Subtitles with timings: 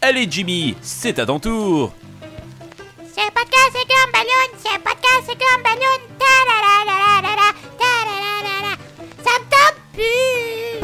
[0.00, 1.92] Allez Jimmy, c'est à ton tour.
[3.14, 4.48] C'est podcast, c'est comme ballon.
[4.58, 5.98] C'est podcast, c'est comme ballon.
[6.18, 7.52] Ta-la-la-la-la-la-la.
[7.78, 8.76] Ta-la-la-la-la.
[9.24, 10.80] Ça me tente plus.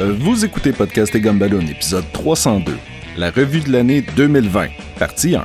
[0.00, 2.76] Euh, Vous écoutez Podcast et Gumballoon, épisode 302,
[3.16, 4.68] la revue de l'année 2020,
[4.98, 5.44] partie 1.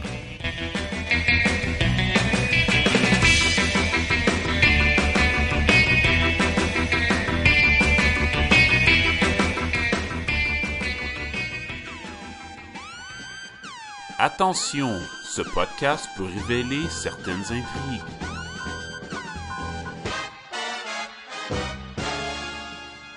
[14.36, 18.02] Attention, ce podcast peut révéler certaines intrigues.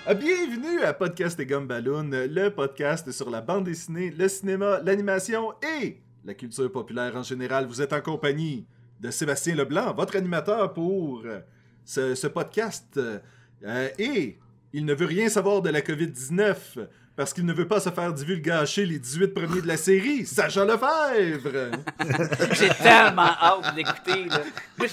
[0.06, 5.54] Ah, Bienvenue à Podcast et Gumballoon, le podcast sur la bande dessinée, le cinéma, l'animation
[5.80, 7.66] et la culture populaire en général.
[7.66, 8.64] Vous êtes en compagnie
[9.00, 11.24] de Sébastien Leblanc, votre animateur pour
[11.84, 12.96] ce, ce podcast.
[12.96, 14.38] Euh, et
[14.72, 16.86] il ne veut rien savoir de la COVID-19
[17.18, 20.64] parce qu'il ne veut pas se faire divulgacher les 18 premiers de la série, Sacha
[20.64, 21.72] Lefebvre.
[22.52, 24.26] J'ai tellement hâte d'écouter.
[24.26, 24.40] là.
[24.78, 24.86] Moi,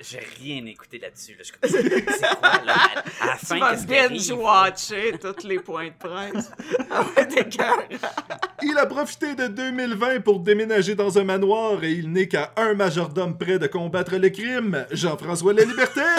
[0.00, 1.32] j'ai rien écouté là-dessus.
[1.32, 1.38] là.
[1.40, 1.82] Je suis comme, C'est
[2.18, 2.76] c'est quoi, là?
[3.20, 3.74] À, à la fin, Tu vas
[4.08, 6.50] binge-watcher tous les points de presse.
[6.90, 7.28] Ah ouais.
[8.62, 12.72] Il a profité de 2020 pour déménager dans un manoir et il n'est qu'à un
[12.72, 16.00] majordome près de combattre le crime, Jean-François La Liberté.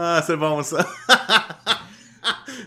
[0.00, 0.86] Ah, c'est bon ça.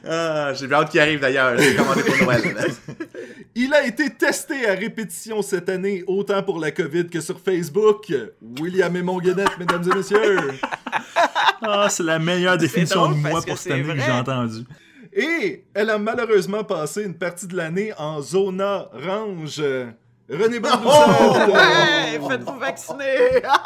[0.07, 1.57] Ah, j'ai bien hâte qu'il arrive d'ailleurs.
[1.57, 2.41] J'ai commandé pour Noël.
[3.55, 8.11] Il a été testé à répétition cette année, autant pour la COVID que sur Facebook.
[8.59, 10.39] William et Monguenette, mesdames et messieurs.
[11.63, 14.65] Ah, c'est la meilleure définition drôle de moi pour cette année que j'ai entendue.
[15.13, 19.61] Et elle a malheureusement passé une partie de l'année en zona range.
[20.27, 21.49] René Barboussard.
[21.49, 23.41] Ouais, faites-vous vacciner.
[23.43, 23.61] Là,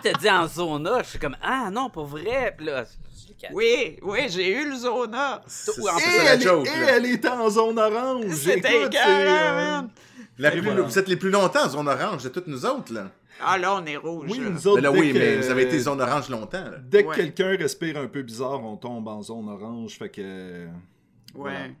[0.02, 1.02] t'as dit en zona.
[1.02, 2.54] Je suis comme, ah non, pour vrai.
[2.56, 2.84] Puis là,
[3.52, 5.42] Oui, oui, j'ai eu le zona.
[5.46, 6.66] C'est Ou en Et, ça la elle, joke.
[6.66, 6.96] et là.
[6.96, 8.32] elle était en zone orange.
[8.34, 9.80] C'était écœurant, euh,
[10.38, 10.82] voilà.
[10.82, 12.92] Vous êtes les plus longtemps en zone orange de toutes nous autres.
[12.92, 13.10] Là.
[13.42, 14.28] Ah là, on est rouge.
[14.30, 14.50] Oui, là.
[14.50, 16.64] nous autres, Mais là, dès oui, que- mais vous avez été zone orange longtemps.
[16.64, 16.72] là.
[16.82, 17.16] Dès que Ouais.
[17.16, 19.96] quelqu'un respire un peu bizarre, on tombe en zone orange.
[19.98, 20.66] Fait que.
[21.34, 21.60] Voilà.
[21.60, 21.74] Ouais.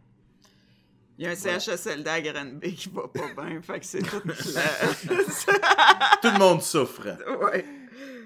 [1.18, 4.20] Il y a un CHSLD à Granby qui va pas bien, fait que c'est tout.
[6.22, 7.02] Tout le monde souffre.
[7.52, 7.64] ouais.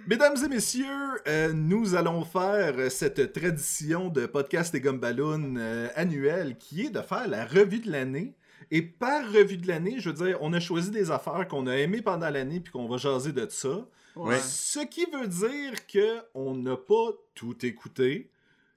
[0.06, 5.88] Mesdames et messieurs, euh, nous allons faire euh, cette tradition de podcast et gumballoon euh,
[5.96, 8.34] annuel qui est de faire la revue de l'année.
[8.70, 11.76] Et par revue de l'année, je veux dire, on a choisi des affaires qu'on a
[11.76, 13.86] aimées pendant l'année puis qu'on va jaser de ça.
[14.14, 14.38] Ouais.
[14.40, 18.30] Ce qui veut dire que on n'a pas tout écouté.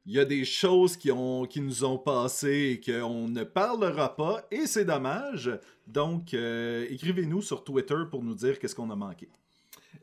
[0.06, 4.16] Il y a des choses qui, ont, qui nous ont passé et qu'on ne parlera
[4.16, 5.52] pas, et c'est dommage.
[5.86, 9.28] Donc, euh, écrivez-nous sur Twitter pour nous dire qu'est-ce qu'on a manqué.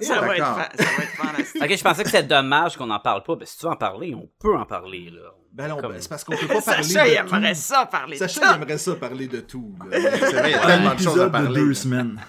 [0.01, 0.57] Ça va, être D'accord.
[0.59, 1.63] fa- ça va être fantastique.
[1.63, 3.37] Ok, je pensais que c'était dommage qu'on en parle pas.
[3.37, 5.31] Ben, si tu veux en parler, on peut en parler, là.
[5.53, 7.61] Ben non, Comme- ben, c'est parce qu'on peut pas parler Sacha, de il aimerait tout.
[7.61, 8.53] ça parler Sacha, de ça.
[8.53, 9.75] il aimerait ça parler de tout.
[9.91, 9.99] là.
[10.01, 11.55] C'est vrai, il y a tellement de choses à de parler.
[11.55, 12.21] deux semaines.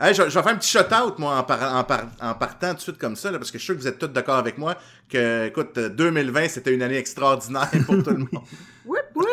[0.00, 2.70] Hey, je, je vais faire un petit shout-out, moi, en, par- en, par- en partant
[2.70, 4.08] tout de suite comme ça, là, parce que je suis sûr que vous êtes tous
[4.08, 4.74] d'accord avec moi
[5.08, 8.28] que, écoute, euh, 2020, c'était une année extraordinaire pour tout le monde.
[8.86, 9.26] Whip, whip.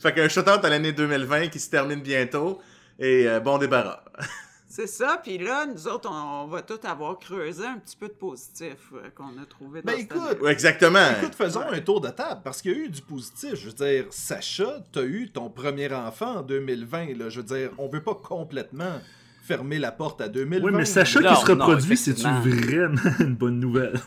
[0.00, 2.60] fait qu'un shout-out à l'année 2020 qui se termine bientôt,
[2.98, 4.00] et euh, bon débarras.
[4.76, 8.08] C'est ça, puis là, nous autres, on, on va tout avoir creusé un petit peu
[8.08, 10.42] de positif euh, qu'on a trouvé dans Ben cette écoute.
[10.42, 10.98] Ouais, exactement.
[11.16, 13.54] Écoute, faisons un tour de table parce qu'il y a eu du positif.
[13.54, 17.16] Je veux dire, Sacha, t'as eu ton premier enfant en 2020.
[17.16, 17.30] Là.
[17.30, 19.00] Je veux dire, on veut pas complètement
[19.44, 20.66] fermer la porte à 2020.
[20.66, 23.98] Oui, mais Sacha Non, qui se reproduit, c'est-tu vraiment une bonne nouvelle?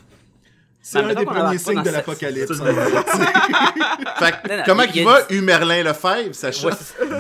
[0.82, 2.58] C'est un des premiers signes de l'apocalypse.
[4.66, 6.68] comment il va, Humerlin Lefebvre, Sacha?
[6.68, 7.14] Ouais, c'est- tu sais,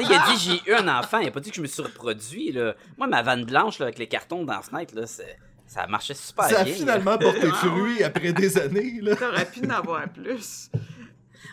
[0.00, 1.82] il a dit j'ai eu un enfant, il a pas dit que je me suis
[1.82, 2.52] reproduit.
[2.52, 2.74] Là.
[2.96, 6.14] Moi, ma vanne blanche là, avec les cartons dans la fenêtre, là, c'est- ça marchait
[6.14, 6.74] super Ça a bien.
[6.74, 9.00] finalement porté fruit après des années.
[9.00, 9.16] Là.
[9.16, 10.70] T'aurais pu en avoir plus.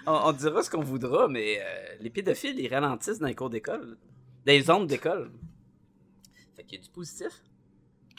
[0.06, 3.50] On, on dira ce qu'on voudra, mais euh, les pédophiles, ils ralentissent dans les cours
[3.50, 3.98] d'école,
[4.46, 5.32] dans les zones d'école.
[6.56, 7.32] Fait qu'il y a du positif.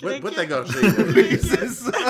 [0.03, 0.79] Bois bois ta gorgée.
[1.15, 1.91] Oui, c'est ça.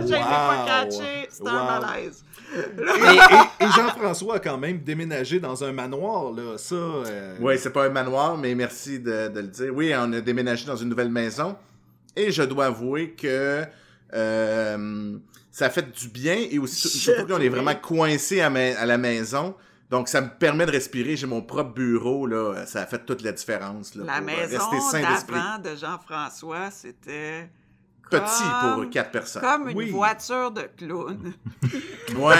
[0.00, 0.66] Je l'ai pas Wow.
[0.66, 1.28] catché.
[1.40, 1.80] Un Wow.
[1.80, 2.24] malaise.
[2.54, 6.32] Et, et- et Jean-François a quand même déménagé dans un manoir.
[6.32, 6.56] Là.
[6.58, 9.72] Ça, euh, Oui, c'est pas un manoir, mais merci de, de le dire.
[9.74, 11.56] Oui, on a déménagé dans une nouvelle maison.
[12.14, 13.64] Et je dois avouer que
[14.14, 15.16] euh,
[15.50, 16.36] ça a fait du bien.
[16.50, 18.50] Et aussi, surtout qu'on est vraiment coincé à
[18.86, 19.54] la maison.
[19.90, 21.16] Donc, ça me permet de respirer.
[21.16, 22.26] J'ai mon propre bureau.
[22.26, 22.66] Là.
[22.66, 23.94] Ça a fait toute la différence.
[23.94, 25.34] Là, La pour, euh, maison rester sain d'esprit.
[25.36, 27.48] d'avant de Jean-François, c'était
[28.10, 29.42] petit Comme- pour quatre personnes.
[29.42, 29.90] Comme une Oui.
[29.90, 31.32] voiture de clown.
[32.16, 32.36] Ouais,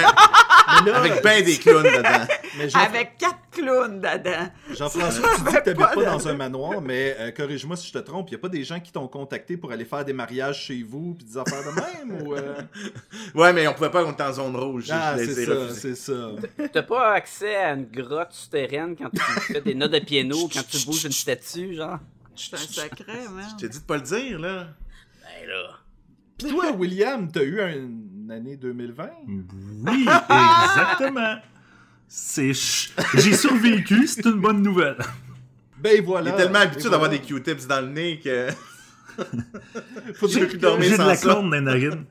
[0.84, 2.26] Mais là, avec ben des clowns dedans.
[2.56, 4.48] mais Avec quatre clowns dedans.
[4.72, 7.92] Jean-François, tu dis que t'habites pas pas dans un manoir, mais euh, corrige-moi si je
[7.92, 10.62] te trompe, il a pas des gens qui t'ont contacté pour aller faire des mariages
[10.66, 11.74] chez vous puis des affaires de
[12.08, 12.54] même ou euh?
[13.34, 14.86] Ouais, mais on pouvait pas, on était en zone rouge.
[14.90, 16.30] Ah, je les c'est ai ça, c'est ça.
[16.72, 19.18] T'as pas accès à une grotte souterraine quand tu
[19.52, 21.98] fais des notes de piano, quand tu bouges une statue, genre?
[22.36, 23.44] C'est un secret, man.
[23.52, 24.68] Je t'ai dit de pas le dire, là.
[25.40, 25.68] Ben là.
[26.38, 31.36] Puis toi, William, t'as eu un- une année 2020 Oui, exactement.
[32.08, 34.96] C'est ch- J'ai survécu, c'est une bonne nouvelle.
[35.78, 36.30] Ben voilà.
[36.30, 37.18] Il est tellement habitué Et d'avoir voilà.
[37.18, 38.48] des Q-tips dans le nez que.
[40.14, 42.04] Faut J'ai que- dormir J'ai de sans la corne dans les narines.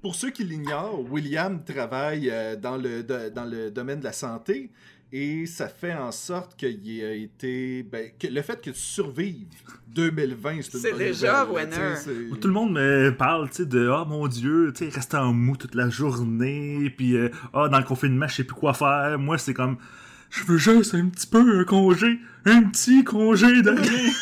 [0.00, 4.70] Pour ceux qui l'ignorent, William travaille euh, dans, le, dans le domaine de la santé
[5.12, 7.82] et ça fait en sorte qu'il a été.
[7.82, 9.46] Ben, que le fait que tu survives
[9.88, 12.38] 2020, c'est une C'est bonne déjà winner.
[12.40, 15.34] Tout le monde me parle, tu sais, de «Ah, mon Dieu, tu sais, rester en
[15.34, 19.18] mou toute la journée, puis euh, Ah, dans le confinement, je sais plus quoi faire.»
[19.20, 19.76] Moi, c'est comme
[20.30, 24.12] «Je veux juste un petit peu un congé, un petit congé de rien.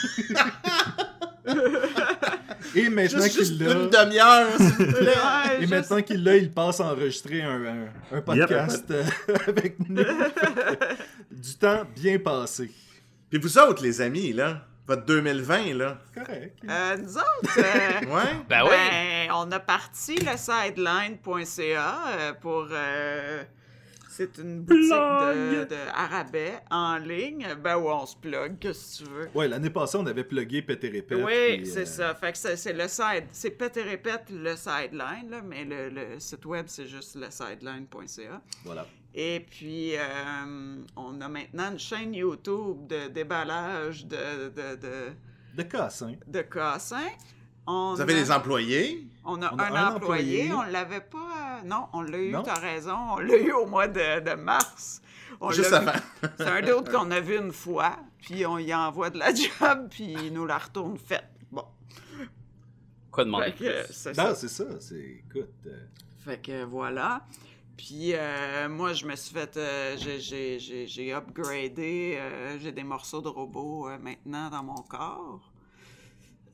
[2.74, 3.72] Et maintenant Juste, juste qu'il l'a.
[3.74, 5.06] une demi-heure, s'il vous plaît.
[5.06, 9.04] Ouais, Et juste- maintenant qu'il l'a, il passe à enregistrer un, un- un podcast euh,
[9.46, 10.02] avec nous.
[11.30, 12.70] du temps bien passé.
[13.28, 15.98] Puis vous autres, les amis, là, votre 2020, là.
[16.14, 16.56] Correct.
[16.68, 18.22] Euh, nous autres, euh, Ouais?
[18.48, 18.70] Ben oui.
[18.70, 22.66] ben, on a parti le sideline.ca euh, pour.
[24.10, 27.46] C'est une boutique de, de Arabais en ligne.
[27.62, 29.28] Ben où on se plug, qu'est-ce que tu veux?
[29.34, 31.18] Ouais, l'année passée, on avait plugué Pété Répète.
[31.24, 32.14] Oui, c'est euh, ça.
[32.14, 33.24] Fait que c'est c'est le side.
[33.30, 37.30] C'est Pète et répète le sideline, là, mais le, le site web, c'est juste le
[37.30, 38.40] sideline.ca.
[38.64, 38.86] Voilà.
[39.14, 45.12] Et puis, euh, on a maintenant une chaîne YouTube de déballage de, de, de,
[45.56, 46.14] De casse, hein.
[46.26, 47.08] de cassins.
[47.66, 49.06] On Vous avez a- des employés?
[49.24, 50.52] On a, On a un, un employé, employé.
[50.52, 51.29] on l'avait pas.
[51.62, 52.96] Euh, non, on l'a eu, t'as raison.
[53.12, 55.02] On l'a eu au mois de, de mars.
[55.40, 55.92] On Juste avant.
[56.36, 59.88] C'est un d'autre qu'on a vu une fois, puis on y envoie de la job,
[59.90, 61.28] puis il nous la retourne faite.
[61.50, 61.64] Bon.
[63.10, 63.52] Quoi demander?
[63.52, 63.92] Fait que, plus?
[63.94, 64.34] c'est Non, ça.
[64.34, 64.64] c'est ça.
[64.80, 65.22] C'est.
[65.28, 65.48] Écoute.
[65.66, 65.86] euh,
[66.18, 67.24] Fait que voilà.
[67.76, 69.56] Puis euh, moi, je me suis fait.
[69.56, 72.16] euh, j'ai- j'ai- j'ai j'ai upgradé.
[72.20, 75.50] euh, j'ai des morceaux de robot euh, maintenant dans mon corps.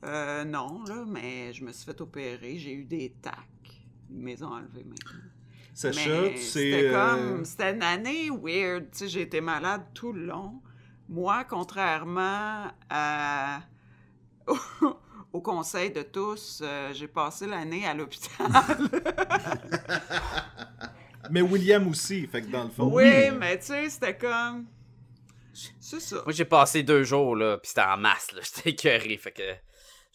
[0.05, 2.57] Euh, non, là, mais je me suis fait opérer.
[2.57, 3.33] J'ai eu des tacs.
[4.11, 5.11] Ont enlevés maintenant.
[5.73, 6.41] Sacha, Mais tu sais.
[6.41, 7.45] C'était euh, comme.
[7.45, 8.89] C'était une année weird.
[8.91, 10.61] Tu sais, j'ai été malade tout le long.
[11.09, 13.61] Moi, contrairement à.
[15.33, 18.47] au conseil de tous, euh, j'ai passé l'année à l'hôpital.
[21.31, 22.27] Mais William aussi.
[22.27, 22.89] Fait que dans le fond.
[22.91, 24.65] oui, mais tu sais, c'était comme.
[25.79, 26.17] C'est ça.
[26.23, 28.41] Moi, j'ai passé deux jours, là, pis c'était en masse, là.
[28.43, 29.53] J'étais écœuré, fait que.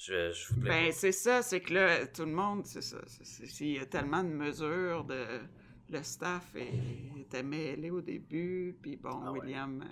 [0.04, 2.98] Je, je vous plais Ben, c'est ça, c'est que là, tout le monde, c'est ça.
[3.06, 5.24] c'est- c'est- c'est- Il y a tellement de mesures, de...
[5.90, 9.40] le staff est- était mêlé au début, puis bon, Ah ouais.
[9.40, 9.82] William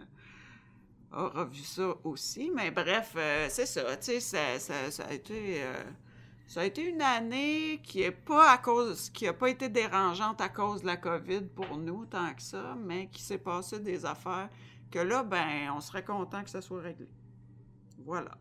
[1.13, 2.51] euh, a revu ça aussi.
[2.55, 5.63] Mais bref, euh, c'est ça, tu sais, ça, ça- ça a été...
[5.63, 5.85] euh,
[6.49, 10.41] ça a été une année qui est pas à cause, qui a pas été dérangeante
[10.41, 14.05] à cause de la COVID pour nous tant que ça, mais qui s'est passé des
[14.05, 14.49] affaires
[14.91, 17.07] que là, ben, on serait content que ça soit réglé.
[17.99, 18.33] Voilà.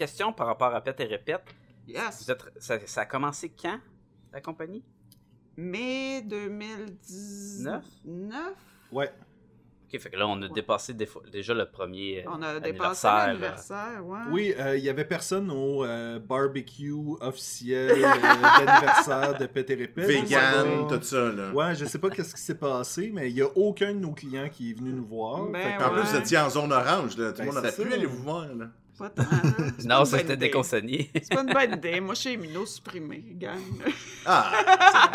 [0.00, 1.42] Question par rapport à Pète et Répète.
[1.86, 2.24] Yes.
[2.24, 3.78] Vous êtes, ça, ça a commencé quand,
[4.32, 4.82] la compagnie?
[5.58, 7.84] Mai 2019.
[8.92, 9.10] Ouais.
[9.92, 10.52] Ok, fait que là, on a Ouais.
[10.54, 13.26] dépassé des fois- déjà le premier euh, On a dépassé anniversaire, là.
[13.26, 14.18] l'anniversaire, ouais.
[14.30, 20.06] Oui, euh, il y avait personne au euh, barbecue officiel euh, d'anniversaire de Pété Répète.
[20.06, 20.96] Vegan, Ouais.
[20.98, 21.50] tout ça, là.
[21.52, 24.12] Ouais, je sais pas qu'est-ce qui s'est passé, mais il y a aucun de nos
[24.12, 25.44] clients qui est venu nous voir.
[25.44, 27.32] Ben Fait que- En plus, vous étiez en zone orange, là.
[27.32, 28.68] Tout Ben, le monde aurait pu aller vous voir, là.
[29.00, 30.46] Pas tant, pas Non, ça c'était idée.
[30.46, 31.10] déconseigné.
[31.14, 32.00] C'est pas une bonne idée.
[32.00, 33.58] Moi, je suis immunosupprimé, gang.
[34.26, 34.52] Ah!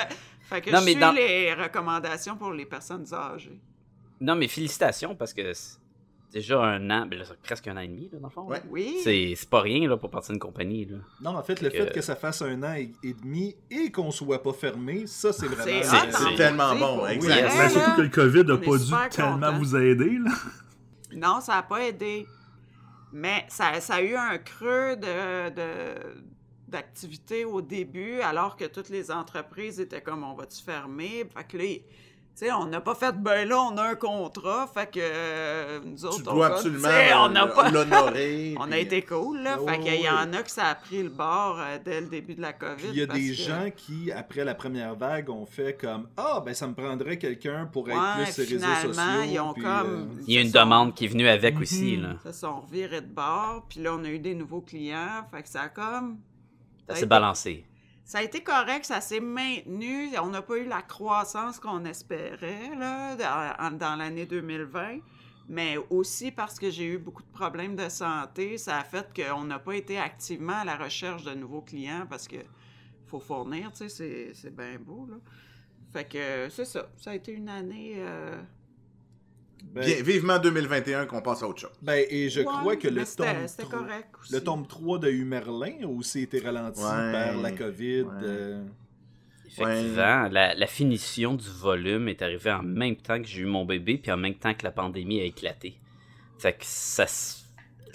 [0.50, 3.60] fait que Non, je mais suis dans- les recommandations pour les personnes âgées.
[4.20, 5.78] non, mais félicitations, parce que c'est
[6.34, 8.42] déjà un an, ben là, c'est presque un an et demi, là, dans le fond.
[8.48, 8.62] Ouais.
[8.70, 8.98] Oui.
[9.04, 10.98] C'est c'est pas rien, là, pour partir d'une compagnie, là.
[11.22, 13.92] Non, en fait, le Fait fait que- ça fasse un an et, et demi et
[13.92, 16.12] qu'on soit pas fermé, ça, c'est vraiment...
[16.12, 17.30] C'est tellement bon, pour exact.
[17.30, 17.70] vrai, Mais là.
[17.70, 18.78] surtout que le COVID on a est pas
[19.08, 20.32] dû tellement vous aider, là.
[21.16, 22.26] Non, ça n'a pas aidé.
[23.18, 24.98] Mais ça, a eu un creux
[26.68, 31.24] d'activité au début, alors que toutes les entreprises étaient comme on va-tu fermer?
[32.40, 36.06] Sais, on n'a pas fait ben là, on a un contrat, fait que euh, nous
[36.06, 36.88] autres, Tu on dois va- absolument
[37.26, 37.70] on n'a pas.
[37.72, 38.56] l'honorer.
[38.60, 39.62] On a été cool, là.
[39.62, 42.08] Ouais, fait qu'il y en a que ça a pris le bord euh, dès le
[42.08, 42.88] début de la COVID.
[42.90, 46.08] Il y a parce des que- gens qui, après la première vague, ont fait comme
[46.18, 49.22] «Ah, ben ça me prendrait quelqu'un pour être Ouais, plus sur les réseaux sociaux.
[49.32, 51.62] ils ont puis, comme- euh, Il y a une demande qui est venue avec Mhm.
[51.62, 52.10] aussi, là.
[52.26, 53.66] se sont revirés de bord.
[53.70, 55.26] Puis là, on a eu des nouveaux clients.
[55.32, 56.18] Fait que ça a comme
[56.88, 57.66] Ça a s'est été- balancé.
[58.06, 60.16] Ça a été correct, ça s'est maintenu.
[60.20, 63.16] On n'a pas eu la croissance qu'on espérait là,
[63.72, 65.00] dans, l'année 2020.
[65.48, 69.44] Mais aussi parce que j'ai eu beaucoup de problèmes de santé, ça a fait qu'on
[69.44, 72.38] n'a pas été activement à la recherche de nouveaux clients parce que
[73.08, 75.06] faut fournir, tu sais, c'est- c'est bien beau.
[75.10, 75.18] Là.
[75.94, 76.88] Fait que c'est ça.
[76.98, 77.94] Ça a été une année.
[77.98, 78.42] euh,
[79.74, 81.72] Ben, Bien, vivement 2021 qu'on passe à autre chose.
[81.82, 84.34] ben, et je ouais, crois que le tome, C'était 3, correct aussi.
[84.34, 87.12] le tome 3 de Humerlin a aussi été ralenti Ouais.
[87.12, 88.02] par la COVID.
[88.04, 88.10] Ouais.
[88.24, 88.64] euh,
[89.48, 93.66] Effectivement, la, la finition du volume est arrivée en même temps que j'ai eu mon
[93.66, 95.78] bébé, puis en même temps que la pandémie a éclaté.
[96.40, 97.06] Fait que ça.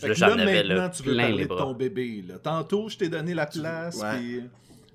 [0.03, 1.63] j'en là, avais maintenant, là, tu veux plein parler les de bras.
[1.65, 2.25] ton bébé.
[2.27, 2.39] Là.
[2.39, 3.97] Tantôt, je t'ai donné la place.
[4.01, 4.19] Ouais.
[4.19, 4.43] puis-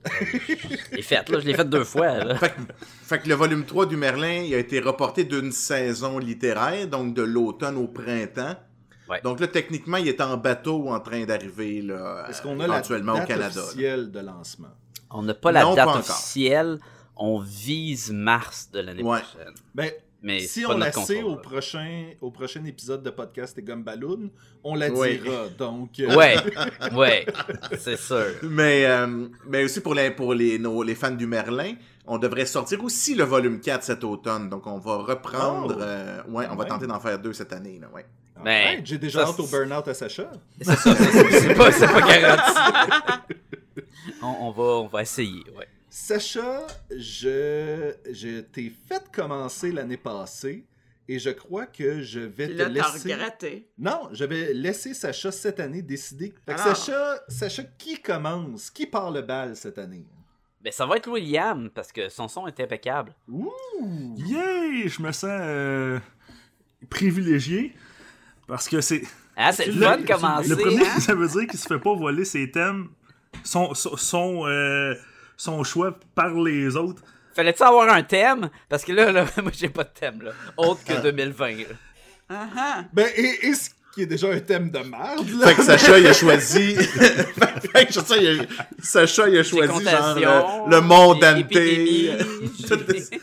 [0.05, 2.17] Je l'ai fait, là, je l'ai fait deux fois.
[2.23, 2.35] là.
[2.37, 2.61] Fait que,
[3.03, 7.13] fait que le volume 3 du Merlin, il a été reporté d'une saison littéraire, donc
[7.13, 8.55] de l'automne au printemps.
[9.09, 9.21] Ouais.
[9.23, 12.81] Donc là, techniquement, il est en bateau en train d'arriver là, Est-ce qu'on a la
[12.81, 12.95] date au
[13.27, 13.49] Canada.
[13.55, 13.61] là.
[13.63, 14.69] officielle de lancement?
[15.11, 16.79] On n'a pas la Non, date pas officielle.
[17.15, 19.19] On vise mars de l'année Ouais.
[19.21, 19.53] prochaine.
[19.75, 19.91] Ben,
[20.25, 24.31] Mais si on la sait contrôle, au prochain, au prochain épisode de podcast et Gumballoon,
[24.63, 25.19] on la Oui.
[25.19, 25.49] dira.
[25.55, 26.35] Donc, euh, Ouais,
[26.95, 27.25] ouais,
[27.77, 28.25] c'est sûr.
[28.41, 31.73] Mais, euh, mais aussi pour, les, pour les, nos- les fans du Merlin,
[32.07, 34.49] on devrait sortir aussi le volume 4 cet automne.
[34.49, 35.75] Donc on va reprendre.
[35.77, 35.81] Oh.
[35.83, 36.69] euh, ouais, on va Ouais.
[36.69, 37.77] tenter d'en faire deux cette année.
[37.79, 38.05] Là, ouais.
[38.43, 40.31] Ben, alright, J'ai déjà hâte au burn-out à Sacha.
[40.59, 42.51] C'est ça, c'est pas, pas garanti.
[44.23, 45.67] on, on va, on va essayer, ouais.
[45.97, 50.65] Sacha, je, je t'ai fait commencer l'année passée
[51.07, 53.13] et je crois que je vais te laisser.
[53.13, 53.69] regretté.
[53.77, 56.33] Non, je vais laisser Sacha cette année décider.
[56.45, 56.75] Fait que Alors.
[56.75, 60.05] Sacha, Sacha, qui commence Qui part le bal cette année?
[60.61, 63.13] Ben, ça va être William, parce que son son est impeccable.
[63.29, 63.53] Ouh
[64.17, 64.89] Yay!
[64.89, 65.97] Je me sens euh,
[66.89, 67.73] privilégié.
[68.47, 69.03] Parce que c'est.
[69.37, 70.49] Ah, c'est le Le- fun de commencer.
[70.49, 70.99] Le premier, hein?
[70.99, 72.89] ça veut dire qu'il se fait pas voler ses thèmes,
[73.45, 74.93] son, son, son, euh,
[75.37, 77.01] son choix par les autres.
[77.35, 78.49] Fallait-tu avoir un thème?
[78.69, 80.31] Parce que là, là moi, j'ai pas de thème, là.
[80.57, 81.49] Autre que 2020.
[81.49, 81.63] là.
[82.29, 82.83] Ah, ah.
[82.93, 85.47] Ben, et, et ce qui est déjà un thème de merde, là.
[85.47, 86.75] Fait que Sacha, il a choisi.
[86.75, 88.45] fait que Sacha, il a,
[88.81, 92.09] Sacha, il a choisi genre le, le monde épidémie,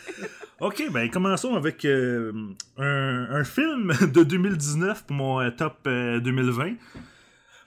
[0.61, 2.31] Ok, ben commençons avec euh,
[2.78, 6.75] un, un film de 2019 pour mon euh, top euh, 2020.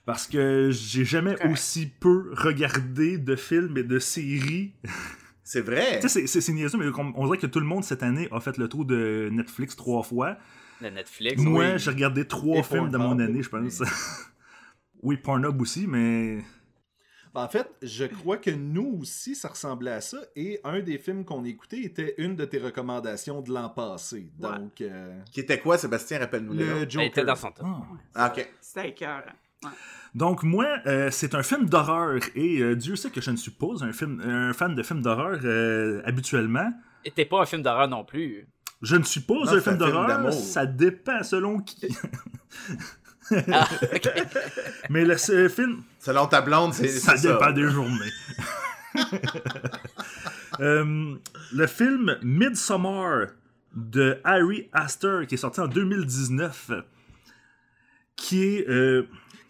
[0.05, 4.73] Parce que j'ai jamais aussi peu regardé de films et de séries.
[5.43, 5.99] C'est vrai.
[5.99, 8.57] Tu sais, c'est- niaiseux, mais on dirait que tout le monde cette année a fait
[8.57, 10.37] le tour de Netflix trois fois.
[10.81, 11.39] Le Netflix.
[11.39, 11.79] Moi, oui.
[11.79, 13.83] j'ai regardé trois Et films de mon année, je pense.
[15.03, 16.39] oui, Pornhub aussi, mais
[17.31, 20.17] Ben, en fait, je crois que nous aussi, ça ressemblait à ça.
[20.35, 24.31] Et un des films qu'on écoutait était une de tes recommandations de l'an passé.
[24.39, 26.17] Donc, euh, Qui était quoi, Sébastien?
[26.17, 26.71] Rappelle-nous le le.
[26.81, 27.07] Elle Joker.
[27.07, 27.67] était dans son top.
[27.69, 27.81] Ah.
[28.15, 28.49] Ah, ok.
[28.61, 29.21] C'était écœurant.
[30.13, 33.51] Donc moi, euh, c'est un film d'horreur et euh, Dieu sait que je ne suis
[33.51, 36.71] pas un, film, un fan de films d'horreur euh, habituellement.
[37.03, 38.47] Et t'es pas un film d'horreur non plus.
[38.81, 41.93] Je ne suis pas Non, un film un film d'horreur, ça dépend selon qui.
[43.51, 44.09] Ah, ok.
[44.89, 48.11] Mais le film, Selon ta blonde, c'est ça c'est dépend des journées.
[50.61, 51.15] Euh,
[51.51, 53.27] le film Midsommar
[53.75, 56.71] de Harry Astor qui est sorti en 2019
[58.15, 59.05] qui est euh,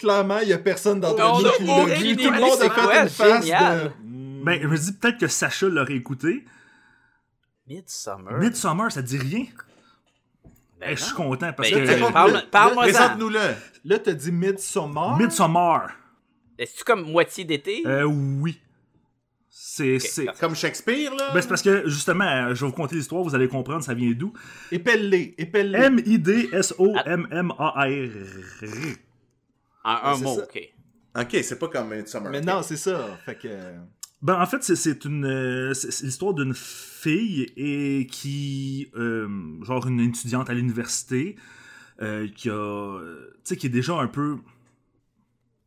[0.06, 2.16] Clairement, il n'y a personne dans On ton lit qui l'a vu.
[2.16, 3.92] Tout le monde a fait quoi, une face génial.
[4.04, 4.44] de...
[4.46, 6.46] Ben je me dis peut-être que Sacha l'aurait écouté.
[7.68, 8.38] Midsummer.
[8.40, 9.46] Midsommar ça dit rien.
[10.80, 13.08] Ben je suis content parce Ben, que parle- parle-moi ça.
[13.10, 13.40] Présente-nous-le.
[13.86, 15.18] Là, t'as dit Midsommar.
[15.18, 15.90] Midsommar
[16.60, 17.82] Est-ce comme moitié d'été?
[17.88, 18.60] euh, oui.
[19.50, 21.32] C'est c'est Comme Shakespeare, là?
[21.34, 24.12] Ben, c'est parce que, justement, je vais vous conter l'histoire, vous allez comprendre, ça vient
[24.12, 24.32] d'où.
[24.72, 25.80] Épelle-les, épelle-les.
[25.80, 27.88] M-I-D-S-O-M-M-A-R.
[29.86, 30.44] En un mot, ça.
[30.44, 30.60] ok.
[31.18, 32.30] Ok, c'est pas comme Midsummer.
[32.30, 33.18] Mais non, c'est ça.
[33.26, 33.48] Fait que...
[34.22, 39.28] Ben, en fait, c'est- c'est une euh, l'histoire d'une fille et qui, euh,
[39.64, 41.36] genre une étudiante à l'université,
[42.02, 44.38] euh, qui a, tu sais, qui est déjà un peu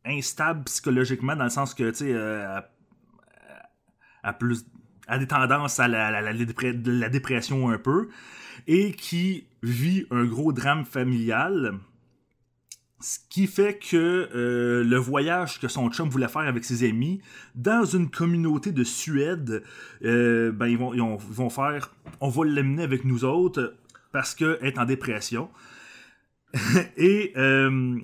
[0.05, 2.59] instable psychologiquement dans le sens que, tu sais, euh,
[4.23, 4.65] a plus,
[5.07, 8.09] a des tendances à la, la- la la dépression un peu
[8.67, 11.79] et qui vit un gros drame familial.
[13.01, 17.21] Ce qui fait que euh, le voyage que son chum voulait faire avec ses amis
[17.55, 19.63] dans une communauté de Suède,
[20.03, 23.73] euh, ben ils vont, faire, on va l'amener avec nous autres
[24.11, 25.49] parce qu'elle est en dépression.
[26.97, 27.97] Et euh,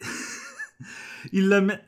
[1.32, 1.80] il la met.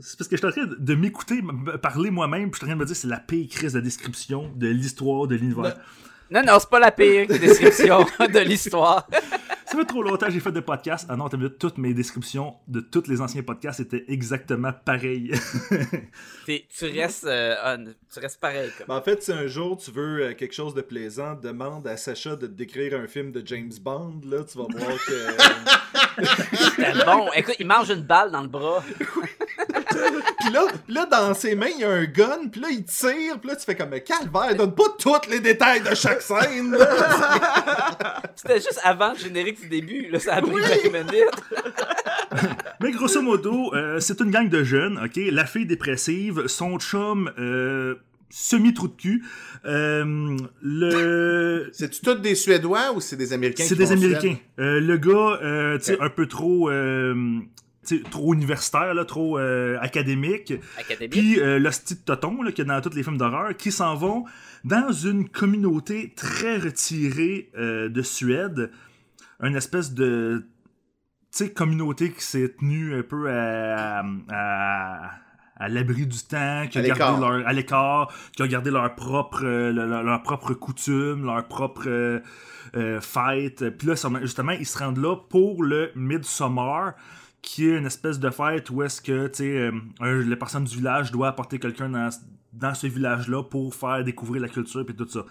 [0.00, 1.40] C'est parce que je suis en train de m'écouter
[1.80, 3.80] parler moi-même, puis je suis en train de me dire c'est la pire crise de
[3.80, 5.76] description de l'histoire de l'univers.
[6.28, 9.06] Non, non, c'est pas la pire description de l'histoire.
[9.72, 11.06] Ça fait trop longtemps que j'ai fait des podcasts.
[11.08, 15.32] Ah non, t'as vu, toutes mes descriptions de tous les anciens podcasts étaient exactement pareilles.
[16.44, 18.70] Tu, restes, euh, on- tu restes pareil.
[18.76, 18.88] Comme.
[18.88, 21.96] Ben, en fait, si un jour tu veux euh, quelque chose de plaisant, demande à
[21.96, 24.20] Sacha de te décrire un film de James Bond.
[24.28, 26.24] Là, tu vas voir que.
[26.56, 27.28] C'était bon.
[27.36, 28.82] Écoute, il mange une balle dans le bras.
[30.40, 32.48] puis là, là, dans ses mains, il y a un gun.
[32.50, 33.38] Puis là, il tire.
[33.40, 34.54] Puis là, tu fais comme calvaire.
[34.56, 36.76] Donne pas tous les détails de chaque scène.
[38.36, 40.08] C'était juste avant le générique du début.
[40.10, 41.42] Là, ça a pris 20 minutes.
[42.80, 45.20] Mais grosso modo, euh, c'est une gang de jeunes, ok?
[45.30, 47.96] La fille dépressive, son chum euh,
[48.32, 49.24] semi-trou de cul.
[49.66, 51.70] Euh, le...
[51.72, 53.92] C'est-tu tous des Suédois ou c'est des Américains C'est qui des?
[53.92, 54.36] Américains.
[54.58, 56.70] Euh, le gars, euh, tu sais, un peu trop...
[58.10, 60.52] trop universitaire, là, trop euh, académique.
[60.78, 61.10] Académique.
[61.12, 63.94] Puis euh, l'hostie de Toton, qu'il y a dans tous les films d'horreur, qui s'en
[63.96, 64.24] vont
[64.64, 68.70] dans une communauté très retirée euh, de Suède.
[69.40, 70.46] Une espèce de
[71.32, 75.10] tu sais, communauté qui s'est tenue un peu à, à,
[75.56, 79.42] à l'abri du temps, qui a gardé leur, à l'écart, qui a gardé leur propre,
[79.44, 82.20] euh, leur, leur- propre coutume, leur propre
[83.00, 83.70] fête.
[83.76, 86.92] Puis là, justement, ils se rendent là pour le Midsummer,
[87.42, 89.70] qui est une espèce de fête où est-ce que, tu sais,
[90.00, 92.08] euh, les personnes du village doivent apporter quelqu'un dans,
[92.52, 95.26] dans ce village-là pour faire découvrir la culture et tout ça.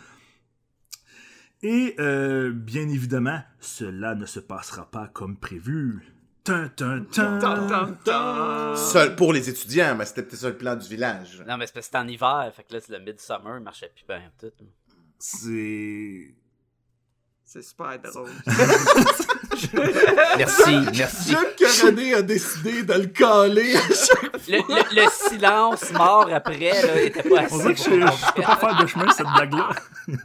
[1.64, 6.04] Et euh, bien évidemment, cela ne se passera pas comme prévu.
[6.44, 8.76] Tan, tan, tan.
[8.76, 11.44] Seul pour les étudiants, mais c'était peut-être ça le plan du village.
[11.48, 12.52] Non, mais c'est parce que c'était en hiver.
[12.56, 13.58] Fait que là, c'est le midsummer.
[13.58, 14.52] Il marchait plus bien tout.
[15.20, 16.34] C'est.
[17.46, 18.30] C'est super drôle.
[20.38, 21.36] Merci, merci.
[21.58, 26.60] Que René a décidé de le caler à chaque Le, le- le silence mort après,
[26.60, 27.54] là, était pas assez.
[27.54, 29.70] On dirait que je, je peux pas faire de chemin cette blague-là.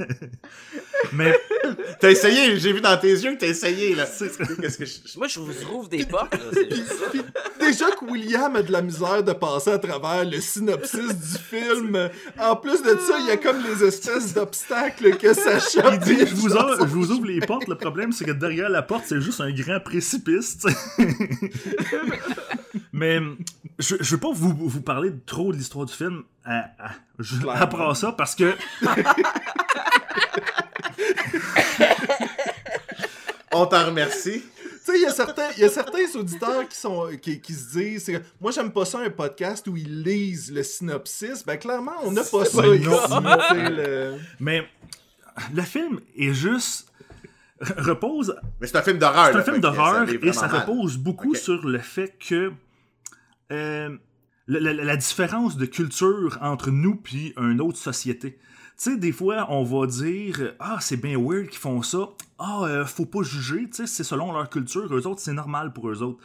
[1.13, 1.39] Mais
[2.01, 4.07] T'as essayé, j'ai vu dans tes yeux que t'as essayé, là.
[4.61, 5.19] Qu'est-ce que je...
[5.19, 7.07] Moi, je vous ouvre des portes, là, ça.
[7.11, 7.23] Puis
[7.61, 12.09] déjà que William a de la misère de passer à travers le synopsis du film,
[12.41, 16.17] en plus de ça, il y a comme les espèces d'obstacles que Sacha il dit
[16.17, 17.69] dit je vous, ouvre, je vous ouvre les portes.
[17.69, 20.59] Le problème, c'est que derrière la porte, c'est juste un grand précipice.
[22.93, 23.21] Mais
[23.79, 27.47] je, je veux pas vous, vous parler trop de l'histoire du film à- à- je-
[27.49, 28.55] après ça parce que
[33.53, 34.43] On t'en remercie.
[34.43, 37.53] Tu sais, il y a certains, il y a certains auditeurs qui sont qui, qui
[37.55, 41.45] se disent moi j'aime pas ça un podcast où ils lisent le synopsis.
[41.45, 42.85] Ben clairement, on n'a pas ça ici.
[43.71, 44.67] le- mais
[45.55, 46.87] le film est juste
[47.79, 49.29] repose Mais c'est un film d'horreur.
[49.33, 50.61] C'est un film d'horreur et ça mal.
[50.61, 52.53] repose beaucoup sur le fait que
[53.53, 53.97] euh,
[54.47, 58.33] la, la- la différence de culture entre nous puis une autre société.
[58.79, 62.11] Tu sais, des fois, on va dire Ah, c'est bien weird qu'ils font ça.
[62.39, 63.65] Ah, euh, faut pas juger.
[63.71, 64.95] Tu sais, c'est selon leur culture.
[64.95, 66.23] Eux autres, c'est normal pour eux autres.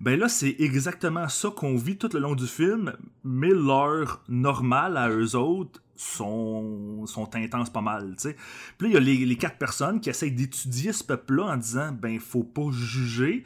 [0.00, 2.92] Ben là, c'est exactement ça qu'on vit tout le long du film,
[3.24, 8.36] mais leur normal à eux autres sont, sont intenses pas mal, tu sais.
[8.76, 11.56] Puis là, il y a les, les quatre personnes qui essayent d'étudier ce peuple-là en
[11.56, 13.44] disant, ben, faut pas juger,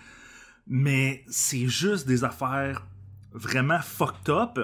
[0.67, 2.87] mais c'est juste des affaires
[3.33, 4.59] vraiment fucked up.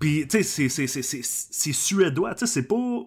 [0.00, 3.06] Puis, tu sais, c'est- suédois, tu sais, c'est pas...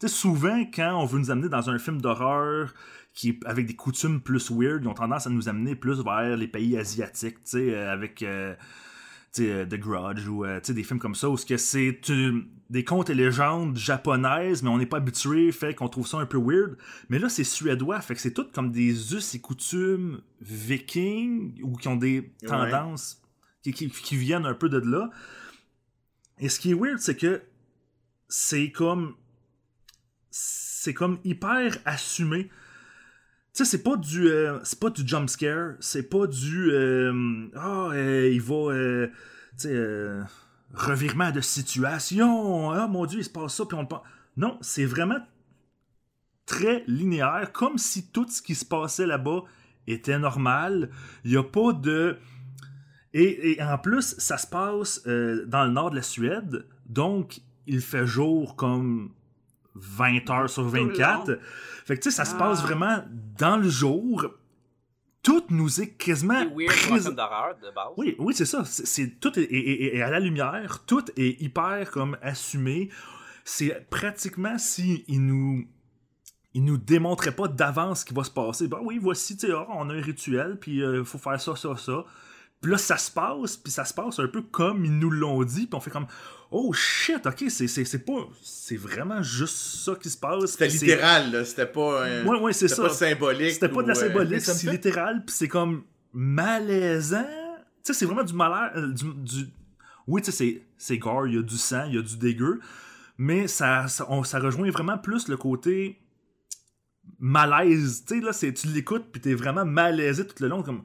[0.00, 2.74] Tu sais, souvent, quand on veut nous amener dans un film d'horreur
[3.12, 6.36] qui est avec des coutumes plus weird, ils ont tendance à nous amener plus vers
[6.36, 8.54] les pays asiatiques, tu sais, euh, avec euh,
[9.32, 12.00] tu sais, euh, The Grudge ou tu sais, des films comme ça, où c'est
[12.70, 16.26] des contes et légendes japonaises, mais on n'est pas habitué, fait qu'on trouve ça un
[16.26, 16.76] peu weird.
[17.08, 21.76] Mais là, c'est suédois, fait que c'est tout comme des us et coutumes vikings ou
[21.76, 22.32] qui ont des
[22.72, 23.20] tendances
[23.62, 25.10] qui, qui- qui viennent un peu de là.
[26.38, 27.42] Et ce qui est weird, c'est que
[28.28, 29.14] c'est comme
[30.30, 32.44] c'est comme hyper assumé.
[33.54, 37.46] Tu sais, c'est pas du euh, c'est pas du jump scare, c'est pas du euh,
[37.54, 39.06] ah euh, il va
[39.56, 39.74] tu sais
[40.74, 44.02] revirement de situation, ah mon dieu, il se passe ça puis on le pense.
[44.36, 45.18] Non, c'est vraiment
[46.46, 49.42] très linéaire comme si tout ce qui se passait là-bas
[49.86, 50.90] était normal.
[51.24, 52.18] Il y a pas de
[53.12, 57.40] et, et en plus, ça se passe euh, dans le nord de la Suède, donc
[57.68, 59.12] il fait jour comme
[59.76, 61.30] 20 heures sur le 24.
[61.30, 61.38] long.
[61.84, 62.38] Fait que tu sais, ça se Ah.
[62.38, 63.04] passe vraiment
[63.38, 64.26] dans le jour.
[65.24, 67.88] Tout nous est quasiment présent- d'horreur, de base.
[67.96, 68.62] oui, oui, c'est ça.
[68.64, 72.90] C'est, tout est, est- est- est à la lumière, tout est hyper comme assumé.
[73.44, 75.64] C'est pratiquement si il nous
[76.56, 78.68] il nous démontrait pas d'avance ce qui va se passer.
[78.68, 81.56] Ben oui, voici, tu sais, ah, on a un rituel, puis il faut faire ça,
[81.56, 82.04] ça, ça.
[82.64, 85.44] Puis là, ça se passe, puis ça se passe un peu comme ils nous l'ont
[85.44, 86.06] dit, puis on fait comme
[86.50, 88.26] Oh shit, ok, c'est, c'est, c'est pas.
[88.42, 90.52] C'est vraiment juste ça qui se passe.
[90.52, 91.44] C'était littéral, là.
[91.44, 92.06] C'était pas.
[92.06, 92.88] un- Ouais, ouais, c'est c'était ça.
[92.88, 93.50] pas symbolique.
[93.52, 97.24] C'était pas de la euh, symbolique, c'est littéral, puis c'est comme malaisant.
[97.84, 98.70] Tu sais, c'est vraiment du malheur.
[98.76, 99.48] euh, du, du-
[100.06, 102.16] Oui, tu sais, c'est, c'est gore, il y a du sang, il y a du
[102.16, 102.60] dégueu,
[103.18, 105.98] mais ça, ça, on- ça rejoint vraiment plus le côté
[107.18, 108.04] malaise.
[108.06, 110.82] Tu sais, là, c'est, tu l'écoutes, puis t'es vraiment malaisé tout le long, comme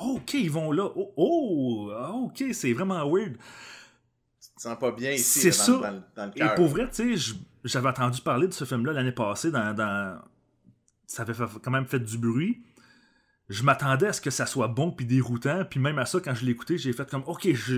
[0.00, 0.88] ok, ils vont là.
[0.96, 3.36] Oh, oh, ah, ok, c'est vraiment weird.
[4.40, 5.40] Tu te sens pas bien ici.
[5.40, 5.72] C'est ça.
[6.16, 7.34] dans, le- Et pour vrai, tu sais,
[7.64, 10.20] j'avais entendu parler de ce film-là l'année passée dans, dans-
[11.06, 12.62] Ça avait quand même fait du bruit.
[13.48, 16.34] Je m'attendais à ce que ça soit bon puis déroutant, puis même à ça, quand
[16.34, 17.76] je l'ai écouté, j'ai fait comme, ok, je,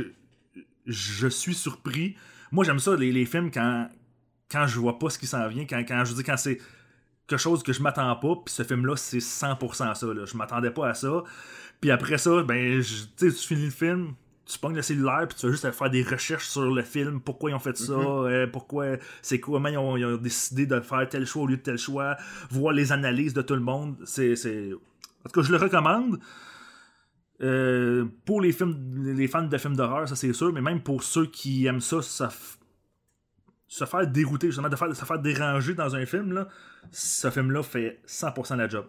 [0.85, 2.17] je suis surpris.
[2.51, 3.89] Moi, j'aime ça, les, les films, quand,
[4.51, 6.59] quand je vois pas ce qui s'en vient, quand, quand je dis quand c'est
[7.29, 10.07] quelque chose que je m'attends pas, puis ce film-là, c'est 100% ça.
[10.13, 10.25] Là.
[10.27, 11.23] Je m'attendais pas à ça.
[11.81, 12.83] Puis après ça, ben,
[13.17, 14.15] tu finis le film,
[14.45, 17.51] tu pognes le cellulaire, puis tu vas juste faire des recherches sur le film, pourquoi
[17.51, 21.09] ils ont fait ça, euh, pourquoi, c'est comment ils ont, ils ont décidé de faire
[21.09, 22.17] tel choix au lieu de tel choix,
[22.51, 23.97] voir les analyses de tout le monde.
[24.05, 24.73] C'est, c'est...
[24.73, 26.19] En tout cas, je le recommande.
[27.43, 31.03] Euh, pour les films, les fans de films d'horreur, ça c'est sûr, mais même pour
[31.03, 32.59] ceux qui aiment ça, ça f-
[33.67, 36.49] se faire dérouter, justement, de faire, se faire déranger dans un film, là,
[36.91, 38.85] ce film-là fait 100% la job.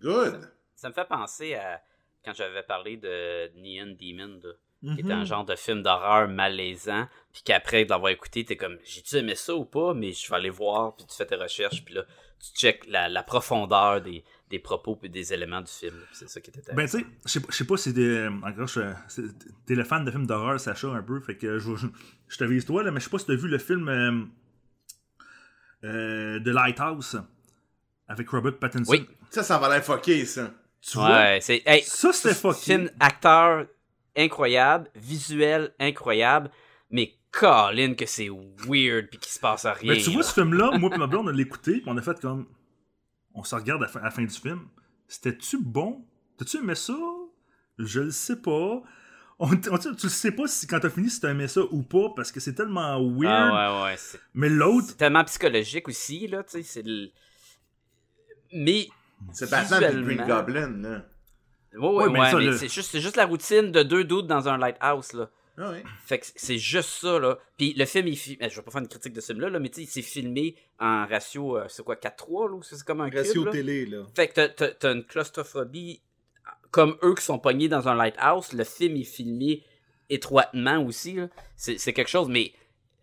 [0.00, 0.50] Good.
[0.80, 1.82] Ça me fait penser à
[2.24, 4.50] quand j'avais parlé de Neon Demon, là,
[4.82, 4.94] Mhm.
[4.94, 8.78] qui était un genre de film d'horreur malaisant, puis qu'après de l'avoir écouté, t'es comme,
[8.82, 11.84] j'ai-tu aimé ça ou pas, mais je vais aller voir, puis tu fais tes recherches,
[11.84, 12.04] puis là,
[12.38, 15.92] tu checkes la, la profondeur des, des propos puis des éléments du film.
[16.06, 18.26] puis C'est ça qui était Ben, tu sais, je sais pas- si t'es.
[18.42, 19.22] Encore, je- c'est-
[19.66, 21.20] t'es le fan de films d'horreur, Sacha, un peu.
[21.20, 21.86] Fait que je, je,
[22.28, 24.24] je te vise toi, là, mais je sais pas si t'as vu le film euh,
[25.84, 27.18] euh, The Lighthouse
[28.08, 28.90] avec Robert Pattinson.
[28.92, 29.06] Oui.
[29.30, 30.50] Ça, ça va l'air fucké, ça.
[30.82, 31.62] Tu vois, Ouais, c'est.
[31.66, 32.60] Hey, ça c'était fucké.
[32.60, 33.66] film acteur
[34.16, 36.50] incroyable, visuel incroyable,
[36.90, 38.28] mais Colin que c'est
[38.66, 39.94] weird puis qu'il se passe à rien.
[39.94, 40.26] Ben, tu vois, là.
[40.26, 42.46] ce film-là, moi et ma blonde, on l'a écouté, puis on a fait comme.
[43.34, 44.66] On se regarde à, la fin- à la fin du film.
[45.06, 46.04] C'était-tu bon?
[46.38, 46.96] T'as-tu aimé ça?
[47.78, 48.82] Je le sais pas.
[49.38, 51.82] On, on- tu le sais pas si quand t'as fini si t'as aimé ça ou
[51.82, 53.50] pas, parce que c'est tellement weird.
[53.52, 53.96] Ah ouais, ouais.
[53.96, 57.10] C'est Mais l'autre, c'est tellement psychologique aussi, là, tu sais, c'est le...
[58.52, 58.88] Mais...
[59.32, 61.04] C'est Batman et visuellement- Green Goblin, là.
[61.74, 64.02] Ouais, ouais, Ouais, mais ouais, mais le- c'est juste, c'est juste la routine de deux
[64.04, 65.30] doutes dans un lighthouse, là.
[65.58, 65.84] Ah ouais.
[66.06, 67.38] Fait que c'est juste ça, là.
[67.58, 69.58] Puis le film, il fi- je vais pas faire une critique de ce film-là, là,
[69.58, 72.82] mais tu sais, il s'est filmé en ratio, euh, c'est quoi, 4-3, là, ou c'est
[72.82, 73.52] comme un Ratio cube, là?
[73.52, 74.04] télé, là.
[74.16, 76.00] Fait que t'as- une claustrophobie
[76.70, 78.52] comme eux qui sont pognés dans un lighthouse.
[78.52, 79.62] Le film est filmé
[80.08, 81.14] étroitement aussi.
[81.14, 81.28] là.
[81.56, 82.52] C'est c'est quelque chose, mais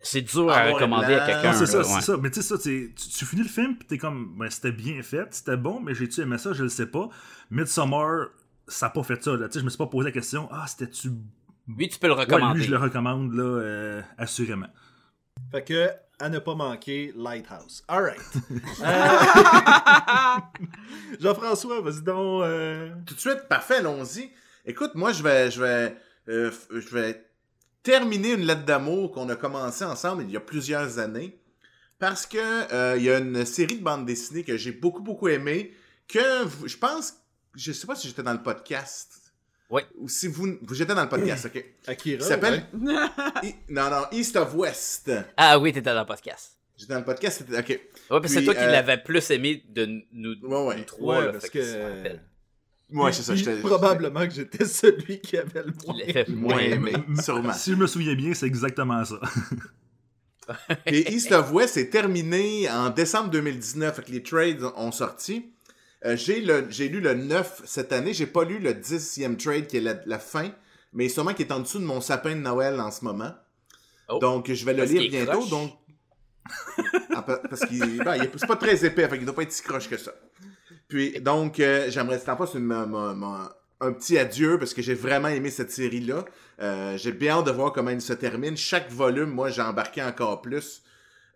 [0.00, 1.52] c'est dur à ouais, recommander à quelqu'un.
[1.52, 2.00] C'est ça, c'est ouais.
[2.00, 2.16] ça.
[2.16, 5.02] Mais tu sais, ça, tu, tu finis le film, pis t'es comme, ben, c'était bien
[5.02, 7.08] fait, c'était bon, mais j'ai-tu aimé ça, je le sais pas.
[7.50, 8.26] Midsommar,
[8.66, 9.48] ça a pas fait ça, là.
[9.48, 11.10] Tu sais, je me suis pas posé la question, ah, c'était-tu.
[11.66, 12.60] Lui, tu peux le Ouais, recommander.
[12.60, 14.68] lui, je le recommande, là, euh, assurément.
[15.50, 15.88] Fait que,
[16.20, 17.84] à ne pas manquer, Lighthouse.
[17.88, 18.20] Alright.
[21.20, 22.42] Jean-François, vas-y donc.
[22.44, 24.30] euh, Tout de suite, parfait, allons-y.
[24.64, 25.96] Écoute, moi, je vais, je vais,
[26.28, 27.24] euh, je vais
[27.92, 31.38] terminer une lettre d'amour qu'on a commencé ensemble il y a plusieurs années.
[31.98, 32.36] Parce que
[32.72, 35.72] euh, il y a une série de bandes dessinées que j'ai beaucoup, beaucoup aimé.
[36.06, 37.14] Que vous- je pense,
[37.56, 39.32] je sais pas si j'étais dans le podcast.
[39.70, 39.86] Ouais.
[39.96, 41.64] Ou si vous, vous j'étais dans le podcast, ok.
[41.86, 42.18] Akira.
[42.22, 42.66] Qui s'appelle.
[42.74, 43.54] ouais.
[43.70, 45.10] Non, non, East of West.
[45.36, 46.52] Ah oui, t'étais dans le podcast.
[46.76, 47.58] J'étais dans le podcast, c'était.
[47.58, 47.80] Ok.
[48.10, 50.76] Ouais, puis c'est Puis, toi qui euh, l'avais plus aimé de nous, Ouais, ouais.
[50.76, 51.18] nous trois.
[51.18, 52.18] Ouais, là, parce que.
[52.90, 53.34] Ouais, c'est ça.
[53.34, 55.96] Puis Probablement que j'étais celui qui avait le moins.
[55.98, 57.52] l'avait Moins aimé, sûrement.
[57.52, 59.20] Si je me souviens bien, c'est exactement ça.
[60.86, 65.52] Et East of West est terminé en décembre 2019, fait que les trades ont sorti.
[66.06, 69.66] Euh, j'ai, le, j'ai lu le 9 cette année, j'ai pas lu le 10e trade
[69.66, 70.50] qui est la, la fin,
[70.94, 73.32] mais sûrement qui est en dessous de mon sapin de Noël en ce moment.
[74.08, 74.18] Oh.
[74.20, 75.44] Donc je vais le Parce lire bientôt.
[75.46, 75.72] Donc...
[77.14, 79.62] Ah, pa- parce qu'il ben, c'est pas très épais, fait qu'il doit pas être si
[79.62, 80.12] croche que ça.
[80.88, 85.28] Puis donc euh, j'aimerais c'est en pas ma- un petit adieu parce que j'ai vraiment
[85.28, 86.24] aimé cette série-là.
[86.60, 88.56] Euh, j'ai bien hâte de voir comment elle se termine.
[88.56, 90.82] Chaque volume, moi, j'ai embarqué encore plus.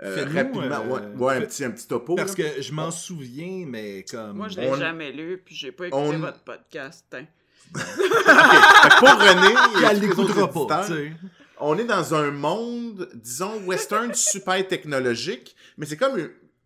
[0.02, 2.16] Euh, rapidement, euh, ouais, ouais, un, petit, un petit topo.
[2.16, 2.50] Parce là.
[2.50, 4.38] que je m'en souviens, mais comme.
[4.38, 7.04] Moi, je l'ai On- jamais lu, puis j'ai pas écouté on- votre podcast.
[7.12, 7.26] hein.
[7.72, 11.12] Que pour René elle l'écoutera pas, éditeurs, tu sais.
[11.60, 16.18] on est dans un monde, disons, western super technologique, mais c'est comme,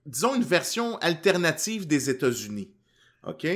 [0.07, 2.73] disons, une version alternative des États-Unis.
[3.27, 3.47] OK?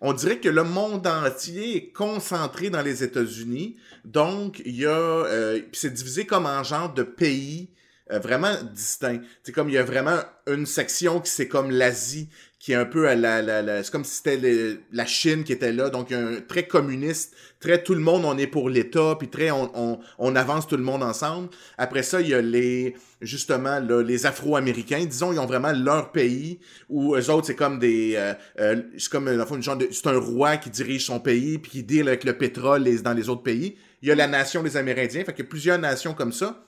[0.00, 3.76] On dirait que le monde entier est concentré dans les États-Unis.
[4.04, 4.90] Donc, il y a...
[4.90, 7.68] euh, c'est divisé comme en genre de pays
[8.10, 9.20] euh, vraiment distincts.
[9.42, 12.84] C'est comme il y a vraiment une section qui c'est comme l'Asie, qui est un
[12.84, 16.12] peu à la, la, la- c'est comme si c'était la Chine qui était là, donc
[16.12, 20.00] un très communiste, très tout le monde on est pour l'État, puis très on,
[20.36, 21.48] avance tout le monde ensemble.
[21.76, 26.12] Après ça, il y a les justement là, les Afro-Américains, disons, ils ont vraiment leur
[26.12, 30.06] pays où eux autres c'est comme des, euh, euh, c'est comme une genre de, c'est
[30.06, 33.42] un roi qui dirige son pays puis qui deal avec le pétrole dans les autres
[33.42, 33.76] pays.
[34.02, 36.64] Il y a la nation des Amérindiens, fait qu'il y a plusieurs nations comme ça.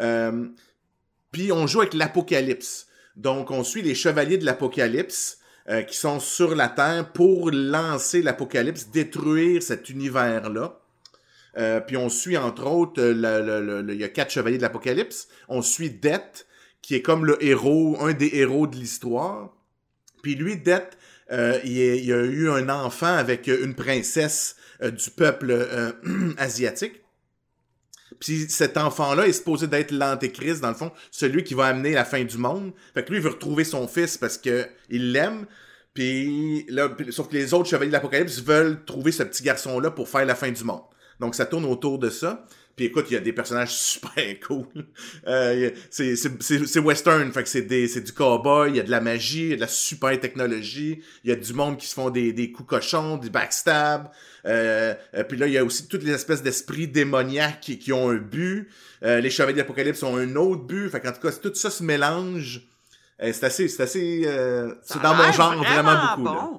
[0.00, 0.46] Euh,
[1.34, 2.86] puis on joue avec l'Apocalypse.
[3.16, 8.22] Donc, on suit les chevaliers de l'Apocalypse euh, qui sont sur la Terre pour lancer
[8.22, 10.80] l'Apocalypse, détruire cet univers-là.
[11.58, 15.26] Euh, puis on suit, entre autres, euh, il y a quatre chevaliers de l'Apocalypse.
[15.48, 16.46] On suit Death,
[16.82, 19.52] qui est comme le héros, un des héros de l'histoire.
[20.22, 20.96] Puis lui, Death,
[21.32, 25.66] il, a eu un enfant avec une princesse du peuple
[26.38, 27.03] asiatique.
[28.24, 32.06] Puis cet enfant-là est supposé d'être l'antéchrist, dans le fond, celui qui va amener la
[32.06, 32.72] fin du monde.
[32.94, 35.44] Fait que lui, il veut retrouver son fils parce que il l'aime.
[35.92, 40.08] Puis là, sauf que les autres chevaliers de l'Apocalypse veulent trouver ce petit garçon-là pour
[40.08, 40.80] faire la fin du monde.
[41.20, 42.46] Donc ça tourne autour de ça.
[42.76, 44.66] Puis écoute, il y a des personnages super cool.
[45.26, 48.80] Euh, c'est, c'est, c'est, c'est western, fait que c'est, des, c'est du cowboy, il y
[48.80, 51.52] a de la magie, il y a de la super technologie, il y a du
[51.52, 54.10] monde qui se font des, des coups cochons, du backstab.
[54.46, 57.92] Euh, euh, puis là, il y a aussi toutes les espèces d'esprits démoniaques qui, qui
[57.92, 58.68] ont un but.
[59.04, 60.88] Euh, les chevaliers de l'Apocalypse ont un autre but.
[60.90, 62.62] Fait qu'en tout cas, tout ça se mélange.
[63.22, 66.24] Euh, c'est assez, c'est assez, euh, c'est dans mon genre vraiment, beaucoup.
[66.24, 66.50] là.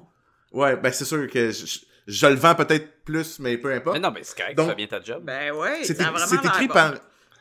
[0.52, 3.96] Ouais, ben c'est sûr que je, je- le vends peut-être plus, mais peu importe.
[3.96, 5.22] Mais non, mais c'est correct, Donc- tu fais bien ta job.
[5.24, 6.74] Ben ouais, C'est écrit, vraiment c'est l'air écrit bon.
[6.74, 6.94] par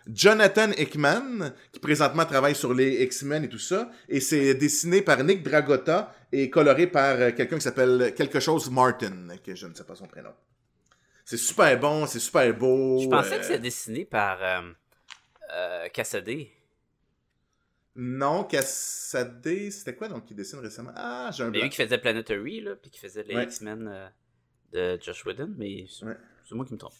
[0.07, 5.23] Jonathan Hickman, qui présentement travaille sur les X-Men et tout ça, et c'est dessiné par
[5.23, 9.73] Nick Dragotta et coloré par euh, quelqu'un qui s'appelle quelque chose Martin, que je ne
[9.73, 10.33] sais pas son prénom.
[11.23, 12.99] C'est super bon, c'est super beau.
[13.01, 14.61] Je pensais euh, que c'était dessiné par euh,
[15.53, 16.51] euh, Cassadé.
[17.95, 20.91] Non, Cassadé, c'était quoi donc qui dessine récemment?
[20.95, 21.61] Ah, j'ai un Mais blanc.
[21.63, 23.43] lui qui faisait Planetary, là, puis qui faisait les Ouais.
[23.45, 24.07] X-Men euh,
[24.75, 26.15] de Josh Whedon, mais c'est Ouais.
[26.51, 26.93] moi qui me trompe.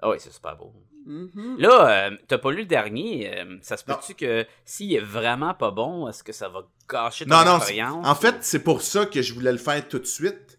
[0.00, 0.72] Ah oui, c'est super beau.
[1.06, 1.56] Mhm.
[1.58, 3.38] Là, euh, t'as pas lu le dernier.
[3.38, 3.94] euh, ça se Non.
[3.96, 7.56] peut-tu que s'il est vraiment pas bon, est-ce que ça va gâcher ton Non, non,
[7.58, 8.06] expérience?
[8.06, 10.58] en fait, c'est pour ça que je voulais le faire tout de suite.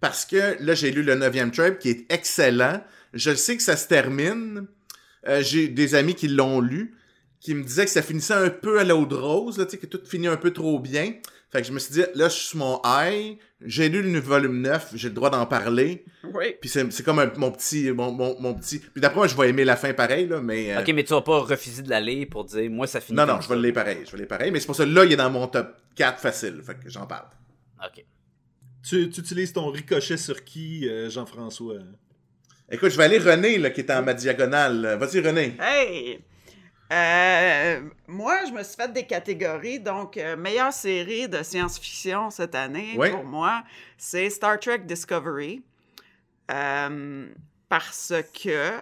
[0.00, 2.82] Parce que là, j'ai lu le 9e Tribe qui est excellent.
[3.14, 4.66] Je sais que ça se termine.
[5.26, 6.96] Euh, j'ai des amis qui l'ont lu,
[7.40, 9.78] qui me disaient que ça finissait un peu à l'eau de rose, là, tu sais,
[9.78, 11.14] que tout finit un peu trop bien.
[11.54, 13.38] Fait que je me suis dit, là, je suis sur mon high.
[13.64, 16.04] J'ai lu le volume 9, j'ai le droit d'en parler.
[16.32, 16.56] Oui.
[16.60, 18.80] Puis c'est c'est comme un- mon petit, mon, mon, mon petit.
[18.80, 20.74] Puis d'après moi, je vais aimer la fin pareil, là, mais.
[20.74, 23.24] euh, Ok, mais tu vas pas refuser de l'aller pour dire, moi, ça finit non,
[23.26, 23.54] non, je vais ça.
[23.54, 23.98] le lire pareil.
[24.04, 24.50] Je vais le lire pareil.
[24.50, 26.60] Mais c'est pour ça, là, il est dans mon top 4 facile.
[26.66, 27.26] Fait que j'en parle.
[27.86, 28.04] Ok.
[28.82, 31.76] Tu, tu utilises ton ricochet sur qui, euh, Jean-François?
[32.70, 34.98] Écoute, je vais aller René, là, qui est en ma diagonale.
[35.00, 35.56] Vas-y, René.
[35.60, 36.18] Hey!
[36.92, 39.80] Euh, moi, je me suis fait des catégories.
[39.80, 43.10] Donc, euh, meilleure série de science-fiction cette année, Ouais.
[43.10, 43.62] pour moi,
[43.96, 45.62] c'est Star Trek Discovery.
[46.50, 47.26] Euh,
[47.68, 48.72] parce que,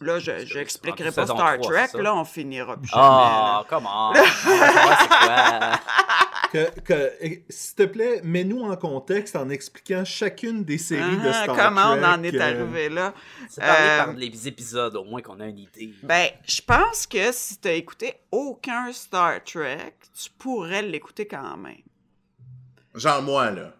[0.00, 2.02] là, je que n'expliquerai pas Star 3, Trek.
[2.02, 3.02] Là, on finira plus jamais.
[3.04, 4.12] Oh, comment?
[4.14, 5.70] c'est quoi?
[6.52, 7.12] Que, que-
[7.48, 11.92] S'il te plaît, mets-nous en contexte en expliquant chacune des séries de Ah, Star comment
[11.96, 12.00] Trek.
[12.02, 13.14] on en est euh, arrivé là?
[13.48, 15.94] C'est Euh, par les épisodes, au moins qu'on a une idée.
[16.02, 21.80] Ben, je pense que si tu écouté aucun Star Trek, tu pourrais l'écouter quand même.
[22.94, 23.72] Genre moi, là.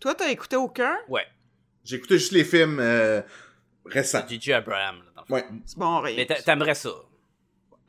[0.00, 0.96] Toi, t'as écouté aucun?
[1.08, 1.26] Ouais,
[1.84, 3.22] J'ai écouté juste les films euh,
[3.84, 4.24] récents.
[4.28, 4.52] J.J.
[4.54, 4.96] Abraham.
[4.96, 5.34] là, dans le fond.
[5.34, 5.44] Ouais.
[5.64, 6.16] C'est bon, rien.
[6.16, 6.90] Mais t'a- t'aimerais ça.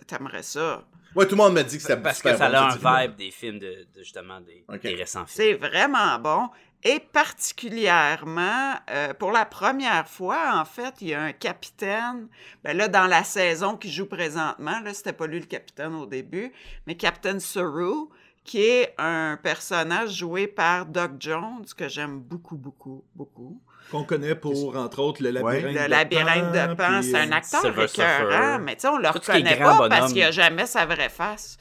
[0.06, 0.84] T'aimerais ça.
[1.16, 3.06] Ouais, tout le monde m'a dit que c'était Parce super que ça bon, a un
[3.08, 4.64] vibe des films de, de, justement des,
[4.96, 5.28] récents films.
[5.28, 6.50] C'est vraiment bon.
[6.84, 12.28] Et particulièrement, euh, pour la première fois, en fait, il y a un capitaine.
[12.64, 16.06] Ben là, dans la saison qui joue présentement, là, c'était pas lui le capitaine au
[16.06, 16.52] début,
[16.86, 18.10] mais Captain Saru,
[18.44, 23.60] qui est un personnage joué par Doug Jones, que j'aime beaucoup, beaucoup, beaucoup.
[23.92, 25.62] Qu'on connaît pour, entre autres, le Ouais.
[25.62, 27.02] labyrinthe Le de labyrinthe de Pan.
[27.02, 30.24] C'est un euh, acteur écœurant, mais tu sais, on le Tout reconnaît pas parce qu'il
[30.24, 31.58] a jamais sa vraie face.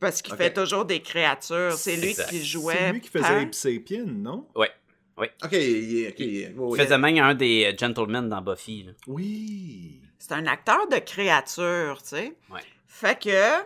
[0.00, 1.72] Parce qu'il fait toujours des créatures.
[1.72, 2.76] C'est lui qui jouait.
[2.78, 3.40] C'est lui qui faisait Pan.
[3.40, 4.46] Ape Sapien, non?
[4.54, 4.70] Ouais.
[5.18, 6.14] Ok, il est- ok.
[6.20, 8.84] il ouais, faisait même un des euh, gentlemen dans Buffy.
[8.84, 8.92] là.
[9.08, 10.00] Oui.
[10.16, 12.36] C'est un acteur de créature, tu sais.
[12.52, 12.60] Ouais.
[12.86, 13.64] Fait que,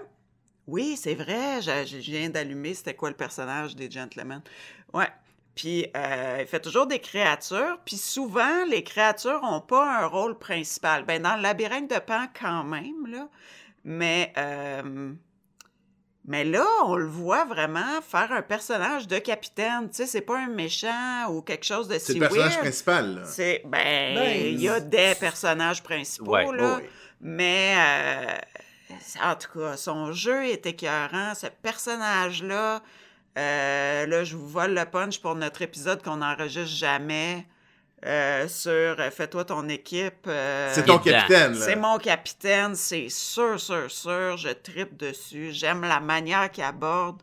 [0.66, 4.40] oui, c'est vrai, je, je viens d'allumer c'était quoi le personnage des Gentlemen.
[4.94, 5.08] Ouais.
[5.54, 10.38] Puis, euh, il fait toujours des créatures, puis souvent, les créatures n'ont pas un rôle
[10.38, 11.04] principal.
[11.04, 13.28] Ben, dans le labyrinthe de Pan, quand même, là.
[13.84, 15.12] Mais, euh,
[16.24, 19.90] mais là, on le voit vraiment faire un personnage de capitaine.
[19.90, 22.60] Tu sais, c'est pas un méchant ou quelque chose de C'est si le personnage weird.
[22.60, 23.14] principal.
[23.16, 23.22] là.
[23.26, 26.90] C'est ben, Ben, il y a des personnages principaux Ouais, là, ouais.
[27.20, 31.34] mais euh, en tout cas, son jeu est écœurant.
[31.34, 32.80] Ce personnage là,
[33.38, 37.46] Euh, là, je vous vole le punch pour notre épisode qu'on n'enregistre jamais
[38.04, 40.26] euh, sur euh, Fais-toi ton équipe.
[40.26, 44.36] euh, C'est ton capitaine, c'est mon capitaine, c'est sûr, sûr, sûr.
[44.36, 45.50] Je tripe dessus.
[45.52, 47.22] J'aime la manière qu'il aborde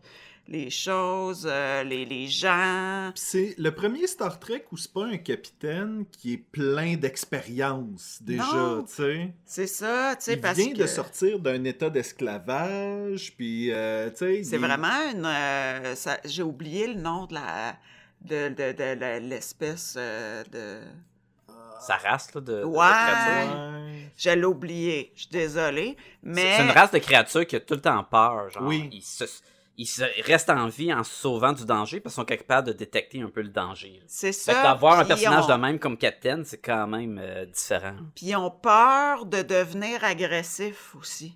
[0.52, 3.12] les choses, euh, les, les gens.
[3.14, 8.82] C'est le premier Star Trek où c'est pas un capitaine qui est plein d'expérience déjà,
[8.88, 9.34] tu sais.
[9.46, 14.10] C'est ça, tu sais, Il parce vient que de sortir d'un état d'esclavage, puis euh,
[14.10, 14.44] tu sais.
[14.44, 15.26] c'est il- vraiment une...
[15.26, 17.76] euh, ça- J'ai oublié le nom de la...
[18.22, 20.80] de, de, de la- l'espèce euh, de...
[21.82, 22.78] Sa race, là, de, Ouais.
[22.78, 24.10] Ouais.
[24.18, 26.58] Je l'ai oublié, je suis désolée, mais...
[26.58, 28.50] C'est une race de créatures qui a tout le temps peur.
[28.50, 28.90] Genre, Oui.
[28.92, 29.24] Ils, se,
[29.82, 33.22] ils restent en vie en se sauvant du danger parce qu'ils sont capables de détecter
[33.22, 34.02] un peu le danger.
[34.08, 34.62] C'est ça.
[34.64, 37.96] d'avoir un personnage on- de même comme capitaine, c'est quand même euh, différent.
[38.16, 41.36] Puis ils ont peur de devenir agressifs aussi.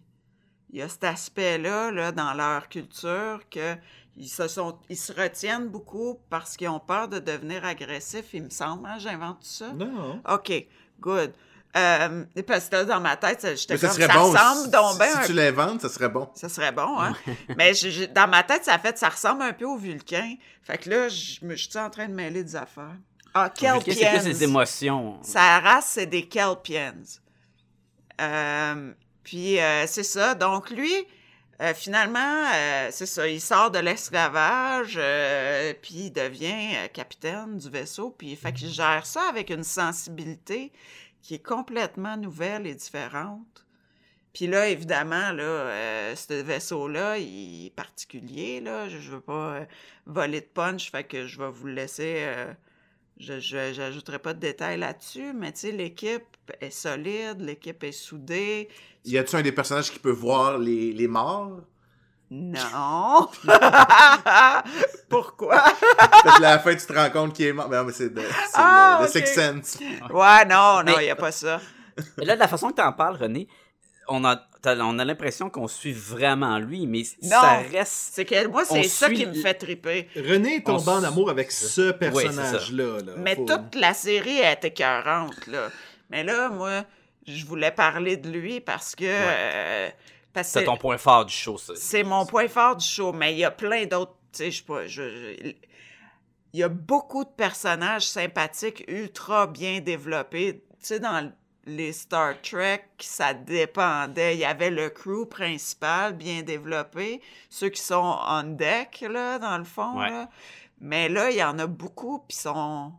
[0.72, 3.76] Il y a cet aspect-là là, dans leur culture que
[4.18, 8.44] ils se sont ils se retiennent beaucoup parce qu'ils ont peur de devenir agressifs, il
[8.44, 8.86] me semble.
[8.88, 9.72] hein, J'invente tout ça.
[9.74, 10.22] Non.
[10.30, 10.68] OK,
[11.00, 11.32] good.
[11.76, 14.32] Euh, parce que là, dans ma tête, j'étais comme ça bon.
[14.32, 16.30] ressemble si, donc ben si un tu l'inventes, ça serait bon.
[16.36, 17.16] ça serait bon, hein?
[17.58, 20.36] Mais je- je- dans ma tête, ça fait ça ressemble un peu au Vulcain.
[20.62, 22.96] Fait que là, je me suis en train de mêler des affaires.
[23.34, 25.18] Ah, Vulcain, C'est plus les émotions.
[25.24, 26.94] Sa race, c'est des Kelpians.
[28.22, 30.36] Euh, puis euh, c'est ça.
[30.36, 30.94] Donc lui,
[31.62, 33.28] euh, finalement, euh, c'est ça.
[33.28, 38.12] Il sort de l'esclavage, euh, puis il devient euh, capitaine du vaisseau.
[38.16, 40.72] Puis fait qu'il gère ça avec une sensibilité
[41.24, 43.66] qui est complètement nouvelle et différente.
[44.34, 48.62] Puis là, évidemment, là, euh, ce vaisseau-là, il est particulier.
[48.62, 48.90] Là.
[48.90, 49.66] Je, je veux pas euh,
[50.06, 52.18] voler de punch, fait que je vais vous laisser.
[52.20, 52.54] euh,
[53.18, 56.26] je j'ajouterai pas de détails là-dessus, mais tu l'équipe
[56.60, 58.70] est solide, l'équipe est soudée.
[59.06, 61.62] Y a-tu un des personnages qui peut voir les, les morts?
[62.36, 63.30] Non!
[65.10, 65.64] Pourquoi?
[66.24, 67.70] Parce qu'à la fin, tu te rends compte qu'il est mort.
[67.70, 69.08] Ben, non, mais c'est de, c'est Ah, le.
[69.08, 69.78] Sixth Sense.
[70.10, 71.60] Ouais, non, non, il Mais- n'y a pas ça.
[72.20, 73.48] Et là, de la façon que tu en parles, René,
[74.08, 78.14] on a, on a l'impression qu'on suit vraiment lui, mais ça reste.
[78.16, 80.10] C'est que moi, c'est ça suit qui me fait triper.
[80.16, 83.00] René est tombé On en amour avec ce personnage-là.
[83.06, 83.12] là.
[83.18, 85.70] Mais Faut- toute la série est écœurante, là.
[86.10, 86.84] Mais là, moi,
[87.28, 89.04] je voulais parler de lui parce que...
[89.06, 91.74] euh, parce que C'est ton point fort du show, ça.
[91.76, 94.16] C'est mon point fort du show, mais il y a plein d'autres.
[94.32, 94.88] Tu sais, je sais pas.
[94.88, 95.54] je- je-
[96.54, 100.64] il y a beaucoup de personnages sympathiques, ultra bien développés.
[100.80, 101.32] Tu sais, dans
[101.66, 104.36] les Star Trek, ça dépendait.
[104.36, 109.58] Il y avait le crew principal bien développé, ceux qui sont on deck, là, dans
[109.58, 110.00] le fond.
[110.00, 110.10] Ouais.
[110.10, 110.30] là.
[110.82, 112.92] Mais là, il y en a beaucoup, puis sont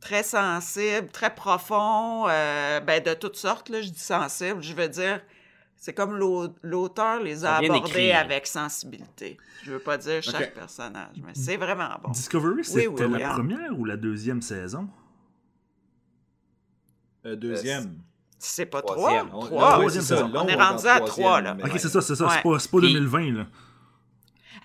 [0.00, 4.88] très sensibles, très profonds, euh, ben, de toutes sortes, là, je dis sensibles, je veux
[4.88, 5.20] dire,
[5.76, 9.36] c'est comme l'au- l'auteur les a abordés avec sensibilité.
[9.62, 12.10] Je veux pas dire chaque personnage, mais c'est vraiment bon.
[12.10, 13.34] Discovery, c'était oui, oui, la hein.
[13.34, 14.88] première ou la deuxième saison?
[17.24, 17.98] Euh, deuxième.
[18.38, 19.28] C'est pas Troisième.
[19.28, 19.42] trois?
[19.44, 19.70] On- Trois.
[19.74, 21.54] ah oui, ça, On est rendu à trois, là.
[21.54, 22.26] mais Ok, c'est ça, c'est ça.
[22.26, 22.30] Ouais.
[22.36, 23.46] C'est pas, c'est pas Puis- 2020, là.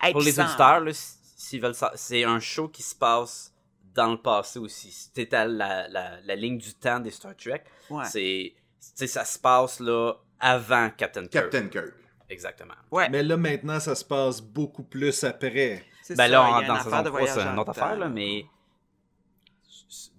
[0.02, 3.54] Hey, Pour les auditeurs, là, s- s'ils veulent sa- c'est un show qui se passe
[3.94, 5.12] dans le passé aussi.
[5.32, 8.04] À la, la, la ligne du temps des Star Trek, Ouais.
[8.06, 11.32] c'est, tu sais, ça se passe là avant Captain Kirk.
[11.50, 11.94] Captain Kirk.
[12.30, 12.74] Exactement.
[12.92, 15.84] Ouais, Mais là, maintenant, ça se passe beaucoup plus après.
[16.02, 17.60] c'est Ben ça, là, on- a une dans affaire saison de 3, voyage c'est une
[17.60, 18.46] autre affaire, là, mais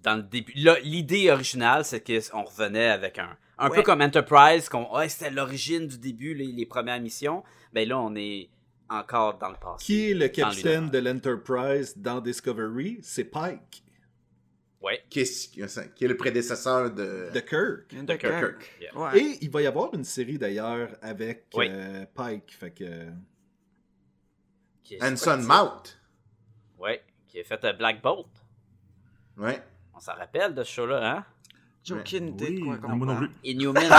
[0.03, 3.77] dans le début, là, l'idée originale, c'est qu'on revenait avec un, un Ouais.
[3.77, 7.43] peu comme Enterprise, qu'on, ouais, c'était l'origine du début, les, les premières missions.
[7.73, 8.49] Ben là, on est
[8.91, 9.85] encore dans le passé.
[9.85, 12.99] Qui est le capitaine de l'Enterprise dans Discovery?
[13.03, 13.82] C'est Pike,
[14.83, 15.01] Ouais.
[15.09, 15.51] Qui est,
[15.95, 17.95] qui est le prédécesseur de, de Kirk.
[18.05, 18.21] De Kirk.
[18.41, 18.73] Kirk.
[18.81, 18.99] Yeah.
[18.99, 19.19] Ouais.
[19.21, 21.67] Et il va y avoir une série d'ailleurs avec Oui.
[21.71, 22.53] euh, Pike.
[22.59, 23.07] Fait que.
[24.83, 25.83] Qui est- Anson Mount.
[26.79, 27.01] Ouais.
[27.29, 28.27] Qui a fait euh, Black Bolt.
[29.37, 29.63] Ouais.
[29.95, 31.25] On s'en rappelle de ce show-là, hein?
[31.85, 33.31] J'ai aucune idée Oui, de quoi non, qu'on moi non plus.
[33.45, 33.83] Inhuman.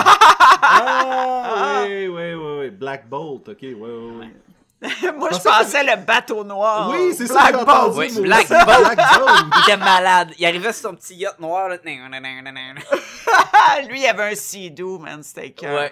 [0.65, 2.69] Ah, oui, oui, oui, oui.
[2.71, 4.27] Black Bolt, ok, oui, oui, oui.
[5.17, 6.91] Moi, je pensais le bateau noir.
[6.91, 7.65] Oui, c'est ça, Black.
[7.65, 7.95] Bolt.
[7.95, 8.49] Oui, Black.
[8.49, 8.59] Bolt.
[9.55, 10.33] Il était malade.
[10.37, 11.69] Il arrivait sur son petit yacht noir.
[11.69, 11.77] Là.
[13.87, 15.23] Lui, il avait un Sea-Doo, man.
[15.23, 15.79] C'était cœur.
[15.79, 15.91] Ouais.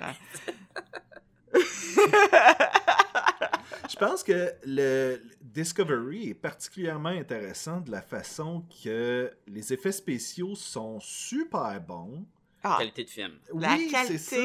[3.90, 10.56] Je pense que le Discovery est particulièrement intéressant de la façon que les effets spéciaux
[10.56, 12.26] sont super bons.
[12.64, 13.32] Ah, Qualité de film.
[13.58, 14.36] La oui, c'est ça.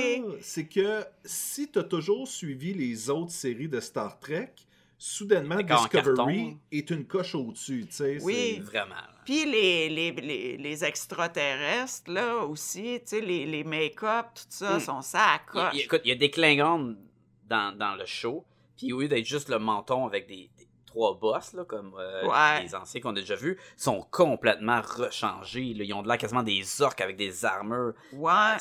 [0.41, 4.53] C'est que si tu as toujours suivi les autres séries de Star Trek,
[4.99, 7.85] soudainement Discovery est une coche au-dessus.
[7.87, 8.55] tu sais, Oui.
[8.57, 8.95] c'est- Vraiment.
[9.27, 14.77] Puis les, les, les, les extraterrestres, là, aussi, tu sais, les, les make-up, tout ça,
[14.77, 14.81] Mm.
[14.81, 15.71] sont ça à Il, coche.
[15.75, 16.97] il- écoute, il y a des Klingons
[17.49, 18.45] dans, dans le show.
[18.79, 20.51] Puis au lieu d'être juste le menton avec des
[20.97, 22.63] trois boss, là, comme euh, Ouais.
[22.63, 25.75] les anciens qu'on a déjà vus, sont complètement rechangés.
[25.75, 25.85] là.
[25.85, 27.93] Ils ont de l'air quasiment des orques avec des armures.
[28.13, 28.57] Ouais.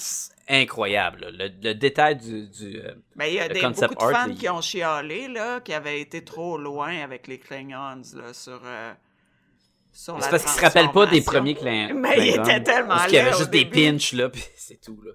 [0.50, 1.30] Incroyable.
[1.32, 2.48] Le, le détail du...
[2.50, 5.62] du euh, Ben, il y a des, beaucoup de art, fans qui ont chialé, là,
[5.62, 8.94] qui avaient été trop loin avec les Klingons, là, sur, euh,
[9.94, 11.94] C'est parce qu'ils se rappellent pas des premiers clins.
[11.96, 15.14] Mais il était tellement Il y avait juste des pinches, là, puis c'est tout, là.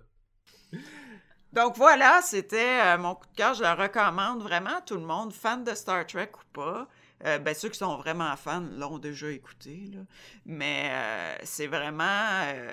[1.52, 3.54] Donc voilà, c'était euh, mon coup de cœur.
[3.54, 6.86] Je le recommande vraiment à tout le monde, fan de Star Trek ou pas.
[7.26, 9.84] Euh, ben, ceux qui sont vraiment fans l'ont déjà écouté.
[9.92, 10.00] Là.
[10.46, 12.04] Mais euh, c'est vraiment
[12.44, 12.72] euh,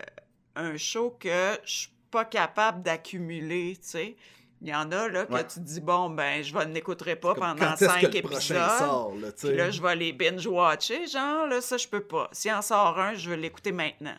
[0.55, 4.15] un show que je suis pas capable d'accumuler, tu sais.
[4.61, 5.45] Il y en a là que Ouais.
[5.45, 8.57] tu te dis, bon, ben, je ne l'écouterai pas pendant cinq que épisodes.
[8.79, 9.27] sort, là?
[9.37, 12.27] Puis là, je vais les binge-watcher, genre, là, ça, je peux pas.
[12.31, 14.15] S'il en sort un, je vais l'écouter maintenant.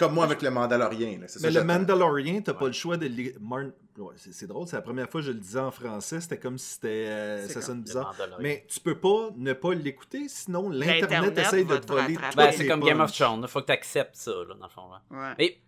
[0.00, 1.18] Comme moi avec le Mandalorien.
[1.20, 1.66] là, Mais le j'attends.
[1.66, 3.06] Mandalorian, t'as pas le choix de.
[3.06, 6.58] Ouais, c'est drôle, c'est la première fois que je le disais en français, c'était comme
[6.58, 7.06] si c'était.
[7.08, 8.12] euh, ça sonne bizarre.
[8.12, 8.42] Mandalorian.
[8.42, 12.16] Mais tu peux pas ne pas l'écouter, sinon l'Internet essaye de te voler.
[12.34, 13.12] Ben, c'est comme Game of.
[13.12, 13.42] Thrones.
[13.42, 14.88] Il faut que tu acceptes ça, là, dans le fond.
[14.90, 15.02] là.
[15.10, 15.34] Ouais.
[15.38, 15.60] Mais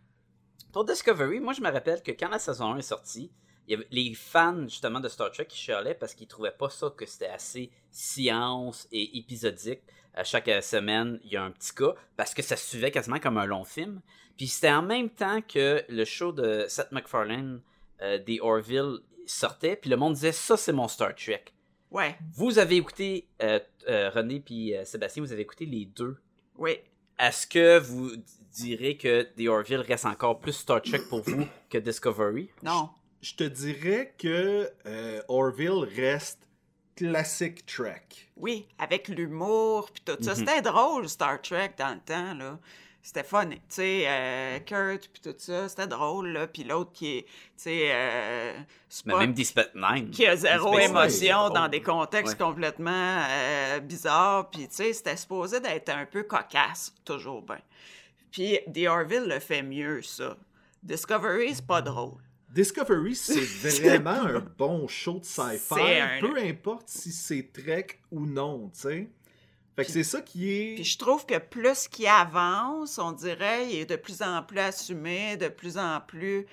[0.73, 3.31] pour Discovery, moi, je me rappelle que quand la saison 1 est sortie,
[3.69, 6.71] il y avait les fans, justement, de Star Trek qui chialaient parce qu'ils trouvaient pas
[6.71, 9.83] ça que c'était assez science et épisodique.
[10.15, 12.91] À chaque euh, semaine, il y a un petit cas parce que ça se suivait
[12.91, 14.01] quasiment comme un long film.
[14.37, 17.61] Puis c'était en même temps que le show de Seth MacFarlane,
[18.03, 19.77] euh, des Orville, sortait.
[19.77, 21.45] Puis le monde disait ça, c'est mon Star Trek.
[21.91, 26.17] Ouais, Vous avez écouté, euh, euh, René puis euh, Sébastien, vous avez écouté les deux.
[26.57, 26.79] oui.
[27.19, 28.11] Est-ce que vous
[28.53, 32.51] direz que The Orville reste encore plus Star Trek pour vous que Discovery?
[32.65, 32.89] Non.
[33.21, 36.41] Je te dirais que euh, Orville reste
[36.97, 38.03] classique Trek.
[38.37, 40.33] Oui, avec l'humour puis tout ça.
[40.33, 40.37] Mhm.
[40.39, 42.59] C'était drôle, Star Trek, dans le temps, là.
[43.05, 46.47] C'était fun, tu sais, euh, Kurt puis tout ça, c'était drôle, là.
[46.47, 48.53] Puis l'autre qui est, tu sais, euh,
[49.07, 50.11] Mais Spock, même Nine.
[50.11, 52.47] qui a zéro émotion dans des contextes Ouais.
[52.47, 54.51] complètement euh, bizarres.
[54.51, 57.59] Puis, tu sais, c'était supposé d'être un peu cocasse, toujours bien.
[58.31, 60.37] Puis The Orville le fait mieux, ça.
[60.85, 62.21] Discovery, c'est pas drôle.
[62.53, 68.27] Discovery, c'est vraiment un bon show de sci-fi, un- peu importe si c'est Trek ou
[68.27, 69.09] non, tu sais.
[69.75, 70.75] Fait que c'est ça qui est.
[70.75, 74.59] Puis je trouve que plus qu'il avance, on dirait, il est de plus en plus
[74.59, 76.47] assumé, de plus en plus.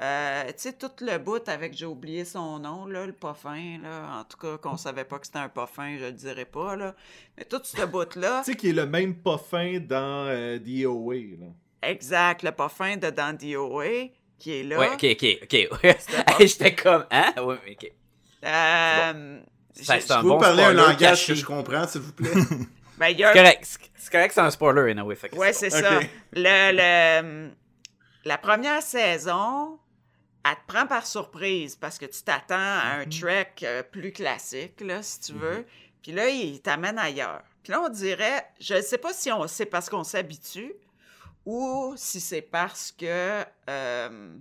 [0.00, 4.20] euh, tu sais, tout le bout avec, j'ai oublié son nom, là, le parfum, là.
[4.20, 6.94] En tout cas, qu'on savait pas que c'était un parfum, je le dirais pas, là.
[7.38, 11.14] Mais tout ce bout-là, Tu sais, qui est le même pas fin dans euh, DOA,
[11.40, 11.46] là.
[11.82, 14.78] exact, le parfum de dans DOA, qui est là.
[14.78, 15.04] Ouais, ok,
[15.42, 16.38] ok, ok.
[16.40, 17.32] J'étais comme, hein?
[17.42, 17.92] Ouais, ok.
[18.44, 19.40] Euh,
[19.74, 21.32] Ça, j'ai- c'est un Vous bon parlez un spoiler langage caché.
[21.34, 22.30] que je comprends, s'il vous plaît?
[22.98, 25.14] ben, a C'est un correct, c'est- c'est correct, c'est un spoiler, anyway.
[25.16, 25.88] Fait que Ouais, c'est c'est bon.
[25.88, 26.00] ça.
[26.32, 26.72] Le,
[27.46, 27.50] le-
[28.24, 29.78] la première saison,
[30.44, 34.80] elle te prend par surprise parce que tu t'attends à un trek euh, plus classique,
[34.80, 35.66] là, si tu veux.
[36.02, 37.42] Puis là, il t'amène ailleurs.
[37.62, 40.72] Puis là, on dirait, je ne sais pas si on c'est parce qu'on s'habitue
[41.48, 44.34] ou si c'est parce que euh,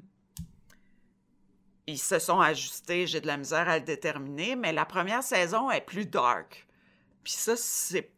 [1.87, 3.07] ils se sont ajustés.
[3.07, 6.67] J'ai de la misère à le déterminer, mais la première saison est plus dark.
[7.23, 8.11] Puis ça, c'est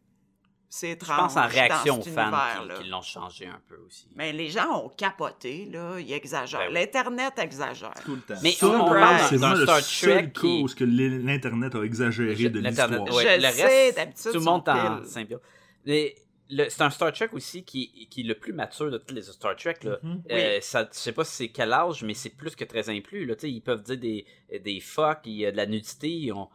[0.71, 1.17] c'est Je étrange.
[1.17, 2.31] pense en réaction aux fans
[2.77, 4.07] qui, qui l'ont changé un peu aussi.
[4.15, 5.99] Mais les gens ont capoté, là.
[5.99, 6.59] Ils exagèrent.
[6.59, 6.73] Ben oui.
[6.75, 7.93] L'Internet exagère.
[8.05, 8.35] Tout le temps.
[8.43, 8.83] Mais Super.
[8.83, 10.61] on, C'est parle C'est d'un vraiment Star le seul Trek cas qui...
[10.63, 13.17] où ce que l'in- l'Internet a exagéré de L'Internet, l'histoire.
[13.25, 15.41] ouais, le reste, tout le monde en symbiose.
[15.87, 16.13] Mais
[16.49, 19.55] c'est un Star Trek aussi qui, qui est le plus mature de tous les Star
[19.55, 19.77] Trek.
[19.83, 19.99] Là.
[20.31, 23.25] Euh, ça, je sais pas si c'est quel âge, mais c'est plus que très inclus.
[23.25, 23.35] Là.
[23.35, 24.25] Tu sais, Ils peuvent dire des,
[24.63, 26.31] des fuck, il y a de la nudité.
[26.33, 26.49] On,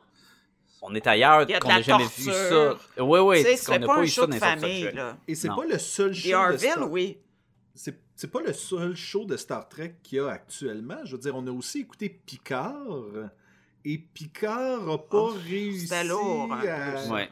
[0.83, 2.77] on est ailleurs, qu'on n'a jamais vu ça.
[2.99, 4.59] Oui, oui, c'est n'a pas pas un eu show ça de dans les autres Star
[4.61, 4.93] famille, Trek.
[4.93, 5.17] là.
[5.29, 6.91] Et c'est pas le seul The show de Orville, Star...
[6.91, 7.19] oui.
[7.75, 10.99] C'est c'est pas le seul show de Star Trek qu'il y a actuellement.
[11.05, 13.03] Je veux dire, on a aussi écouté Picard.
[13.85, 17.13] Et Picard a pas Oh, réussi lourd, à...
[17.13, 17.29] Ouais.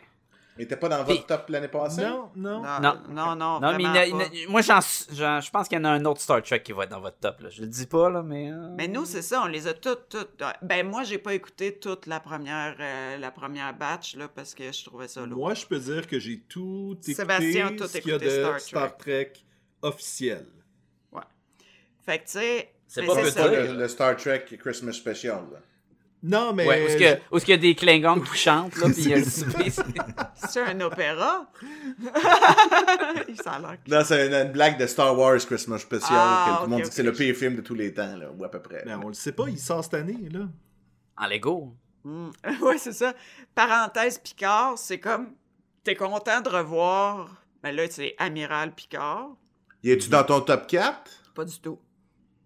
[0.59, 2.03] Il était pas dans votre top l'année passée?
[2.03, 2.63] Non, non.
[2.63, 2.95] Non, Non.
[3.09, 4.25] non, non, Non, mais il y en vraiment a- il y en pas.
[4.25, 4.81] a- moi, j'en,
[5.15, 7.01] j'en- je pense qu'il y en a un autre Star Trek qui va être dans
[7.01, 7.41] votre top.
[7.41, 7.49] Là.
[7.49, 8.51] Je le dis pas, là, mais.
[8.53, 10.43] euh, Mais nous, c'est ça, on les a toutes, toutes.
[10.61, 14.71] Ben, moi, j'ai pas écouté toute la première, euh, la première batch, là, parce que
[14.71, 15.39] je trouvais ça lourd.
[15.39, 18.19] Moi, je peux dire que j'ai tout écouté Sébastien a tout ce qu'il y a
[18.19, 19.33] de écouté Star Star, Trek.
[19.81, 20.47] Officiel.
[22.05, 22.73] Fait que, tu sais.
[22.89, 23.43] C'est pas ça.
[23.45, 25.41] Pas le, le Star Trek Christmas Special.
[25.53, 25.59] là.
[26.25, 26.67] Non, mais...
[26.67, 29.19] Ouais, où est-ce qu'il y a- des Klingons qui chantent, là, puis il y a
[29.19, 29.71] le souper.
[29.71, 31.47] c'est- un opéra?
[33.29, 36.09] l'air que- Non, c'est une, une blague de Star Wars Christmas Special.
[36.13, 38.17] Ah, que tout le monde dit que c'est le pire film de tous les temps,
[38.17, 38.83] là, ou à peu près.
[38.85, 40.41] Ben, on le sait pas, il sort cette année, là.
[41.17, 41.75] En Lego.
[42.05, 42.31] Hmm.
[42.63, 43.15] ouais, c'est ça.
[43.55, 45.33] Parenthèse Picard, c'est comme.
[45.85, 47.29] T'es content de revoir.
[47.63, 49.31] Ben là, c'est Amiral Picard.
[49.83, 50.95] Y es-tu dans ton top 4?
[51.35, 51.79] Pas du tout.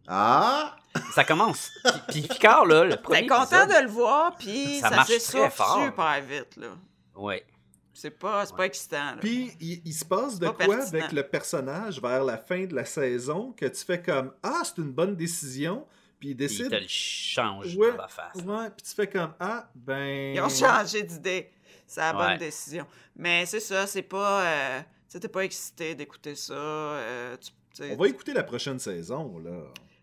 [0.09, 0.77] Ah!
[1.15, 1.71] Ça commence.
[2.09, 3.21] Puis, puis Picard, là, le premier.
[3.23, 5.85] T'es content épisode- de le voir, puis Ça ça, marche s'essouffle très fort.
[5.85, 6.69] super vite, là.
[7.17, 7.45] Ouais.
[7.93, 9.05] C'est pas, c'est pas excitant.
[9.13, 9.17] là.
[9.21, 10.99] Puis il, il se passe de Pas quoi pertinent.
[11.01, 14.79] avec le personnage vers la fin de la saison que tu fais comme Ah, c'est
[14.79, 15.87] une bonne décision.
[16.19, 16.71] Puis il Puis il décide.
[16.71, 18.37] te le change Ouais, dans la face.
[18.37, 20.35] Ouais, puis tu fais comme Ah, ben.
[20.35, 21.51] Ils ont changé d'idée.
[21.87, 22.39] C'est la bonne Ouais.
[22.39, 22.87] décision.
[23.17, 24.43] Mais c'est ça, c'est pas.
[24.43, 26.55] euh, tu sais, t'es pas excité d'écouter ça.
[26.55, 29.53] euh, tu- On va écouter la prochaine saison, là.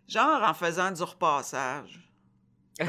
[0.08, 2.00] Genre en faisant du repassage.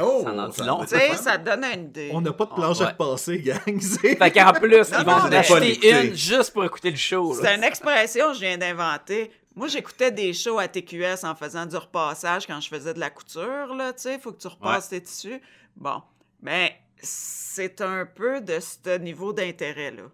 [0.00, 2.10] Oh, Ça en dit ça Tu sais, te donne une idée.
[2.14, 2.90] On n'a pas de planche à Ouais.
[2.92, 3.58] repasser, gang.
[3.80, 7.34] c'est- Fait qu'en plus, ils vont en acheter une juste pour écouter le show.
[7.34, 9.30] C'est une expression que je viens d'inventer.
[9.54, 13.10] Moi, j'écoutais des shows à TQS en faisant du repassage quand je faisais de la
[13.10, 15.40] couture, là, tu sais, il faut que tu repasses tes tissus.
[15.76, 16.02] Bon,
[16.40, 20.04] mais c'est un peu de ce niveau d'intérêt-là.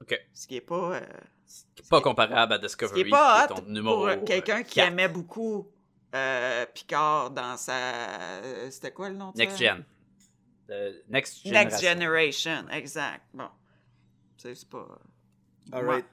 [0.00, 0.18] Ok.
[0.32, 0.92] Ce qui est pas...
[0.94, 1.00] euh,
[1.90, 4.16] Pas comparable à ce qui Discovery, est pas qui est hot ton numéro pour euh,
[4.24, 5.66] quelqu'un qui aimait beaucoup
[6.14, 7.72] euh, Picard dans sa...
[7.72, 9.64] euh, C'était quoi le nom de Next ça?
[9.64, 9.84] Gen.
[10.70, 11.64] Euh, next Generation.
[11.70, 13.22] Next Generation, exact.
[13.34, 13.48] Bon,
[14.36, 14.86] c'est pas...
[15.72, 15.90] All Ouais.
[15.94, 16.06] right.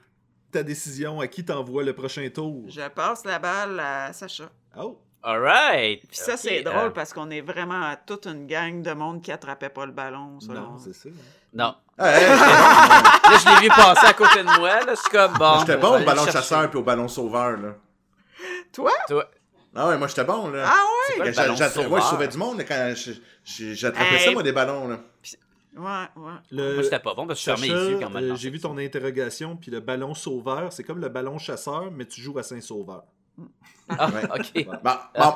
[0.50, 2.64] Ta décision, à qui t'envoies le prochain tour?
[2.68, 4.50] Je passe la balle à Sacha.
[4.78, 5.00] Oh.
[5.22, 6.00] Alright!
[6.08, 9.30] Puis ça, c'est euh, drôle parce qu'on est vraiment toute une gang de monde qui
[9.30, 10.40] attrapait pas le ballon.
[10.40, 10.52] ça.
[10.52, 11.08] Non, c'est ça.
[11.54, 11.76] Non.
[11.96, 14.80] Ah, hey, Là, je l'ai vu passer à côté de moi.
[14.84, 15.60] Là, je suis comme bon.
[15.60, 16.32] J'étais bon au ballon chercher.
[16.38, 17.74] chasseur puis au ballon sauveur, là.
[18.72, 18.90] Toi?
[19.06, 19.30] Toi,
[19.74, 20.64] Ah ouais, moi j'étais bon, là.
[20.66, 21.32] Ah c'est ouais?
[21.32, 22.94] quoi le ouais, je sauvais du monde quand
[23.44, 24.24] j'attrapais Hey.
[24.26, 24.98] ça, moi, des ballons, là.
[25.74, 26.32] Ouais, ouais.
[26.50, 26.74] Le...
[26.74, 28.32] Moi, j'étais pas bon parce que je fermais les yeux quand même.
[28.32, 32.04] euh, J'ai vu ton interrogation, puis le ballon sauveur, c'est comme le ballon chasseur, mais
[32.04, 33.04] tu joues à Saint-Sauveur.
[33.88, 34.22] Ah, Ouais.
[34.24, 34.66] ok.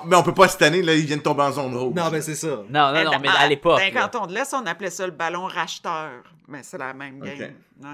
[0.05, 1.95] Mais on peut pas cette année, là, ils viennent tomber en zone rouge.
[1.95, 2.49] Non, ben c'est ça.
[2.69, 3.79] Non, non, non, mais à l'époque.
[3.79, 6.11] Ben, quand on te laisse, on appelait ça le ballon racheteur.
[6.49, 7.55] Mais c'est la même game.
[7.83, 7.89] Ouais.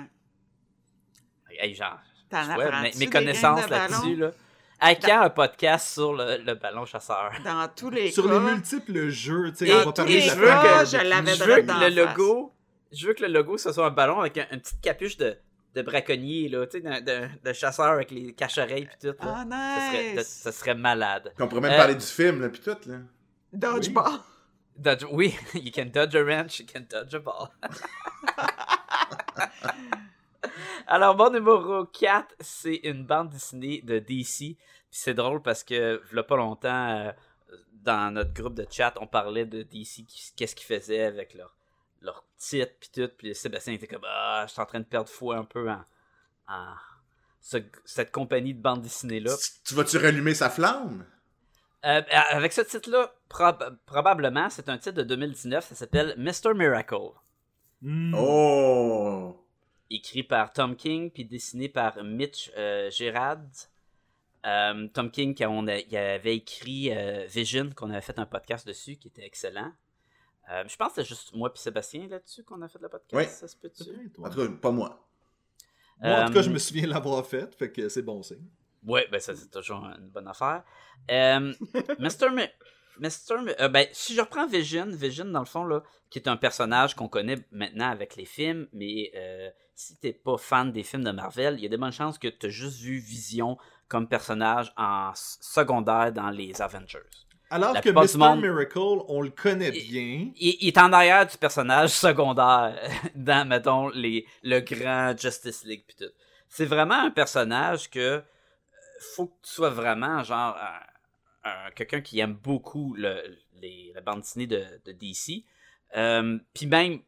[1.60, 1.98] Hey, genre,
[2.30, 4.30] vois, mes, mes connaissances de là-dessus, là?
[4.84, 7.30] À quand un podcast sur le, le ballon chasseur?
[7.44, 8.32] Dans tous les Sur cas.
[8.32, 11.56] les multiples jeux, tu sais, Et- on va parler de la table je l'avais veux
[11.62, 12.52] que dans le logo,
[12.92, 15.36] je veux que le logo ce soit un ballon avec un- une petite capuche de,
[15.76, 19.14] de braconnier, là, tu sais, de, de- de chasseur avec les cache-oreilles pis tout.
[19.24, 19.44] là.
[19.52, 20.26] Ah, ça, serait, nice!
[20.26, 21.32] ça serait malade.
[21.34, 22.96] Puis on pourrait même Euh, parler du film, là, puis tout, là.
[23.52, 24.18] Dodgeball.
[24.76, 27.48] Dodge, oui, you can dodge a wrench, you can dodge a ball.
[30.86, 34.56] Alors, mon numéro 4, c'est une bande dessinée de DC.
[34.56, 34.56] Puis
[34.90, 37.12] c'est drôle parce que, il pas longtemps, euh,
[37.72, 40.04] dans notre groupe de chat, on parlait de DC,
[40.36, 41.54] qu'est-ce qu'ils faisaient avec leur,
[42.00, 43.10] leur titre, puis tout.
[43.16, 45.82] Puis Sébastien était comme, ah, je suis en train de perdre foi un peu en,
[46.48, 46.74] en
[47.40, 49.34] ce- cette compagnie de bande dessinée-là.
[49.64, 51.04] Tu vas-tu rallumer sa flamme?
[51.84, 56.54] Euh, avec ce titre-là, prob- probablement, c'est un titre de 2019, ça s'appelle Mr.
[56.54, 57.10] Miracle.
[57.80, 58.14] Hmm.
[58.16, 59.41] Oh!
[59.96, 63.40] Écrit par Tom King puis dessiné par Mitch euh, Gerard.
[64.44, 68.26] Euh, Tom King, quand on a- il avait écrit euh, Vision, qu'on avait fait un
[68.26, 69.72] podcast dessus, qui était excellent.
[70.50, 73.14] Euh, je pense que c'est juste moi et Sébastien là-dessus qu'on a fait le podcast.
[73.14, 73.24] Oui.
[73.38, 74.12] Ça se peut-tu?
[74.18, 74.30] En ouais.
[74.30, 75.06] tout cas, pas moi.
[76.00, 78.44] Moi, en tout cas, je me souviens l'avoir fait, fait que c'est bon signe.
[78.84, 80.64] Ouais, ben ça c'est toujours une bonne affaire.
[81.10, 81.52] Euh,
[82.00, 82.26] Mr.
[83.60, 86.94] Euh, ben, si je reprends Vision, Vision dans le fond là, qui est un personnage
[86.94, 89.50] qu'on connaît maintenant avec les films, mais euh,
[89.86, 92.28] si t'es pas fan des films de Marvel, il y a de bonnes chances que
[92.28, 93.58] tu as juste vu Vision
[93.88, 96.98] comme personnage en secondaire dans les Avengers.
[97.50, 98.16] Alors la que Mr.
[98.18, 98.78] monde- Miracle,
[99.08, 100.30] on le connaît bien.
[100.36, 102.74] Il, il est en arrière du personnage secondaire
[103.14, 106.12] dans, mettons, les, le grand Justice League pis tout.
[106.48, 108.20] C'est vraiment un personnage que euh,
[109.14, 110.56] faut que tu sois vraiment genre
[111.44, 113.20] un- un- quelqu'un qui aime beaucoup le,
[113.60, 115.44] les, la bande dessinée de, de DC.
[115.96, 117.00] Euh, Puis même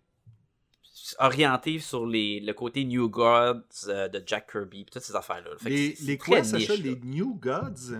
[1.18, 5.50] orienté sur les, le côté New Gods euh, de Jack Kirby toutes ces affaires-là.
[5.64, 6.74] Les, les quoi, niche, Sacha?
[6.74, 7.94] Les New Gods?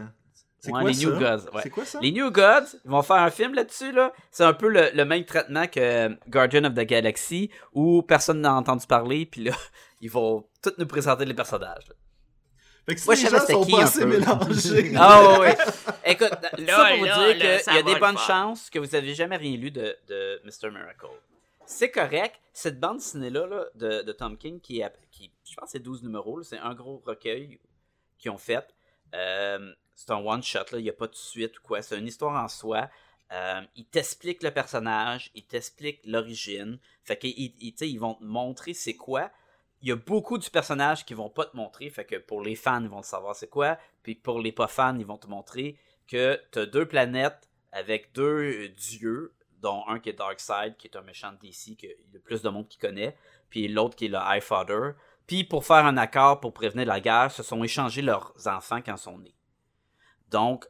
[0.61, 1.07] C'est Ouais, quoi les ça?
[1.11, 1.61] New Gods, ouais.
[1.63, 2.01] C'est quoi ça?
[2.01, 4.13] Les New Gods, ils vont faire un film là-dessus, là.
[4.31, 8.41] C'est un peu le, le même traitement que euh, Guardian of the Galaxy, où personne
[8.41, 9.53] n'a entendu parler, puis là,
[10.01, 11.87] ils vont tous nous présenter les personnages.
[11.89, 11.95] là.
[12.87, 14.07] Fait que si Moi, les je gens sont qui, pas un assez peu.
[14.07, 14.93] mélangés.
[14.97, 15.57] Ah ouais, ouais.
[16.07, 18.79] Écoute, ça pour Là, vous là, dire qu'il ça y a des bonnes chances que
[18.79, 20.71] vous avez jamais rien lu de, de Mr.
[20.71, 21.07] Miracle.
[21.67, 22.41] C'est correct.
[22.53, 26.75] Cette bande dessinée-là là, de, Tom King, qui, je pense c'est 12 numéros, c'est un
[26.75, 27.59] gros recueil
[28.19, 28.75] qu'ils ont fait.
[29.15, 31.83] Euh, c'est un one-shot, il n'y a pas de suite ou quoi.
[31.83, 32.89] C'est une histoire en soi.
[33.33, 36.79] Euh, il t'explique le personnage, il t'explique l'origine.
[37.03, 37.29] Fait sais,
[37.89, 39.31] ils vont te montrer c'est quoi.
[39.83, 41.91] Il y a beaucoup du personnage qui vont pas te montrer.
[41.91, 43.79] Fait que pour les fans, ils vont savoir c'est quoi.
[44.03, 48.13] Puis pour les pas fans, ils vont te montrer que tu as deux planètes avec
[48.13, 49.35] deux dieux,
[49.65, 52.43] dont un qui est Darkseid, qui est un méchant de DC, qu'il y a plus
[52.43, 53.17] de monde qui connaît,
[53.51, 54.91] puis l'autre qui est le High Father.
[55.27, 58.95] Puis pour faire un accord pour prévenir la guerre, se sont échangés leurs enfants quand
[58.95, 59.35] ils sont nés.
[60.31, 60.67] Donc,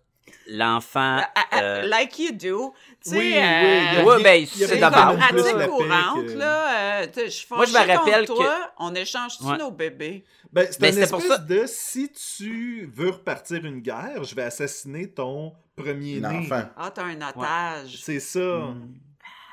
[0.46, 1.18] l'enfant.
[1.34, 2.72] Ah, ah, euh, Like you do.
[3.02, 5.16] Tu sais, Oui, oui, euh, Ouais, rien- ben, c'est d'abord.
[5.16, 7.02] pratique courante, que- là.
[7.02, 9.58] Euh, je suis Moi, je me rappelle que- on échange-tu Ouais.
[9.58, 10.24] nos bébés?
[10.52, 15.10] Ben, c'est Ben, pour ça- de si tu veux repartir une guerre, je vais assassiner
[15.10, 16.20] ton premier né.
[16.20, 16.62] L'enfant.
[16.76, 17.98] Ah, t'as un otage.
[18.02, 18.40] C'est ça.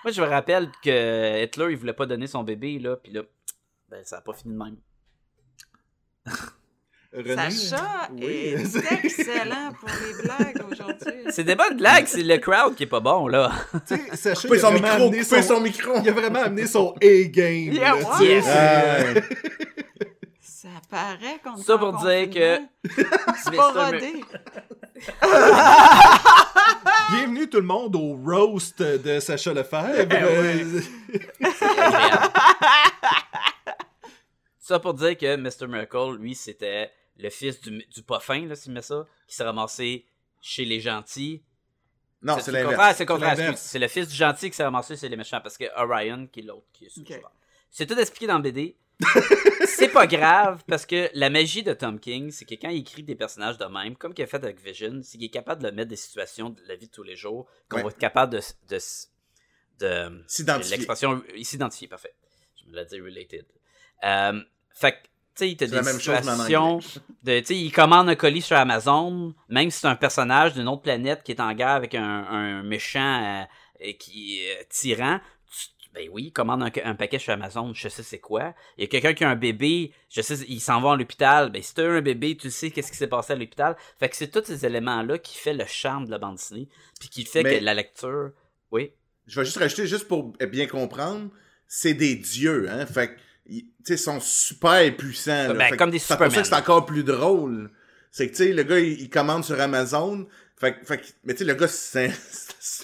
[0.03, 3.21] Moi, je me rappelle que Hitler, il voulait pas donner son bébé, là, puis là,
[3.89, 4.77] ben, ça a pas fini de même.
[7.13, 7.49] René?
[7.51, 8.23] Sacha Oui.
[8.23, 11.23] est excellent pour les blagues aujourd'hui.
[11.31, 13.51] C'est des bonnes blagues, c'est le crowd qui est pas bon, là.
[13.85, 15.91] Tu sais, Sacha, il a son vraiment micro, son- son micro.
[16.01, 17.73] Il a vraiment amené son A-game.
[17.73, 18.03] Yeah, là, ouais.
[18.11, 18.45] tu sais, Yes.
[18.45, 19.21] c'est- Euh,
[20.61, 22.59] Ça paraît qu'on est Ça pour dire que-.
[23.43, 24.23] C'est pas rodé.
[27.09, 30.01] Bienvenue tout le monde au roast de Sacha Lefebvre.
[30.01, 30.83] Agréable.
[34.59, 35.65] Ça pour dire que Mr.
[35.67, 39.43] Miracle, lui, c'était le fils du, du pas fin, là, s'il met ça, qui s'est
[39.43, 40.05] ramassé
[40.41, 41.41] chez les gentils.
[42.21, 42.75] Non, c'est le l'inverse.
[42.75, 43.53] contraire, C'est le contraire, C'est l'inverse.
[43.55, 43.71] excuse.
[43.71, 46.41] C'est le fils du gentil qui s'est ramassé chez les méchants, parce que Orion, qui
[46.41, 47.03] est l'autre, qui est sous.
[47.71, 48.77] C'est tout expliqué dans le BD.
[49.65, 53.03] c'est pas grave, parce que la magie de Tom King, c'est que quand il écrit
[53.03, 55.71] des personnages de même, comme qu'il a fait avec Vision, c'est qu'il est capable de
[55.71, 57.83] mettre des situations de la vie de tous les jours, qu'on Ouais.
[57.83, 58.39] va être capable de,
[58.69, 58.79] de,
[59.79, 60.77] de S'identifier.
[60.77, 62.13] L'expression s'identifier, parfait.
[62.55, 63.45] Je me l'ai dit related.
[64.03, 64.41] Euh,
[64.73, 66.79] fait que, tu sais, il des la même situations
[67.23, 70.67] de, tu sais, il commande un colis sur Amazon, même si c'est un personnage d'une
[70.67, 73.43] autre planète qui est en guerre avec un, un méchant euh,
[73.79, 75.19] et qui est euh, tyran.
[75.93, 78.53] Ben oui, il commande un, un paquet sur Amazon, je sais c'est quoi.
[78.77, 81.51] Il y a quelqu'un qui a un bébé, je sais, il s'en va à l'hôpital.
[81.51, 83.75] Ben si t'as un bébé, tu sais qu'est-ce qui s'est passé à l'hôpital.
[83.99, 86.69] Fait que c'est tous ces éléments-là qui fait le charme de la bande dessinée,
[86.99, 88.31] puis qui fait Mais- que la lecture,
[88.71, 88.91] oui.
[89.27, 91.29] Je vais juste rajouter, juste pour bien comprendre,
[91.67, 92.85] c'est des dieux, hein.
[92.85, 95.53] Fait que, ils- tu sais, ils sont super puissants.
[95.53, 96.41] Ben, Fait comme des C'est pour ça Superman.
[96.41, 97.69] que c'est encore plus drôle.
[98.11, 100.27] C'est que, tu sais, le gars, il, il commande sur Amazon.
[100.59, 102.11] Fait, que- fait que- mais tu sais, le gars, c'est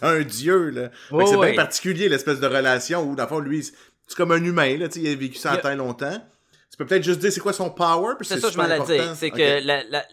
[0.02, 0.88] un, dieu, là.
[0.90, 1.52] Que c'est ouais.
[1.52, 4.88] bien particulier, l'espèce de relation où, dans le fond, lui, c'est comme un humain, là,
[4.88, 6.20] tu sais, il a vécu ça Il y a- tant longtemps.
[6.72, 8.86] Tu peux peut-être juste dire c'est quoi son power, puis C'est ça, je super m'en
[8.86, 8.96] dire.
[9.02, 9.16] important.
[9.16, 10.06] C'est que la, la,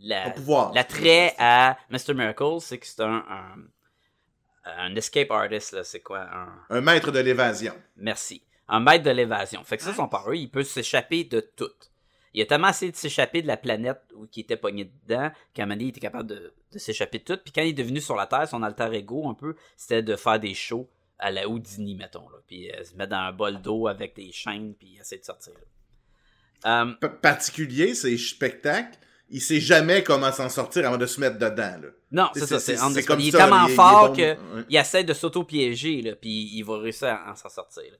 [0.00, 0.34] la,
[0.74, 2.14] l'attrait à Mr.
[2.14, 3.56] Miracle, c'est que c'est un, un,
[4.78, 5.84] un escape artist, là.
[5.84, 6.20] C'est quoi?
[6.20, 7.74] Un, Un maître de l'évasion.
[7.96, 8.42] merci.
[8.68, 9.62] Un maître de l'évasion.
[9.64, 11.68] Fait que ça, son power, il peut s'échapper de tout.
[12.34, 15.62] Il a tellement essayé de s'échapper de la planète où il était pogné dedans qu'à
[15.62, 17.38] un moment donné, il était capable de, de s'échapper de tout.
[17.44, 20.16] Puis quand il est devenu sur la Terre, son alter ego, un peu, c'était de
[20.16, 22.28] faire des shows à la Houdini, mettons.
[22.30, 22.38] Là.
[22.46, 25.52] Puis euh, se mettre dans un bol d'eau avec des chaînes, puis essayer de sortir.
[27.00, 28.98] P- particulier, ces spectacles,
[29.30, 31.88] il sait jamais comment s'en sortir avant de se mettre dedans, là.
[32.12, 32.60] Non, C'est- ça.
[32.60, 34.16] c'est- comme il est tellement fort bon.
[34.16, 34.64] que Ouais.
[34.68, 37.84] il essaie de s'auto-piéger, puis il va réussir à, à s'en sortir.
[37.90, 37.96] là.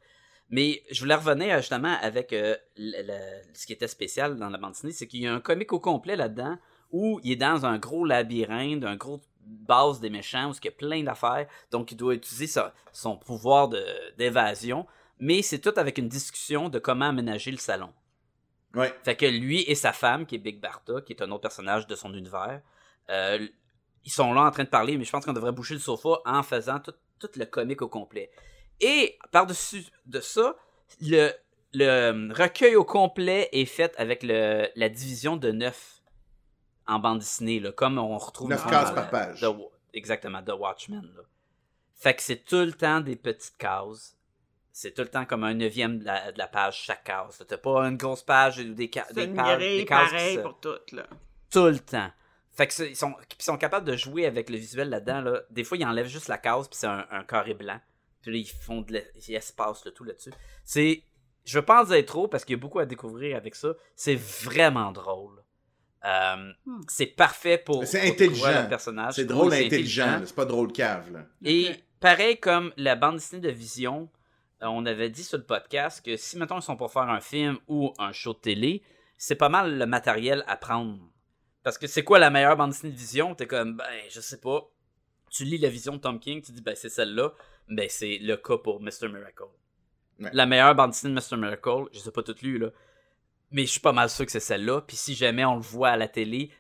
[0.53, 4.59] Mais je voulais revenir justement avec euh, le- le- ce qui était spécial dans la
[4.59, 6.59] bande dessinée, c'est qu'il y a un comique au complet là-dedans
[6.91, 10.69] où il est dans un gros labyrinthe, un gros base des méchants, où il y
[10.69, 13.71] a plein d'affaires, donc il doit utiliser sa- son pouvoir
[14.19, 14.87] d'évasion,
[15.19, 17.93] mais c'est tout avec une discussion de comment aménager le salon.
[18.75, 18.95] Ouais.
[19.05, 21.87] Fait que lui et sa femme, qui est Big Barta, qui est un autre personnage
[21.87, 22.61] de son univers,
[23.11, 23.49] euh,
[24.05, 26.21] ils sont là en train de parler, mais je pense qu'on devrait boucher le sofa
[26.27, 28.31] en faisant tout, tout le comique au complet.
[28.81, 30.57] Et par-dessus de ça,
[31.01, 31.31] le,
[31.73, 36.03] le recueil au complet est fait avec le, la division de 9
[36.89, 39.41] en bande dessinée, là, comme on retrouve Neuf dans cases la- par page.
[39.41, 39.47] The
[39.95, 41.03] exactement, The Watchmen.
[41.17, 41.23] Là.
[41.95, 44.17] Fait que c'est tout le temps des petites cases.
[44.73, 47.45] C'est tout le temps comme un neuvième de la, de la page chaque case.
[47.47, 49.85] T'as pas une grosse page ou des, ca- des pages.
[49.85, 51.07] cases se- pour toutes, là.
[51.51, 52.11] tout le temps.
[52.55, 55.21] Fait que ils sont, ils sont capables de jouer avec le visuel là-dedans.
[55.21, 55.41] Là.
[55.51, 57.81] Des fois, ils enlèvent juste la case, puis c'est un, un carré blanc.
[58.23, 60.31] Puis là, ils font de l'es- ils espacent le tout là-dessus.
[60.65, 61.03] C'est.
[61.45, 63.75] Je veux pas en dire trop parce qu'il y a beaucoup à découvrir avec ça.
[63.97, 65.43] C'est vraiment drôle.
[66.05, 66.81] Euh, Hmm.
[66.89, 67.85] C'est parfait pour.
[67.87, 68.63] C'est pour intelligent.
[68.63, 69.15] le personnage.
[69.15, 70.23] C'est Oui, drôle, c'est intelligent, là.
[70.25, 71.27] c'est pas drôle cave, là.
[71.45, 71.71] et
[72.01, 74.09] pareil comme la bande dessinée de Vision,
[74.63, 77.21] euh, on avait dit sur le podcast que si, mettons, ils sont pour faire un
[77.21, 78.83] film ou un show de télé,
[79.17, 80.99] c'est pas mal le matériel à prendre.
[81.63, 83.35] Parce que c'est quoi la meilleure bande dessinée de Vision?
[83.37, 84.69] T'es comme, ben, je sais pas.
[85.31, 87.33] Tu lis la vision de Tom King, tu dis, ben, c'est celle-là.
[87.69, 89.09] Ben, c'est le cas pour Mr.
[89.09, 89.45] Miracle.
[90.21, 90.31] Ouais.
[90.33, 91.37] La meilleure bande dessinée de Mr.
[91.41, 92.69] Miracle, je sais pas toutes lues, là.
[93.51, 94.81] Mais je suis pas mal sûr que c'est celle-là.
[94.83, 96.51] Puis si jamais on le voit à la télé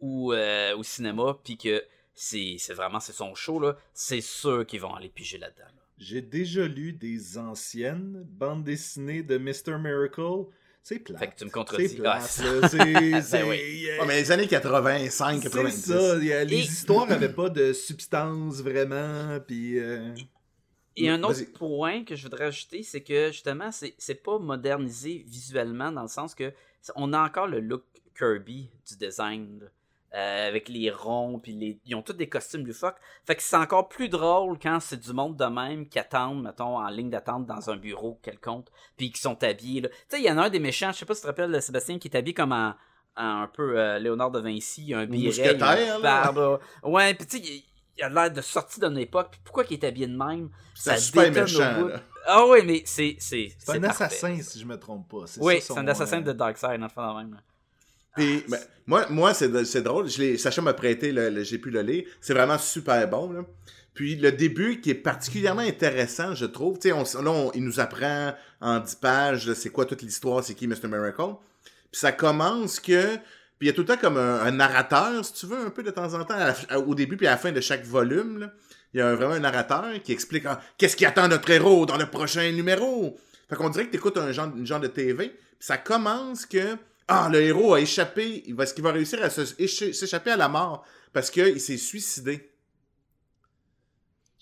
[0.00, 1.82] ou euh, au cinéma, puis que
[2.14, 5.64] c'est c'est vraiment c'est son show, là, c'est sûr qu'ils vont aller piger là-dedans.
[5.66, 5.82] là.
[5.98, 9.76] J'ai déjà lu des anciennes bandes dessinées de Mr.
[9.78, 10.46] Miracle.
[10.82, 11.18] C'est plat.
[11.18, 11.90] Fait que tu me contredis.
[11.90, 12.68] C'est plate, Ah, c'est-.
[12.68, 13.86] C'est- c'est- oui.
[13.90, 15.84] euh, Ouais, mais les années 85, c'est 90.
[15.84, 16.16] ça.
[16.16, 19.38] il y a- les Et- histoires n'avaient pas de substance vraiment.
[19.46, 19.78] Puis.
[19.78, 20.14] euh,
[21.04, 25.24] Et un autre point que je voudrais ajouter, c'est que justement, c'est c'est pas modernisé
[25.26, 26.52] visuellement dans le sens que
[26.96, 27.84] on a encore le look
[28.16, 29.70] Kirby du design.
[30.14, 31.78] euh, avec les ronds, puis les...
[31.84, 32.96] ils ont tous des costumes du fuck.
[33.24, 36.78] Fait que c'est encore plus drôle quand c'est du monde de même qui attendent, mettons,
[36.78, 39.82] en ligne d'attente dans un bureau quelconque, puis qui sont habillés.
[39.82, 41.28] Tu sais, il y en a un des méchants, je sais pas si tu te
[41.28, 42.74] rappelles de Sébastien, qui est habillé comme en,
[43.16, 46.60] en un peu euh, Léonard de Vinci, un mousquetaire, une barbe.
[46.82, 47.62] Ouais, puis tu sais,
[48.00, 50.48] il, a l'air de sortir d'une époque, puis pourquoi il est habillé de même?
[50.74, 51.88] C'est super méchant.
[52.26, 53.16] Ah oui, mais c'est...
[53.18, 54.04] C'est C'est un parfait.
[54.04, 55.24] assassin, si je me trompe pas.
[55.38, 57.40] Oui, ça, c'est un assassin euh, de Darkseid, dans le fond, dans le même.
[58.16, 60.08] Puis, ben, moi, moi c'est c'est drôle.
[60.08, 62.04] Je l'ai- Sacha m'a prêté, j'ai pu le lire.
[62.20, 63.32] C'est vraiment super bon.
[63.32, 63.40] Là.
[63.94, 66.78] Puis le début qui est particulièrement intéressant, je trouve.
[66.78, 70.42] Tu sais, on, là, on- il nous apprend en 10 pages c'est quoi toute l'histoire,
[70.42, 70.88] c'est qui Mr.
[70.88, 71.34] Miracle?
[71.92, 73.16] Puis ça commence que.
[73.60, 75.68] Puis il y a tout le temps comme un, un narrateur, si tu veux, un
[75.70, 77.60] peu de temps en temps, à la- à- au début puis à la fin de
[77.60, 78.38] chaque volume.
[78.38, 78.52] là.
[78.94, 81.84] Il y a un- vraiment un narrateur qui explique ah, qu'est-ce qui attend notre héros
[81.86, 83.16] dans le prochain numéro?
[83.50, 85.28] Fait qu'on dirait que tu écoutes un genre, une genre de TV.
[85.28, 89.22] Puis ça commence que ah, le héros a échappé, il va, est-ce qu'il va réussir
[89.22, 92.50] à se- s'échapper à la mort parce qu'il s'est suicidé?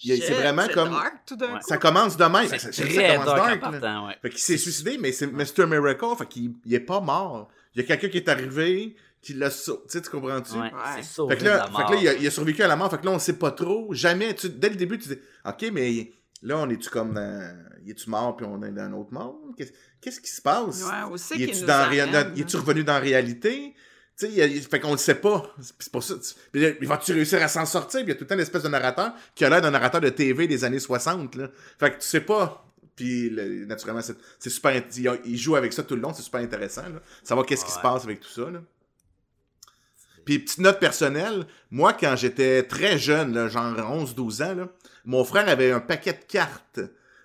[0.04, 1.58] Il c'est vraiment comme- dark, tout d'un Ouais.
[1.58, 1.66] coup.
[1.68, 2.46] Ça commence de même.
[2.46, 3.80] C'est Ça, ça- très ça commence dark en dark, là.
[3.80, 4.16] partant, ouais.
[4.22, 5.66] Fait qu'il s'est suicidé, mais c'est Mr.
[5.66, 7.48] Miracle, fait qu'il il est pas mort.
[7.74, 10.54] Il y a quelqu'un qui est arrivé, qui l'a sau- Tu sais, tu comprends-tu?
[10.54, 10.70] Ouais,
[11.02, 12.76] sauvé Fait que là, la fait que là, il, a, il a survécu à la
[12.76, 12.90] mort.
[12.90, 13.92] Fait que là, on sait pas trop.
[13.92, 14.34] Jamais.
[14.34, 16.12] Tu, dès le début, tu dis OK, mais
[16.42, 17.66] là, on est-tu comme dans.
[17.84, 19.54] Il est-tu mort puis on est dans un autre monde?
[20.00, 20.82] Qu'est-ce, qui se passe?
[20.84, 20.90] Ouais,
[21.36, 21.64] il est-tu
[22.12, 23.74] dans- il est-tu revenu dans la réalité?
[24.18, 25.54] Tu sais, fait qu'on le sait pas.
[25.60, 26.14] C'est c'est pour ça.
[26.54, 28.00] il va-tu réussir à s'en sortir?
[28.00, 29.70] Puis il y a tout le temps une espèce de narrateur qui a l'air d'un
[29.70, 31.36] narrateur de TV des années 60.
[31.36, 31.48] Là.
[31.78, 32.64] Fait que tu sais pas.
[32.96, 34.82] Puis le- naturellement, c'est, c'est super.
[35.24, 36.82] Il, joue avec ça tout le long, c'est super intéressant.
[36.82, 37.00] Là.
[37.22, 38.50] Savoir qu'est-ce qui se passe avec tout ça.
[38.50, 38.60] Là.
[40.29, 44.68] Puis petite note personnelle, moi quand j'étais très jeune, là, genre 11-12 ans, là,
[45.07, 46.81] mon frère avait un paquet de cartes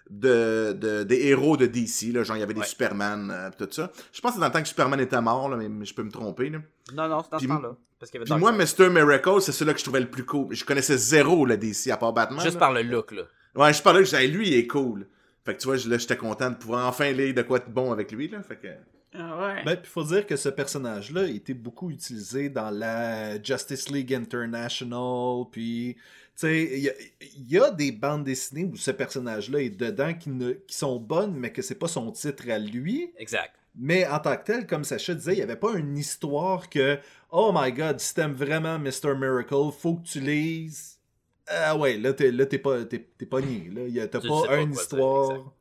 [0.10, 2.14] de, de- des héros de DC.
[2.14, 2.66] Là, genre il y avait des Ouais.
[2.66, 3.92] Superman, euh, tout ça.
[4.14, 6.04] Je pense que c'est dans le temps que Superman était mort, là, mais, je peux
[6.04, 6.50] me tromper.
[6.50, 6.60] Là.
[6.94, 7.76] Non, non, c'est dans ce temps-là.
[8.00, 8.54] Parce qu'il y avait Puis moi.
[8.54, 8.90] Mr.
[8.90, 10.56] Miracle, c'est celui-là que je trouvais le plus cool.
[10.56, 12.40] Je connaissais zéro le DC à part Batman.
[12.40, 12.60] Juste là.
[12.62, 13.24] par le look, là.
[13.56, 15.08] Ouais, je parlais que j'avais lui, il est cool.
[15.44, 17.92] Fait que tu vois, là, j'étais content de pouvoir enfin lire de quoi de bon
[17.92, 18.30] avec lui.
[18.30, 18.42] Là.
[18.44, 18.68] Fait que...
[19.16, 19.64] Ah ouais.
[19.64, 24.14] Ben, puis faut dire que ce personnage-là a été beaucoup utilisé dans la Justice League
[24.14, 26.02] International, puis, tu
[26.36, 30.14] sais, il y, a- il y a des bandes dessinées où ce personnage-là est dedans
[30.14, 33.12] qui, ne, qui sont bonnes, mais que c'est pas son titre à lui.
[33.18, 33.54] Exact.
[33.76, 37.00] Mais en tant que tel, comme Sacha disait, il n'y avait pas une histoire que,
[37.32, 39.16] oh my god, si t'aimes vraiment Mr.
[39.18, 41.00] Miracle, faut que tu lises.
[41.48, 43.82] Ah ouais, là, t'es, là, t'es pas, t'es, t'es là.
[43.88, 45.54] Il y a- T'as Tu pas pas une quoi histoire.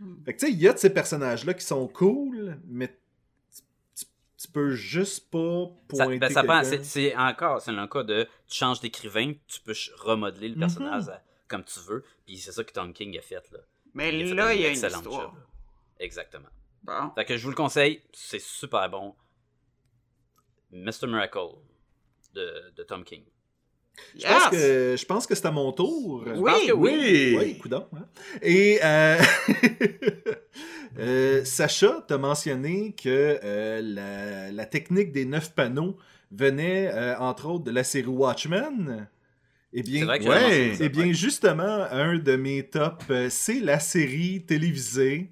[0.00, 0.24] Exact.
[0.24, 2.96] Fait que tu sais, il y a de ces personnages-là qui sont cool, mais
[4.38, 6.64] tu, peux juste pas Ça, pointer ben, ça quelqu'un.
[6.64, 10.60] c'est, c'est encore, c'est un cas de tu changes d'écrivain, tu peux remodeler le Mhm.
[10.60, 13.58] personnage à- comme tu veux, puis c'est ça que Tom King a fait là.
[13.94, 15.02] Mais Il là, il y a une histoire.
[15.02, 15.32] job.
[15.98, 16.48] Exactement.
[16.82, 17.10] Bon.
[17.14, 19.14] Fait que je vous le conseille, c'est super bon.
[20.72, 21.06] Mr.
[21.06, 21.38] Miracle
[22.32, 23.24] de, de Tom King.
[24.18, 26.24] Je pense que, je pense que c'est à mon tour.
[26.36, 27.36] Oui, que oui.
[27.38, 28.04] Oui, coudonc, hein.
[28.42, 29.16] Et euh,
[30.98, 35.96] euh, Sacha t'a mentionné que euh, la, la technique des neuf panneaux
[36.32, 39.08] venait, euh, entre autres, de la série Watchmen.
[39.72, 40.30] Eh bien, C'est vrai que Ouais.
[40.30, 41.12] j'avais mentionné ça, eh bien ouais.
[41.14, 45.30] justement, un de mes tops, euh, c'est la série télévisée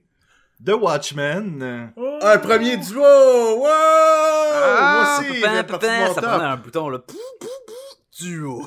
[0.60, 1.90] de Watchmen.
[2.22, 3.00] Un premier duo!
[3.02, 3.66] Wow!
[3.70, 6.98] Ah, Moi aussi, ça prenait un bouton là.
[7.00, 7.72] Pou, pou, pou,
[8.20, 8.66] duo.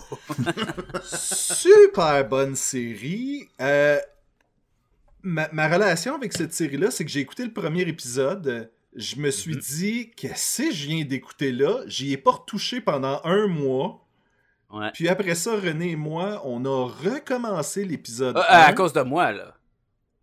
[1.03, 3.47] Super bonne série.
[3.59, 3.99] Euh,
[5.23, 8.71] ma, ma relation avec cette série-là, c'est que j'ai écouté le premier épisode.
[8.95, 9.59] Je me suis Mhm.
[9.61, 11.83] dit, qu'est-ce que je viens d'écouter là?
[11.87, 14.05] J'y ai pas retouché pendant un mois.
[14.69, 14.89] Ouais.
[14.93, 18.35] Puis après ça, René et moi, on a recommencé l'épisode.
[18.37, 18.73] Ah, à 1.
[18.73, 19.55] cause de moi là.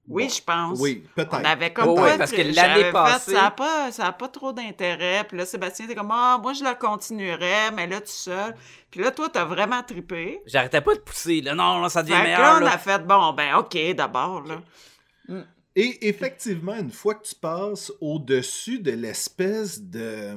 [0.08, 0.28] Oui, Bon.
[0.30, 0.78] je pense.
[0.80, 1.34] Oui, peut-être.
[1.34, 3.50] On avait comme Oh, pas ouais, de- parce que l'année j'avais fait, passée- ça n'a
[3.50, 5.24] pas, ça a pas trop d'intérêt.
[5.28, 8.54] Puis là, Sébastien était comme, ah, moi, je la continuerais, mais là, tout seul.
[8.90, 10.40] Puis là, toi, t'as vraiment trippé.
[10.46, 11.54] J'arrêtais pas de pousser là.
[11.54, 12.40] Non, là, ça devient Fait meilleur.
[12.40, 12.72] là, on là.
[12.72, 14.62] a fait, bon, ben, OK, d'abord, là.
[15.76, 20.34] Et effectivement, une fois que tu passes au-dessus de l'espèce de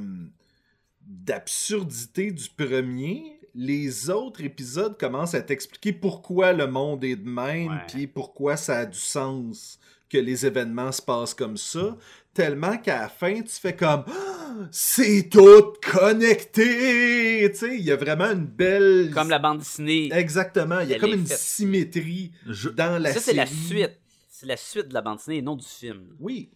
[1.03, 7.81] d'absurdité du premier, les autres épisodes commencent à t'expliquer pourquoi le monde est de même,
[7.87, 9.79] puis pourquoi ça a du sens
[10.09, 11.97] que les événements se passent comme ça,
[12.33, 17.91] tellement qu'à la fin, tu fais comme Ah, c'est tout connecté, tu sais, il y
[17.91, 20.09] a vraiment une belle Comme la bande dessinée.
[20.13, 21.37] Exactement, il y a comme une faite.
[21.37, 23.97] symétrie Je- dans la ça, c'est la suite.
[24.29, 26.15] C'est la suite de la bande dessinée et non du film.
[26.19, 26.49] Oui.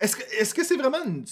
[0.00, 1.24] Est-ce que est-ce que c'est vraiment une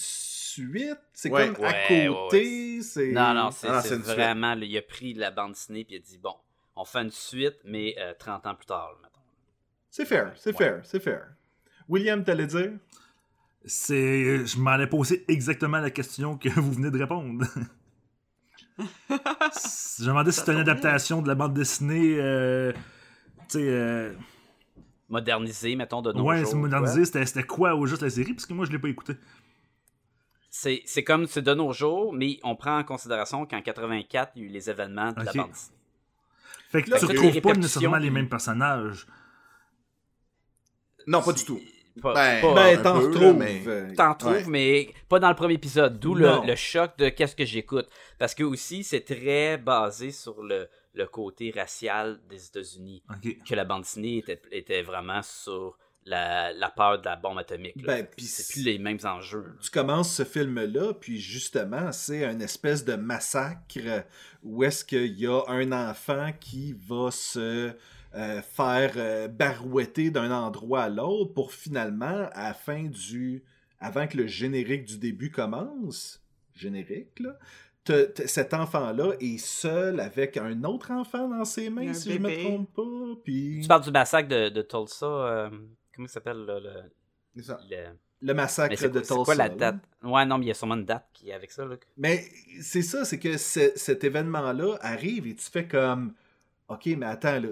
[0.57, 1.51] suite C'est Ouais.
[1.53, 4.55] comme à Ouais, ouais, côté, c'est Non, non, c'est Ah, vraiment.
[4.55, 6.35] là, il a pris la bande dessinée puis il a dit bon,
[6.75, 9.21] on fait une suite, mais euh, 30 ans plus tard, là, mettons.
[9.89, 10.57] C'est fair, c'est Ouais.
[10.57, 11.27] fair, c'est fair.
[11.89, 12.71] William, t'allais dire?
[13.65, 17.45] C'est, je m'en ai posé exactement la question que vous venez de répondre.
[18.77, 22.17] Je me demandais si c'était une adaptation de la bande dessinée.
[22.19, 22.71] euh,
[23.49, 23.67] tu sais.
[23.67, 24.13] euh,
[25.09, 26.49] Modernisé, mettons, de nos ouais, jours.
[26.49, 27.05] c'est modernisé.
[27.05, 29.13] C'était c'était quoi au juste la série Parce que moi, je l'ai pas écouté.
[30.59, 34.41] C'est c'est comme c'est de nos jours, mais on prend en considération qu'en 84, il
[34.41, 35.77] y a eu les événements de la bande dessinée.
[36.71, 39.05] Fait que Là, tu les retrouves pas nécessairement les mêmes personnages.
[41.05, 41.61] Non, pas du tout.
[42.01, 43.37] Pas- Ben, pas- Ben, t'en retrouves.
[43.37, 44.45] mais- euh, T'en trouves, Ouais.
[44.47, 45.99] mais pas dans le premier épisode.
[45.99, 47.87] D'où le, choc de qu'est-ce que j'écoute.
[48.17, 53.03] Parce que aussi, c'est très basé sur le, le côté racial des États-Unis.
[53.47, 55.77] Que la bande dessinée était, était vraiment sur
[56.07, 57.83] la, la peur de la bombe atomique.
[57.85, 59.43] Ben, puis c'est plus les mêmes enjeux.
[59.47, 59.53] là.
[59.61, 64.05] tu commences ce film-là, puis justement, c'est un espèce de massacre
[64.43, 67.73] où est-ce qu'il y a un enfant qui va se
[68.15, 73.43] euh, faire euh, barouetter d'un endroit à l'autre pour finalement, à la fin du...
[73.79, 76.23] avant que le générique du début commence,
[76.55, 77.37] générique, là,
[78.25, 82.27] cet enfant-là est seul avec un autre enfant dans ses mains, un si je me
[82.27, 82.43] bébé.
[82.43, 83.59] trompe pas, puis...
[83.61, 85.05] Tu parles du massacre de, de Tulsa.
[85.05, 85.49] euh,
[85.97, 86.61] comment ça s'appelle le,
[87.35, 87.59] C'est ça.
[87.69, 89.23] le- Le massacre Mais c'est de quoi, c'est Tulsa.
[89.25, 89.55] quoi la là.
[89.55, 89.75] date?
[90.03, 91.65] Ouais, non, mais il y a sûrement une date qui est avec ça.
[91.65, 91.75] Là.
[91.97, 92.23] Mais
[92.61, 96.13] c'est ça, c'est que ce- cet événement-là arrive et tu fais comme
[96.69, 97.49] OK, mais attends, là,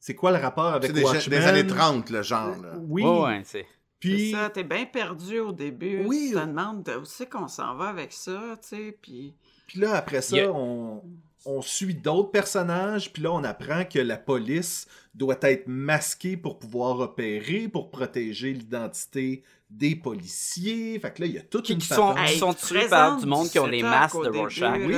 [0.00, 1.38] c'est quoi le rapport avec C'est des, Watchmen?
[1.38, 2.56] des années 30, le genre.
[2.60, 2.74] Là.
[2.78, 3.02] Oui.
[3.04, 3.66] Ouais, ouais, c'est.
[4.00, 6.04] Puis C'est ça, t'es bien perdu au début.
[6.04, 6.28] Oui.
[6.30, 9.34] Tu te demandes où c'est qu'on s'en va avec ça, tu sais, puis...
[9.66, 11.02] Puis là, après ça, a- on,
[11.46, 16.58] on suit d'autres personnages, puis là, on apprend que la police doit être masquée pour
[16.58, 20.98] pouvoir opérer, pour protéger l'identité des policiers.
[20.98, 22.66] Fait que là, il y a toute Qui, une qui sont, qui Hey, sont tu
[22.66, 24.80] tués par du monde qui ont les masques de début, Rorschach.
[24.84, 24.94] Oui.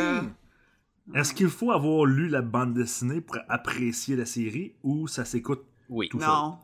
[1.15, 5.65] Est-ce qu'il faut avoir lu la bande dessinée pour apprécier la série ou ça s'écoute
[5.89, 6.09] Oui.
[6.09, 6.29] tout seul?
[6.29, 6.59] Non.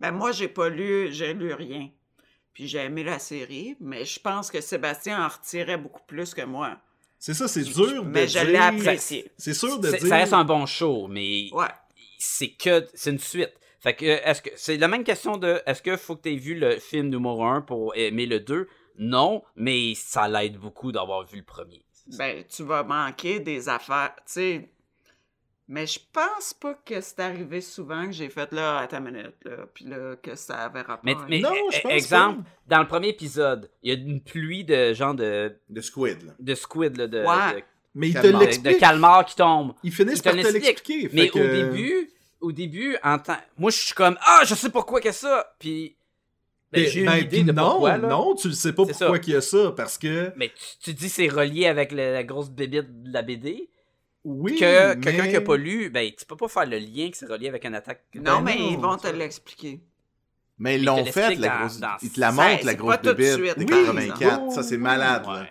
[0.00, 1.88] Ben moi, j'ai pas lu, j'ai lu rien.
[2.52, 6.42] Puis j'ai aimé la série, mais je pense que Sébastien en retirait beaucoup plus que
[6.44, 6.78] moi.
[7.26, 8.44] C'est ça, c'est dur de Mais je dire...
[8.44, 9.30] l'ai apprécié.
[9.38, 10.06] C'est sûr de dire...
[10.08, 11.64] Ça reste un bon show, mais Ouais.
[12.18, 13.54] c'est que c'est une suite.
[13.80, 16.36] Fait que est-ce que c'est la même question de est-ce que faut que tu aies
[16.36, 18.68] vu le film numéro 1 pour aimer le 2
[18.98, 21.82] Non, mais ça l'aide beaucoup d'avoir vu le premier.
[22.18, 24.68] Ben, tu vas manquer des affaires, tu sais.
[25.66, 29.32] Mais je pense pas que c'est arrivé souvent que j'ai fait là, à ta minute,
[29.44, 31.00] là, puis là, que ça avait rapport.
[31.04, 34.20] Mais, mais Non, je e- pense exemple, dans le premier épisode, il y a une
[34.20, 36.32] pluie de genre de, De Squid, là.
[36.38, 37.64] de squid là, de, Ouais.
[37.94, 38.32] Mais il te Calmar.
[38.40, 38.74] de, de, l'explique.
[38.74, 39.72] de calmar qui tombe.
[39.84, 40.64] Ils finissent Il te par te l'explique.
[40.64, 41.10] l'expliquer.
[41.12, 42.10] Mais que- au début,
[42.40, 45.12] au début, en temps, moi je suis comme ah je sais pourquoi qu'il y a
[45.14, 45.96] ça, puis
[46.72, 48.08] ben, Mais- j'ai une ben, idée puis de non, pourquoi là.
[48.08, 50.92] non, tu le sais pas pourquoi qu'il y a ça, parce que Mais tu, tu
[50.94, 53.70] dis c'est relié avec le- la grosse bébite de la BD.
[54.24, 57.10] Oui, que mais- quelqu'un qui a pas lu, ben tu peux pas faire le lien
[57.10, 58.02] que c'est relié avec une attaque.
[58.14, 59.80] Non, Ben mais non, ils vont te l'expliquer.
[60.58, 61.78] Mais ils Ils l'ont fait, l'expliquent la dans- grosse...
[61.80, 63.84] dans- Ils te la montrent, la pas grosse tout de bébite suite, de oui.
[64.08, 64.52] 84.
[64.52, 65.46] Ça, c'est malade, là.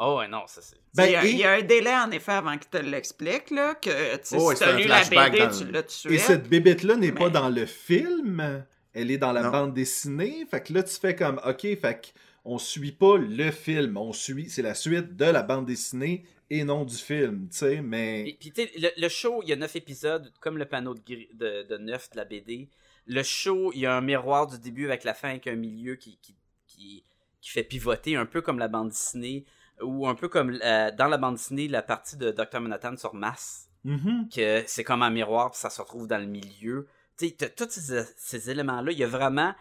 [0.00, 0.76] Oh ouais non ça c'est.
[0.94, 2.76] Ben, il, y a, et- il y a un délai, en effet, avant qu'il te
[2.76, 5.50] l'explique, là, que tu sais, Oh, si c'est t'as un lu la flashback BD, dans
[5.58, 6.14] tu le- l'as tué.
[6.14, 8.64] Et cette bébête-là n'est pas dans le film,
[8.94, 9.50] elle est dans la Non.
[9.50, 10.46] bande dessinée.
[10.50, 12.12] Fait que là, tu fais comme, OK, fait
[12.44, 16.64] on suit pas le film, on suit, c'est la suite de la bande dessinée et
[16.64, 18.22] non du film, tu sais, mais...
[18.24, 20.94] Puis, puis, tu sais, le, le show, il y a neuf épisodes, comme le panneau
[20.94, 22.68] de, gris- de, de neuf de la BD.
[23.06, 25.96] Le show, il y a un miroir du début avec la fin, avec un milieu
[25.96, 26.34] qui, qui,
[26.66, 27.04] qui,
[27.40, 29.44] qui fait pivoter, un peu comme la bande dessinée,
[29.82, 32.60] ou un peu comme euh, dans la bande dessinée, la partie de Dr.
[32.60, 34.28] Manhattan sur Mass, Mhm.
[34.34, 36.88] que c'est comme un miroir, puis ça se retrouve dans le milieu.
[37.16, 38.90] Tu sais, tous ces, ces éléments-là.
[38.90, 39.54] Il y a vraiment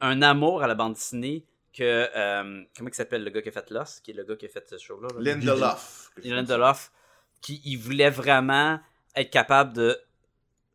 [0.00, 1.44] un amour à la bande dessinée
[1.76, 2.08] que...
[2.16, 4.46] euh, comment il s'appelle le gars qui a fait Lost, qui est le gars qui
[4.46, 5.08] a fait ce show-là?
[5.14, 5.20] là?
[5.34, 6.10] Lindelof.
[6.24, 6.90] Lindelof,
[7.40, 8.78] qui il voulait vraiment
[9.14, 9.96] être capable de,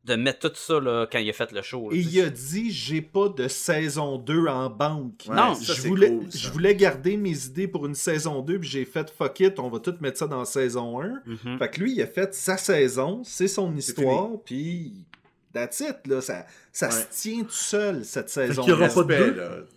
[0.05, 1.89] de mettre tout ça là, quand il a fait le show.
[1.89, 5.25] là, Et il a dit, j'ai pas de saison 2 en banque.
[5.27, 8.41] Ouais, Non, ça, je c'est voulais, cool, je voulais garder mes idées pour une saison
[8.41, 11.21] 2, puis j'ai fait fuck it, on va tout mettre ça dans saison 1.
[11.25, 11.57] Mhm.
[11.59, 15.05] Fait que lui, il a fait sa saison, c'est son histoire, puis
[15.53, 16.21] that's it, là.
[16.21, 16.91] Ça, ça Ouais.
[16.93, 18.61] se tient tout seul, cette saison.
[18.63, 19.67] qu'il y aura pas de Respect, deux?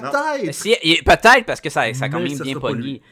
[0.00, 0.54] Peut-être.
[0.54, 3.02] si- Peut-être parce que ça, ça a quand même bien pogné.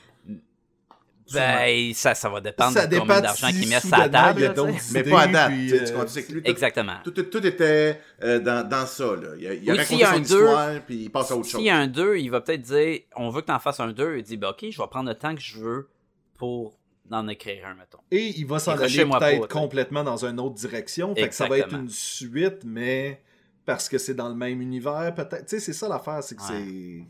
[1.33, 4.41] Ben, ça, ça va dépendre Ça de combien d'argent si qu'il met sur la table.
[4.43, 4.53] là,
[4.93, 5.53] Mais pas à date.
[5.53, 6.95] puis, euh, tu comprends, c'est que lui, tout- Exactement.
[7.05, 9.05] Tout, tout, tout était euh, dans, dans ça.
[9.15, 9.29] Là.
[9.39, 11.45] Il a, il Oui, y a son un deux, histoire, puis il passe à autre
[11.49, 11.61] chose.
[11.61, 13.79] S'il y a un 2, il va peut-être dire on veut que tu en fasses
[13.79, 14.17] un 2.
[14.19, 15.89] Il dit ben, ok, je vais prendre le temps que je veux
[16.37, 16.77] pour
[17.13, 17.99] en écrire un, mettons.
[18.11, 21.15] Et il va s'en aller peut-être complètement dans une autre direction.
[21.15, 23.23] Fait que ça va être une suite, mais
[23.67, 25.43] parce que c'est dans le même univers, peut-être.
[25.47, 26.49] Tu sais, c'est ça l'affaire, c'est que Ouais.
[26.49, 27.05] c'est.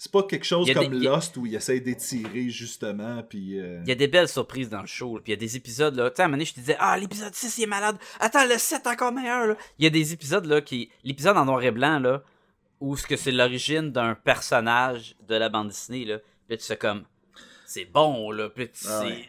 [0.00, 3.58] C'est pas quelque chose comme des- Lost où il essaie d'étirer justement, puis.
[3.58, 5.16] euh, Il y a des belles surprises dans le show.
[5.16, 5.22] là.
[5.24, 6.08] Puis il y a des épisodes, là.
[6.10, 7.96] Tu sais, à un moment donné, je te disais, ah, l'épisode 6, il est malade.
[8.20, 9.56] Attends, le 7 encore meilleur, là.
[9.78, 10.88] Il y a des épisodes, là, qui.
[11.02, 12.22] L'épisode en noir et blanc, là,
[12.80, 16.18] où ce que c'est l'origine d'un personnage de la bande dessinée, là.
[16.46, 17.04] Puis tu fais comme,
[17.66, 18.50] c'est bon, là.
[18.50, 19.28] Puis tu- Ah ouais.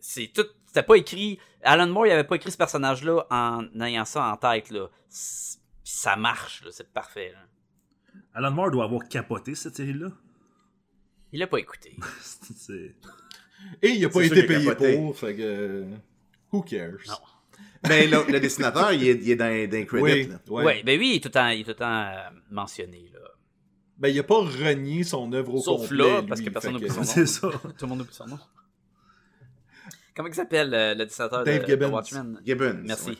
[0.00, 4.04] c'est tout, c'était pas écrit, Alan Moore, il avait pas écrit ce personnage-là en ayant
[4.04, 4.88] ça en tête, là.
[5.08, 7.38] Ça marche, là, c'est parfait, là.
[8.34, 10.08] Alan Moore doit avoir capoté cette série-là.
[11.32, 11.96] Il l'a pas écouté.
[13.82, 14.96] Et il a pas été payé capoté.
[14.96, 15.84] pour, fait que.
[16.52, 16.98] Who cares?
[17.08, 17.14] Non.
[17.88, 20.02] Mais le, le dessinateur, il est, il est dans, dans les credits.
[20.02, 20.38] Oui, là.
[20.48, 20.64] ouais.
[20.64, 20.82] Ouais.
[20.84, 23.20] ben oui, il est tout le temps, il est tout le temps euh, mentionné, là.
[23.98, 25.98] Ben, il a pas renié son œuvre au Sauf complet.
[25.98, 27.04] là, lui, parce que personne n'oublie son nom.
[27.04, 27.50] C'est ça.
[27.50, 28.38] Tout le monde oublie son nom.
[30.14, 31.88] Comment il s'appelle, euh, le dessinateur Dave de, Gibbons.
[31.88, 32.40] de Watchmen?
[32.44, 32.80] Gibbons.
[32.84, 33.10] Merci.
[33.10, 33.16] ouais.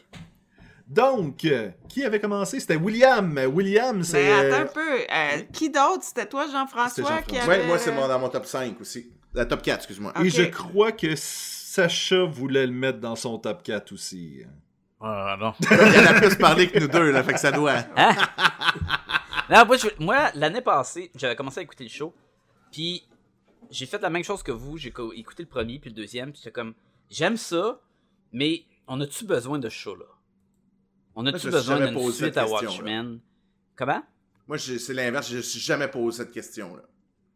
[0.88, 2.60] Donc, euh, qui avait commencé?
[2.60, 3.38] C'était William.
[3.54, 4.22] William, c'est...
[4.24, 4.98] Mais attends euh, un peu.
[5.00, 6.02] euh, qui d'autre?
[6.02, 7.22] C'était toi, Jean-François, Jean-François.
[7.22, 7.48] qui avait...
[7.60, 9.10] Ouais, moi, c'est mon- dans mon top 5 aussi.
[9.32, 10.12] La top 4, excuse-moi.
[10.22, 14.42] Et je crois que Sacha voulait le mettre dans son top 4 aussi.
[15.00, 15.54] Ah non.
[15.70, 17.72] Il en a plus parlé que nous deux, là, fait que ça doit.
[17.96, 18.14] Hein?
[19.50, 22.14] non, moi, je- moi, l'année passée, j'avais commencé à écouter le show.
[22.70, 23.02] Puis,
[23.72, 24.76] j'ai fait la même chose que vous.
[24.78, 26.30] J'ai co- écouté le premier, puis le deuxième.
[26.30, 26.74] Puis, j'étais comme,
[27.10, 27.80] j'aime ça,
[28.32, 30.04] mais on a-tu besoin de ce show-là?
[31.14, 33.18] On a-tu besoin d'une suite à Watchmen?
[33.76, 34.02] Comment?
[34.46, 35.30] Moi, c'est l'inverse.
[35.30, 36.82] Je ne suis jamais posé cette question-là.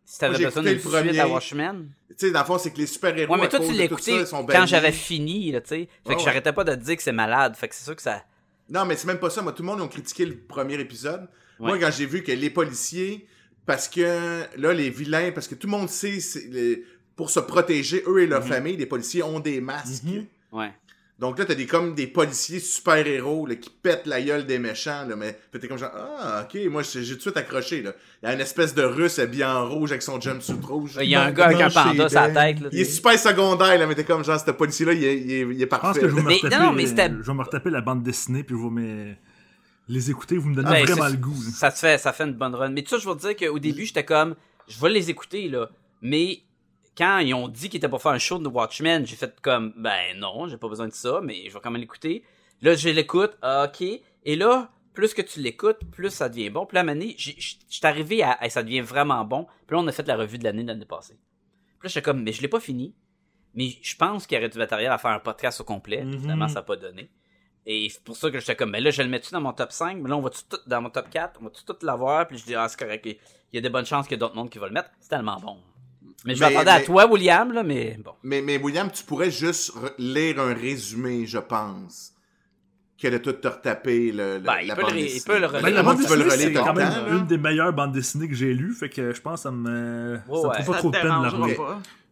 [0.04, 1.28] Si t'avais besoin d'une suite à.
[1.28, 1.90] Watchmen?
[2.10, 3.34] Tu sais, dans le fond, c'est que les super-héros.
[3.34, 5.74] Ouais, mais toi, tu l'as écouté ça, quand j'avais fini, là, tu sais.
[5.76, 5.80] Fait
[6.10, 6.24] Ouais, que ouais.
[6.24, 7.56] j'arrêtais pas de te dire que c'est malade.
[7.56, 8.22] Fait que c'est sûr que ça.
[8.68, 9.42] Non, mais c'est même pas ça.
[9.42, 11.28] Moi, tout le monde a critiqué le premier épisode.
[11.58, 13.26] Moi, quand j'ai vu que les policiers,
[13.66, 16.18] parce que là, les vilains, parce que tout le monde sait,
[16.50, 16.84] les-
[17.16, 18.48] pour se protéger, eux et leur Mhm.
[18.48, 20.04] famille, les policiers ont des masques.
[20.04, 20.24] Mhm.
[20.52, 20.70] Ouais.
[21.18, 25.06] Donc là, t'as des, comme des policiers super-héros là, qui pètent la gueule des méchants.
[25.08, 27.80] Là, mais t'es comme genre, ah, ok, moi j'ai tout de suite accroché.
[27.80, 27.94] Là.
[28.22, 30.98] Il y a une espèce de russe habillé en rouge avec son jumpsuit rouge.
[31.00, 32.68] Il y a un gars avec un panda sur la tête, là.
[32.70, 35.40] Il est super secondaire, là, mais t'es comme genre, ce policier-là, il est, il est,
[35.40, 36.00] il est Je pense parfait.
[36.00, 38.02] que je vais me retaper, non, non, mais c'était- je vais me retaper la bande
[38.02, 39.14] dessinée puis je vais me-
[39.88, 40.36] les écouter.
[40.36, 41.32] Vous me donnez Ben, vraiment le goût.
[41.34, 41.50] là.
[41.52, 42.70] Ça fait, ça fait une bonne run.
[42.70, 44.34] Mais tout ça, je veux te dire qu'au début, j'étais comme,
[44.68, 45.68] je vais les écouter, là.
[46.02, 46.40] Mais
[46.96, 49.72] quand ils ont dit qu'ils étaient pour faire un show de Watchmen, j'ai fait comme,
[49.76, 52.24] ben non, j'ai pas besoin de ça, mais je vais quand même l'écouter.
[52.62, 53.82] Là, je l'écoute, ah, ok.
[54.24, 56.64] Et là, plus que tu l'écoutes, plus ça devient bon.
[56.64, 59.44] Puis là, j'ai- j'ai- j'étais arrivé à, à ça devient vraiment bon.
[59.66, 61.18] Puis là, on a fait la revue de l'année de l'année passée.
[61.78, 62.94] Puis là, j'étais comme, mais je l'ai pas fini.
[63.54, 66.02] Mais je pense qu'il y aurait du matériel à faire un podcast au complet.
[66.04, 66.20] Mhm.
[66.20, 67.10] Finalement, ça n'a pas donné.
[67.68, 69.72] Et c'est pour ça que j'étais comme, mais là, je le mets-tu dans mon top
[69.72, 72.38] 5, mais là, on va tout, dans mon top 4, on va tout l'avoir, puis
[72.38, 73.16] je dis, ah, c'est correct, il
[73.52, 74.90] y a des bonnes chances qu'il y ait d'autres mondes qui vont le mettre.
[75.00, 75.56] C'est tellement bon.
[76.24, 78.12] Mais je m'attendais à toi, William, là, mais bon.
[78.22, 82.12] Mais, mais William, tu pourrais juste re- lire un résumé, je pense.
[83.00, 85.04] Que de tout te retaper le, le- Ben, il la peut le bande ré- il
[85.04, 85.24] dessinée.
[85.26, 85.62] peut le Ben, relire.
[85.62, 88.34] Ben, la bande le dessinée, c'est quand même temps, une des meilleures bandes dessinées que
[88.34, 90.56] j'ai lues, fait que je pense que ça me, Ouais, ça me ouais.
[90.56, 91.60] fait pas Ça trop de peine de la relire.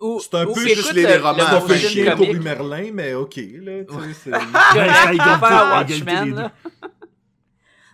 [0.00, 2.90] Ou, C'est un ou peu juste les le- romans le à fait chier pour Merlin,
[2.92, 4.30] mais ok, là, tu sais, c'est...
[6.34, 6.52] Là.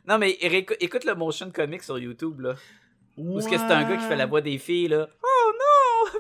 [0.08, 0.30] Non, mais
[0.80, 2.54] écoute le motion comic sur YouTube, là.
[3.16, 5.08] Où est-ce que c'est un gars qui fait la voix des filles, là?
[5.22, 5.58] Oh non!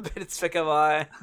[0.02, 1.08] Puis là, tu fais comme, ouais.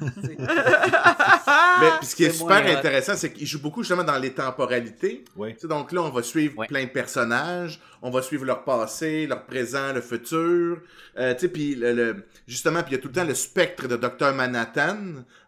[1.80, 5.24] Mais puis ce qui est, super intéressant, c'est qu'il joue beaucoup justement dans les temporalités.
[5.36, 5.54] Ouais.
[5.54, 6.66] Tu sais, donc là, on va suivre Ouais.
[6.66, 10.78] plein de personnages, on va suivre leur passé, leur présent, le futur.
[11.18, 13.34] Euh, tu sais, puis le, le- justement, puis il y a tout le temps le
[13.34, 14.96] spectre de Dr Manhattan.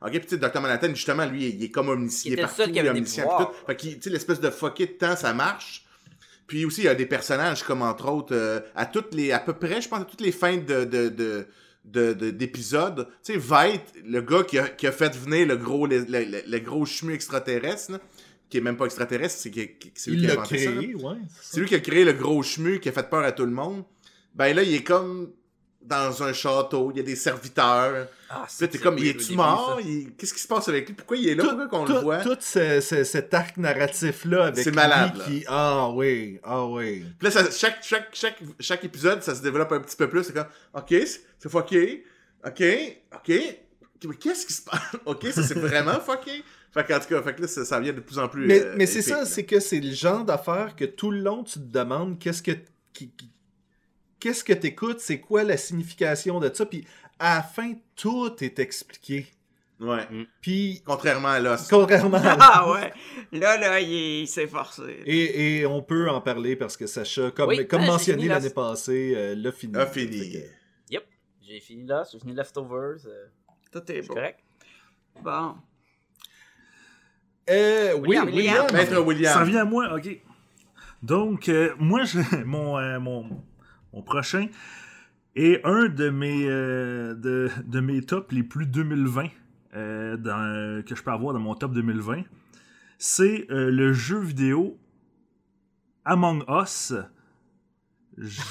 [0.02, 2.42] Ok, puis tu sais, Dr Manhattan, justement, lui, il est comme omniscient, Il il est
[2.42, 3.52] partout, qui il est omniscient.
[3.66, 5.84] Fait tu sais, l'espèce de fucké de temps, ça marche.
[6.46, 9.38] Puis aussi, il y a des personnages comme entre autres, euh, à toutes les, à
[9.38, 11.46] peu près, je pense, à toutes les fins de, de, de,
[11.84, 13.08] de- de- d'épisodes.
[13.24, 16.42] Tu sais, Veit, le gars qui a, qui a fait venir le gros, le, le-
[16.46, 17.98] le- gros chemu extraterrestre, là,
[18.48, 20.72] qui est même pas extraterrestre, c'est, qui- qui- c'est lui qui a inventé ça.
[20.72, 21.16] créé, ouais.
[21.40, 23.52] C'est lui qui a créé le gros chemu qui a fait peur à tout le
[23.52, 23.84] monde.
[24.34, 25.32] Ben là, il est comme
[25.82, 28.06] dans un château, il y a des serviteurs.
[28.28, 29.80] Ah, là, t'es comme, il est-tu mort?
[29.84, 30.94] Il- Qu'est-ce qui se passe avec lui?
[30.94, 31.42] Pourquoi il est là?
[31.44, 32.18] Pourquoi qu'on tout, le voit?
[32.22, 35.24] tout ce- ce- cet arc narratif-là avec C'est lui malade, là.
[35.24, 35.44] qui...
[35.48, 37.04] Ah oui, ah oui.
[37.18, 40.22] Puis là, ça- chaque, chaque, chaque, chaque épisode, ça se développe un petit peu plus.
[40.24, 40.94] C'est comme, OK,
[41.38, 42.04] c'est fucké.
[42.46, 42.62] OK,
[43.14, 43.32] OK.
[44.06, 44.80] Mais qu'est-ce qui se passe?
[45.06, 46.42] OK, ça c'est vraiment fucké.
[46.72, 48.46] Fait qu'en tout cas, fait que là, ça, ça vient de plus en plus.
[48.46, 51.42] Mais, euh, mais c'est ça, c'est que c'est le genre d'affaire que tout le long,
[51.42, 52.52] tu te demandes qu'est-ce que...
[52.92, 53.30] qui- qui-
[54.20, 55.00] Qu'est-ce que t'écoutes?
[55.00, 56.66] C'est quoi la signification de ça?
[56.66, 56.86] Puis
[57.18, 59.26] à la fin, tout est expliqué.
[59.80, 60.06] Ouais.
[60.42, 61.70] Puis, Contrairement à Lost.
[61.70, 62.36] contrairement à...
[62.38, 62.92] Ah ouais.
[63.32, 64.82] Là, là, il, il s'est forcé.
[65.06, 68.50] Et, et on peut en parler parce que Sacha, comme, Oui, comme j'ai mentionné l'année
[68.50, 69.74] passée, euh, l'a fini.
[69.76, 70.36] A fini.
[70.90, 71.02] Yep.
[71.40, 73.06] J'ai fini là, j'ai fini Leftovers.
[73.06, 73.26] euh,
[73.72, 74.14] Tout est c'est beau.
[74.14, 74.40] correct.
[75.22, 75.54] Bon.
[77.48, 78.66] Euh, oui, William, William.
[78.72, 79.32] Maître William.
[79.32, 80.20] Ça revient à moi, ok.
[81.02, 83.42] Donc, euh, moi, je, mon, euh, mon,
[83.92, 84.46] mon prochain
[85.36, 89.26] est un de mes, euh, de, de mes tops les plus 2020
[89.76, 92.22] euh, dans- que je peux avoir dans mon top 2020.
[92.98, 94.76] C'est euh, le jeu vidéo
[96.04, 96.94] Among Us.
[98.18, 98.40] Je,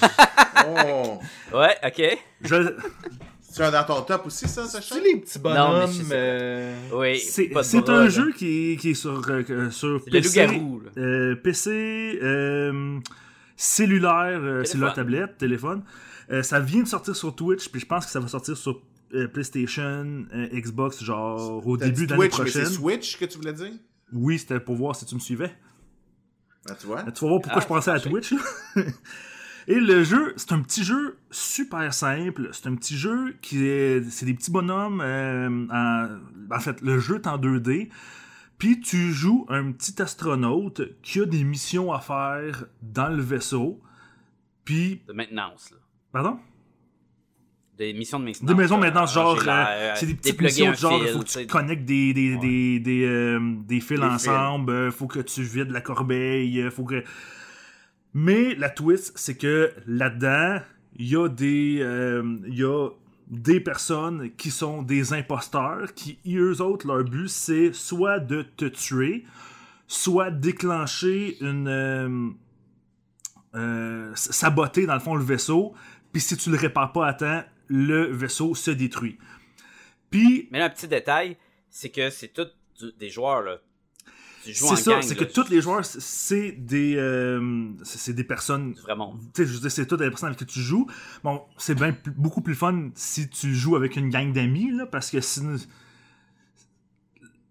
[0.68, 1.20] Oh.
[1.54, 2.18] Ouais, ok.
[2.42, 2.76] je-
[3.56, 4.94] Tu as dans ton top aussi, ça, Sacha?
[4.96, 5.56] C'est les petits Non, mais
[5.88, 5.90] bonhommes.
[6.12, 8.10] euh, Oui, C'est c'est un là.
[8.10, 13.00] jeu qui est, qui est sur, sur C'est le PC, loup-garou, euh, PC, euh,
[13.60, 15.84] cellulaire, euh, cellulaire, tablette, téléphone.
[16.32, 18.82] Euh, ça vient de sortir sur Twitch, puis je pense que ça va sortir sur
[19.14, 22.74] euh, PlayStation, euh, Xbox, genre au début de l'année Twitch, mais c'est prochaine.
[22.74, 23.72] Switch que tu voulais dire?
[24.14, 25.53] Oui, c'était pour voir si tu me suivais.
[26.70, 27.03] Ah, tu vois?
[27.03, 28.34] Tu vas voir pourquoi Ah, je pensais à Twitch.
[29.68, 32.49] Et le jeu, c'est un petit jeu super simple.
[32.53, 34.03] C'est un petit jeu qui est.
[34.10, 35.01] C'est des petits bonhommes.
[35.03, 37.89] euh, en, en fait, le jeu est en 2D.
[38.60, 43.80] Puis tu joues un petit astronaute qui a des missions à faire dans le vaisseau.
[44.66, 45.01] Puis.
[45.07, 45.78] De maintenance, là.
[46.12, 46.38] Pardon?
[47.78, 48.45] Des missions de maintenance.
[48.49, 51.14] Des maisons là, maintenant, genre, ranger euh, c'est des petites dépluguer missions de genre, fil,
[51.14, 52.39] faut que tu connectes des, des, Ouais.
[52.41, 56.84] des, des, euh, des fils ensemble, euh, faut que tu vides la corbeille, euh, faut
[56.84, 57.01] que...
[58.14, 60.60] Mais la twist, c'est que là-dedans,
[60.97, 61.78] il y a des...
[61.80, 62.89] euh, il y a
[63.30, 68.66] des personnes qui sont des imposteurs, qui, eux autres, leur but, c'est soit de te
[68.66, 69.26] tuer,
[69.88, 71.68] soit déclencher une...
[71.68, 72.30] euh,
[73.56, 75.74] euh, saboter, dans le fond, le vaisseau,
[76.12, 79.18] puis si tu le répares pas à temps, le vaisseau se détruit.
[80.10, 81.38] Puis, Mais un petit détail,
[81.70, 82.48] c'est que c'est tous
[82.98, 83.58] des joueurs, là.
[84.44, 88.74] C'est ça, c'est que tous les joueurs, c'est des, euh, c'est des personnes.
[88.84, 89.16] Vraiment.
[89.34, 90.88] Tu sais, je veux dire, c'est toutes des personnes avec qui tu joues.
[91.24, 95.10] Bon, c'est bien beaucoup plus fun si tu joues avec une gang d'amis, là, parce
[95.12, 95.58] que sinon.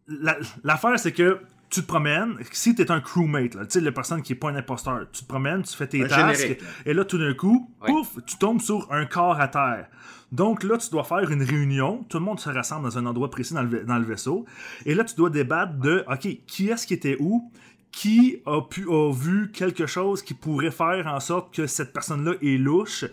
[0.06, 1.38] La- L'affaire, c'est que
[1.70, 4.56] tu te promènes, si t'es un crewmate, tu sais, la personne qui est pas un
[4.56, 7.70] imposteur, tu te promènes, tu fais tes Un tasks, générique, et là, tout d'un coup,
[7.82, 7.88] Ouais.
[7.88, 9.88] pouf, tu tombes sur un corps à terre.
[10.32, 13.30] Donc là, tu dois faire une réunion, tout le monde se rassemble dans un endroit
[13.30, 14.44] précis dans le, dans le vaisseau,
[14.86, 17.50] et là, tu dois débattre de, OK, qui est-ce qui était où,
[17.90, 22.34] qui a pu a vu quelque chose qui pourrait faire en sorte que cette personne-là
[22.42, 23.06] est louche.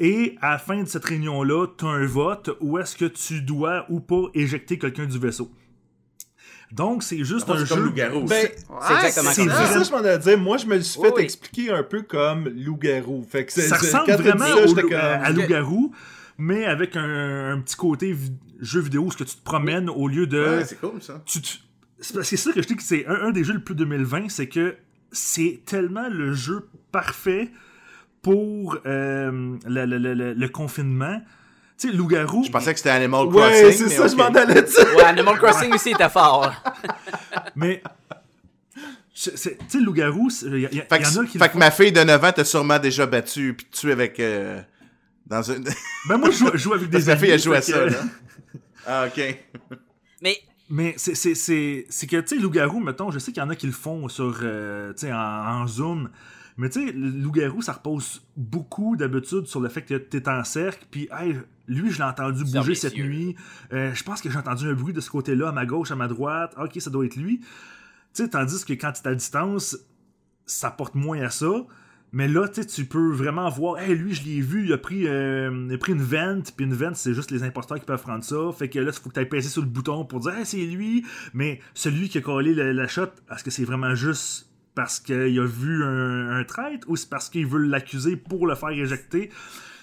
[0.00, 3.40] Et à la fin de cette réunion-là, tu as un vote où est-ce que tu
[3.42, 5.50] dois ou pas éjecter quelqu'un du vaisseau.
[6.72, 7.84] Donc, c'est juste un c'est comme jeu.
[7.86, 8.24] loup-garou.
[8.24, 9.66] Ben, C'est exactement comme ça.
[9.66, 10.38] ça, je m'en allais dire.
[10.38, 13.24] Moi, je me le suis fait Oui, expliquer un peu comme loup-garou.
[13.28, 15.92] Fait que c'est- ça ressemble dit vraiment ça, au j'étais loup- comme- à, loup-garou,
[16.36, 19.88] mais avec un, un petit côté vi- jeu vidéo où ce que tu te promènes
[19.88, 20.40] au lieu de.
[20.58, 21.22] Ouais, c'est cool, ça.
[21.24, 21.40] tu
[22.00, 23.62] c'est parce que c'est ça que je dis que c'est un, un des jeux le
[23.64, 24.76] plus 2020, c'est que
[25.10, 27.50] c'est tellement le jeu parfait
[28.22, 31.20] pour euh, le, le- le- le- le confinement.
[31.78, 32.42] Tu sais, loup-garou.
[32.44, 33.72] Je pensais que c'était Animal Ouais, Crossing.
[33.72, 34.96] c'est mais ça, je m'en allais dire.
[34.96, 36.52] Ouais, Animal Crossing aussi était fort.
[37.56, 37.82] Mais.
[39.14, 41.30] c'est- c'est- Tu sais, loup-garou, il y, a- y a- Fait y en a que,
[41.30, 41.38] qui.
[41.38, 44.18] fait que ma fille de 9 ans t'a sûrement déjà battu puis tué avec.
[44.20, 44.60] euh,
[45.26, 45.64] dans une.
[46.08, 47.72] Ben, moi, je joue, je joue avec des Parce ma fille amis, joué à ça,
[47.72, 47.98] que- là.
[48.86, 49.38] Ah, ok.
[50.22, 50.38] Mais
[50.70, 53.50] Mais c'est- c'est c'est- c'est que, tu sais, loup-garou, mettons, je sais qu'il y en
[53.50, 56.10] a qui le font sur, euh, tu sais, en, en zoom.
[56.58, 60.84] Mais tu sais, loup-garou, ça repose beaucoup d'habitude sur le fait que t'es en cercle,
[60.90, 61.36] puis hey,
[61.68, 63.06] lui, je l'ai entendu bouger cette yeux.
[63.06, 63.36] nuit.
[63.72, 65.96] Euh, je pense que j'ai entendu un bruit de ce côté-là, à ma gauche, à
[65.96, 66.54] ma droite.
[66.60, 67.38] Ok, ça doit être lui.
[67.38, 69.78] Tu sais, tandis que quand tu es à distance,
[70.46, 71.46] ça porte moins à ça.
[72.10, 75.66] Mais là, tu peux vraiment voir, hey, lui, je l'ai vu, il a pris, euh,
[75.68, 78.24] il a pris une vente, puis une vente, c'est juste les imposteurs qui peuvent prendre
[78.24, 78.50] ça.
[78.58, 80.56] Fait que là, il faut que tu ailles sur le bouton pour dire, hey, c'est
[80.56, 81.04] lui.
[81.34, 84.48] Mais celui qui a collé la, la shot, est-ce que c'est vraiment juste
[84.78, 88.54] parce qu'il a vu un, un traître ou c'est parce qu'il veut l'accuser pour le
[88.54, 89.28] faire éjecter?
[89.28, 89.34] Tu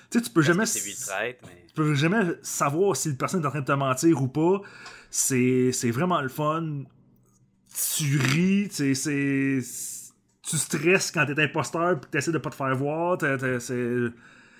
[0.09, 0.65] sais, tu peux jamais.
[0.65, 1.65] c'est lui le traître, mais.
[1.67, 4.61] Tu peux jamais savoir si le personne est en train de te mentir ou pas.
[5.09, 6.83] C'est c'est vraiment le fun.
[7.97, 9.59] Tu ris, tu sais.
[10.41, 13.17] Tu stresses quand t'es imposteur puis que t'essaies de pas te faire voir.
[13.19, 14.13] C'est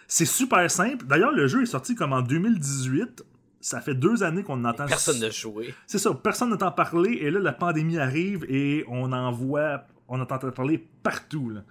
[0.07, 1.05] c'est super simple.
[1.05, 3.23] D'ailleurs, le jeu est sorti comme en 2018.
[3.61, 4.85] Ça fait deux années qu'on en entend.
[4.85, 5.73] Personne n'a joué.
[5.87, 7.19] C'est ça, personne n'entend parler.
[7.21, 9.85] Et là, la pandémie arrive et on en voit.
[10.07, 11.49] On entend parler partout.
[11.49, 11.63] Là.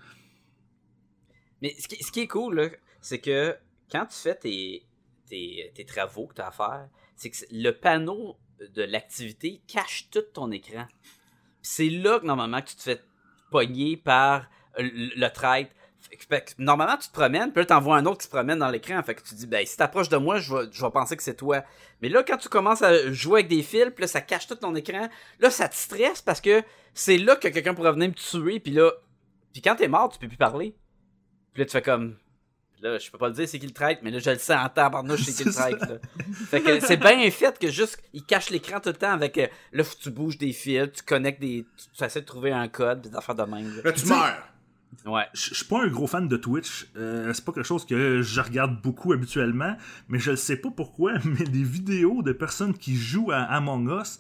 [1.62, 2.70] Mais ce qui, est cool,
[3.00, 3.56] c'est que
[3.90, 8.82] quand tu fais tes, travaux que tu as à faire, c'est que le panneau de
[8.82, 10.86] l'activité cache tout ton écran.
[11.62, 13.00] C'est là que normalement tu te fais
[13.50, 15.68] pogner par le, le.
[16.28, 18.58] Fait que- normalement, tu te promènes, puis là, t'en vois un autre qui se promène
[18.58, 19.02] dans l'écran.
[19.02, 21.22] Fait que tu dis, ben, si t'approches de moi, je vais, je vais penser que
[21.22, 21.62] c'est toi.
[22.02, 24.54] Mais là, quand tu commences à jouer avec des fils, puis là, ça cache tout
[24.56, 25.08] ton écran,
[25.40, 26.62] là, ça te stresse parce que
[26.92, 28.90] c'est là que quelqu'un pourrait venir me tuer, puis là,
[29.52, 30.74] puis quand t'es mort, tu peux plus parler.
[31.52, 32.16] Puis là, tu fais comme.
[32.82, 34.54] Là, je peux pas le dire c'est qui le traite, mais là, je le sais
[34.54, 35.80] en tabarnouche c'est qui le traite.
[35.80, 35.96] là.
[36.50, 39.38] Fait que c'est bien fait que juste, il cache l'écran tout le temps avec.
[39.38, 41.64] euh, là, faut que tu bouges des fils, tu connectes des.
[41.96, 43.76] Tu essaies de trouver un code, des affaires de même.
[43.76, 43.82] là.
[43.84, 44.48] Là, tu meurs.
[45.06, 45.24] Ouais.
[45.34, 46.86] Je suis pas un gros fan de Twitch.
[46.96, 49.76] Euh, c'est pas quelque chose que je regarde beaucoup habituellement,
[50.08, 53.90] mais je ne sais pas pourquoi, mais des vidéos de personnes qui jouent à Among
[54.00, 54.18] Us,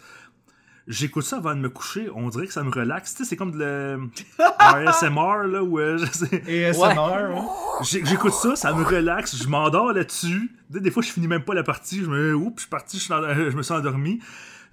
[0.86, 3.14] J'écoute ça avant de me coucher, on dirait que ça me relaxe.
[3.14, 4.10] Tu sais, c'est comme de le
[4.58, 7.40] ASMR, là, où euh, je sais- Et ASMR?
[7.84, 10.50] J'ai- J'écoute ça, ça me relaxe, je m'endors là-dessus.
[10.68, 12.98] Des, des fois, je finis même pas la partie, je me, oups, je suis parti,
[12.98, 14.20] je, suis en- je me suis endormi.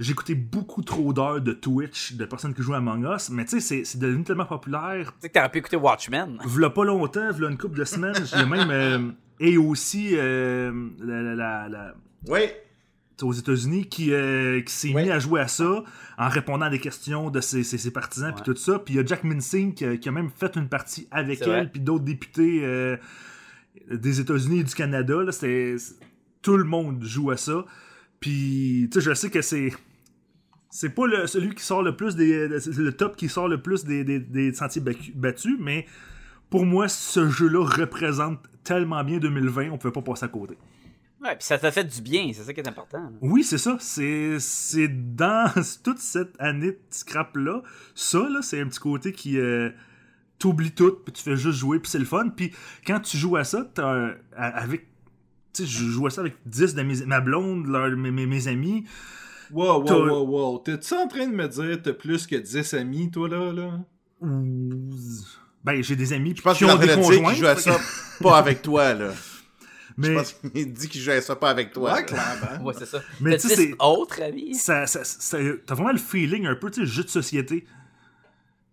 [0.01, 3.45] J'ai écouté beaucoup trop d'heures de Twitch de personnes qui jouent à Among Us, mais
[3.45, 5.11] tu sais, c'est- c'est devenu tellement populaire.
[5.13, 6.37] Tu sais que t'aurais pu écouter Watchmen.
[6.43, 8.69] V'là pas longtemps, v'là une couple de semaines, il y a même.
[8.71, 11.95] euh, et aussi, euh, la- la- la- la,
[12.27, 12.39] Oui.
[13.21, 15.83] aux États-Unis qui, euh, qui s'est mis à jouer à ça
[16.17, 18.79] en répondant à des questions de ses, ses- ses partisans puis tout ça.
[18.79, 21.37] Puis il y a Jack Minsing qui, a- qui a même fait une partie avec
[21.43, 22.97] C'est elle puis d'autres députés euh,
[23.91, 25.21] des États-Unis et du Canada.
[25.21, 25.31] Là,
[26.41, 27.63] tout le monde joue à ça.
[28.19, 29.71] Puis tu sais, je sais que c'est
[30.71, 33.61] c'est pas le, celui qui sort le plus des c'est le top qui sort le
[33.61, 34.81] plus des, des- des sentiers
[35.13, 35.85] battus, mais
[36.49, 40.57] pour moi, ce jeu-là représente tellement bien 2020, on pouvait pas passer à côté.
[41.23, 42.97] Ouais, puis ça t'a fait du bien, c'est ça qui est important.
[42.99, 43.09] là.
[43.21, 43.77] Oui, c'est ça.
[43.79, 45.51] C'est, c'est dans
[45.83, 47.61] toute cette année de scrap-là.
[47.93, 49.69] Ça, là, c'est un petit côté qui euh,
[50.39, 52.29] t'oublie tout, puis tu fais juste jouer, puis c'est le fun.
[52.29, 52.51] Puis
[52.87, 54.87] quand tu joues à ça, t'as avec.
[55.53, 58.25] Tu sais, je joue à ça avec 10 de mes, ma blonde, leur- mes, mes,
[58.25, 58.85] mes amis.
[59.53, 60.57] Wow, wow, wow, wow.
[60.59, 63.51] T'es-tu en train de me dire t'as plus que 10 amis, toi, là?
[63.53, 63.79] là?
[64.21, 64.89] ou-
[65.63, 67.21] Ben, j'ai des amis Je pense qui qu'il est en ont des train de dire
[67.23, 67.49] conjoints.
[67.49, 67.77] à ça
[68.21, 69.11] pas avec toi, là.
[69.97, 71.93] Je mais pense qu'il dit qu'il joue à ça pas avec toi.
[71.93, 72.63] Ouais, clairement.
[72.65, 73.01] Ouais, c'est ça.
[73.19, 73.75] Mais T'as tu sais,
[74.53, 77.65] ça, ça, ça- t'as vraiment le feeling un peu, tu sais, jeu de société.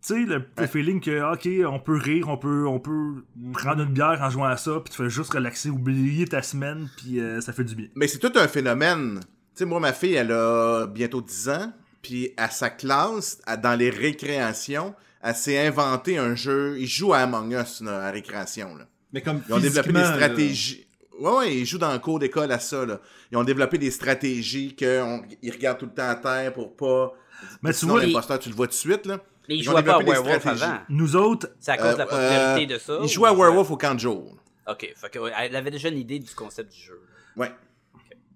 [0.00, 3.82] Tu sais, le, le feeling que, ok, on peut rire, on peut, on peut prendre
[3.82, 7.18] une bière en jouant à ça, puis tu fais juste relaxer, oublier ta semaine, puis
[7.20, 7.86] euh, ça fait du bien.
[7.96, 9.18] Mais c'est tout un phénomène.
[9.58, 13.56] Tu sais, moi, ma fille, elle a bientôt 10 ans, puis à sa classe, à-
[13.56, 16.76] dans les récréations, elle s'est inventé un jeu.
[16.78, 18.76] Ils jouent à Among Us là, à récréation.
[18.76, 18.86] Là.
[19.12, 20.86] Mais comme Ils ont développé des stratégies.
[21.18, 22.86] Ouais, ouais, ils jouent dans le cours d'école à ça.
[22.86, 23.00] Là.
[23.32, 27.12] Ils ont développé des stratégies qu'ils regardent tout le temps à terre pour pas.
[27.60, 29.06] Mais tu Sinon, vois, l'imposteur, tu le vois tout de suite.
[29.06, 29.18] Là.
[29.48, 30.64] Mais ils Ils ont jouaient pas à développé des Werewolf stratégies.
[30.66, 30.78] avant.
[30.88, 32.98] nous autres, C'est à cause de la Euh, popularité euh, de ça.
[33.00, 34.36] Ils ou- jouent à Werewolf au camp de jour.
[34.68, 37.00] Ok, fait que, elle avait déjà une idée du concept du jeu.
[37.36, 37.50] Ouais.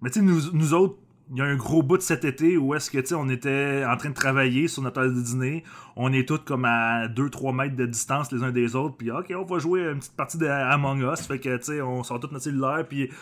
[0.01, 0.97] mais tu sais, nous, nous autres,
[1.33, 3.29] il y a un gros bout de cet été où est-ce que, tu sais, on
[3.31, 5.65] était en train de travailler sur notre heure de dîner,
[5.97, 9.33] on est tous comme à 2-3 mètres de distance les uns des autres, puis ok,
[9.37, 12.21] on va jouer une petite partie de Among Us, fait que, tu sais, on sort
[12.21, 13.15] tout notre cellulaire, puis, tu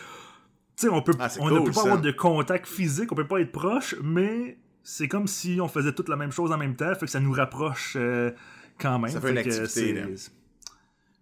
[0.75, 1.81] sais, on peut, Ah, c'est on ne peut pas ça.
[1.83, 5.93] avoir de contact physique, on peut pas être proche, mais c'est comme si on faisait
[5.93, 8.31] toute la même chose en même temps, fait que ça nous rapproche euh,
[8.77, 9.11] quand même.
[9.11, 10.01] Ça fait une que activité, c'est- là.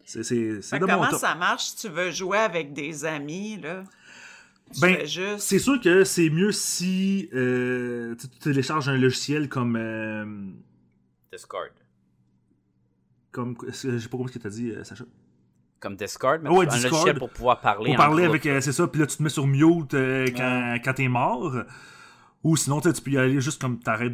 [0.05, 1.65] C'est c'est- c'est Fait mon comment ça marche?
[1.65, 3.83] Si tu veux jouer avec des amis, là?
[4.81, 5.39] Ben, juste...
[5.39, 9.75] C'est sûr que c'est mieux si euh, tu télécharges un logiciel comme.
[9.75, 10.25] euh,
[11.31, 11.69] Discord.
[13.31, 15.05] comme je sais pas comment ce que t'as dit, euh, Sacha?
[15.79, 16.91] Comme Discord, mais Ouais, un Discord.
[16.91, 17.87] logiciel pour pouvoir parler.
[17.91, 18.45] Pour parler avec.
[18.45, 21.55] euh, c'est ça, puis là tu te mets sur mute euh, quand, quand t'es mort.
[22.43, 24.13] Ou sinon, tu peux y aller juste comme t'arrêtes.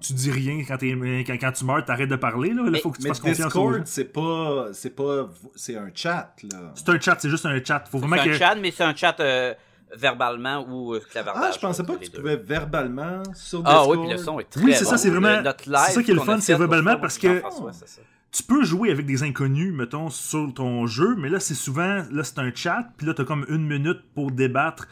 [0.00, 2.50] Tu dis rien quand, t'es- quand, quand tu meurs, t'arrêtes de parler.
[2.54, 3.78] Là, il Mais- faut que tu Mais fasses confiance aux gens.
[3.80, 4.68] Discord, c'est pas.
[4.72, 5.28] C'est pas.
[5.56, 6.72] C'est un chat, là.
[6.76, 7.80] C'est un chat, c'est juste un chat.
[7.90, 8.32] Faut C'est vraiment un que.
[8.34, 9.54] chat, mais c'est un chat euh,
[9.96, 11.44] verbalement ou euh, clavardage.
[11.48, 12.18] Ah, je pensais pas que tu deux.
[12.18, 13.90] pouvais verbalement sur Ah Discord.
[13.98, 14.90] oui, puis le son est très Oui, c'est bon.
[14.90, 17.18] ça, c'est vraiment- Le- notre live c'est ça qui est le fun, c'est verbalement parce
[17.18, 18.00] que- ça.
[18.30, 22.22] tu peux jouer avec des inconnus, mettons, sur ton jeu, mais là, c'est souvent, là,
[22.24, 24.86] c'est un chat, puis là, t'as comme une minute pour débattre,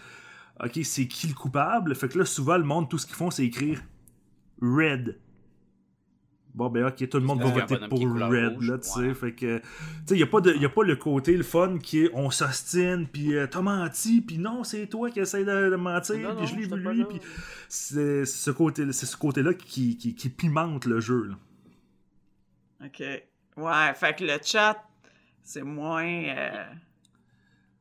[0.64, 3.30] ok, c'est qui le coupable, fait que là, souvent, le monde, tout ce qu'ils font,
[3.30, 3.82] c'est écrire
[4.62, 5.18] Red.
[6.56, 9.14] Bon, ben, ok, tout le monde va voter pour Red, rouge, là, tu sais, ouais.
[9.14, 9.64] fait que, tu
[10.06, 12.30] sais, y a pas de, y a pas le côté, le fun, qui est, on
[12.30, 16.30] s'ostine, puis euh, t'as menti, puis non, c'est toi qui essaie de, de mentir, Non,
[16.34, 17.04] puis non, je l'ai vu lui, là.
[17.04, 17.20] puis
[17.68, 21.34] c'est ce côté, c'est ce côté-là qui, qui, qui pimente le jeu, là.
[22.86, 23.00] OK.
[23.56, 24.82] Ouais, fait que le chat,
[25.42, 26.04] c'est moins...
[26.06, 26.64] euh,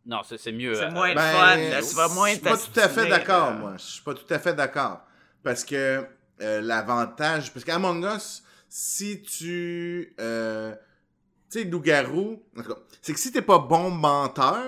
[0.05, 0.75] Non, c'est c'est mieux.
[0.75, 1.81] C'est euh, moins le Ben, fun, là.
[1.81, 3.55] Tu vas moins Je suis pas tout à fait d'accord, là.
[3.57, 3.73] moi.
[3.77, 5.01] Je suis pas tout à fait d'accord.
[5.43, 6.05] Parce que
[6.41, 7.53] euh, l'avantage.
[7.53, 10.13] Parce qu'Among Us, si tu.
[10.19, 10.73] euh,
[11.51, 12.41] tu sais, loup-garou.
[13.01, 14.65] C'est que si t'es pas bon menteur,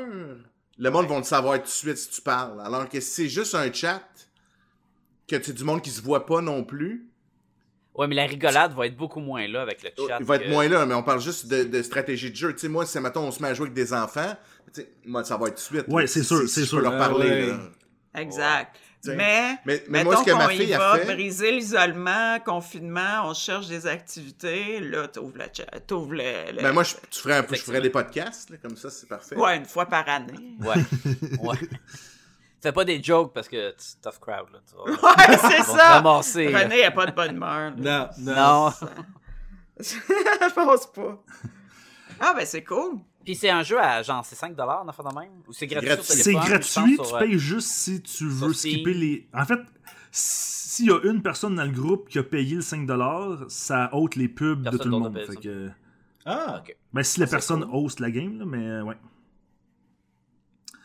[0.78, 2.61] le monde va le savoir tout de suite si tu parles.
[2.61, 4.02] Alors que si c'est juste un chat,
[5.28, 7.10] que tu du monde qui se voit pas non plus,
[7.95, 10.18] Ouais, mais la rigolade va être beaucoup moins là avec le chat.
[10.19, 12.53] il va être moins là, mais on parle juste de, de stratégie de jeu.
[12.53, 14.36] Tu sais, moi, si, mettons, on se met à jouer avec des enfants,
[15.03, 15.91] moi, ça va être tout de suite.
[15.91, 16.78] Ouais, c'est si- sûr, c'est je sûr.
[16.78, 17.48] peux leur parler, ouais.
[17.48, 17.60] là.
[18.22, 18.76] Exact.
[19.06, 21.06] Mais, Mais, mais mettons moi, ce que qu'on ma y fille a va, fait.
[21.14, 26.52] briser l'isolement, confinement, on cherche des activités, là, t'ouvres le chat, t'ouvres le...
[26.52, 29.36] le- Ben moi, je, tu ferais je ferais des podcasts, là, comme ça, c'est parfait.
[29.36, 30.57] Ouais, une fois par année.
[30.60, 30.76] Ouais.
[31.41, 31.57] ouais.
[32.61, 34.48] Fais pas des jokes parce que c'est tough crowd.
[34.52, 35.90] Là, tu Ouais, c'est ça!
[35.94, 36.48] ramasser.
[36.48, 37.72] René a pas de bonne humeur.
[37.78, 38.10] là.
[38.18, 38.65] Non, non.
[38.65, 38.74] Non.
[39.80, 41.24] Je pense pas.
[42.19, 42.98] Ah, ben c'est cool.
[43.27, 45.29] Puis c'est un jeu à genre, c'est 5$ en affaire de même?
[45.49, 48.75] Ou c'est gratuit, C'est gratuit, tu sur, euh, payes juste si tu veux Steam?
[48.75, 49.27] skipper les.
[49.33, 49.59] En fait,
[50.11, 54.15] s'il y a une personne dans le groupe qui a payé le 5$, ça ôte
[54.15, 55.17] les pubs de tout le monde.
[55.17, 55.69] a Fait que,
[56.25, 56.73] Ah, Ok.
[56.93, 57.75] ben, si la personne cool.
[57.75, 58.95] host la game, là, mais euh, ouais.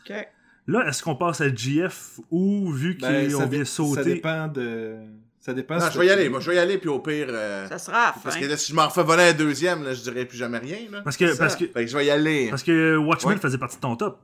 [0.05, 0.27] OK.
[0.67, 4.03] Là, est-ce qu'on passe à GF ou vu qu'on ben, ça, vient dé- ça sauter?
[4.15, 4.97] dépend de.
[5.45, 6.29] Ça dépend Non, je vais y aller.
[6.29, 7.27] Moi, je vais y aller, puis au pire.
[7.29, 8.41] euh, Ça sera à la parce fin.
[8.41, 10.77] que là, si je m'en refais voler un deuxième, là, je dirais plus jamais rien.
[10.89, 11.01] Là.
[11.01, 12.49] Parce que, parce que, Fait que je vais y aller.
[12.49, 13.39] parce que Watchmen Ouais.
[13.41, 14.21] faisait partie de ton top.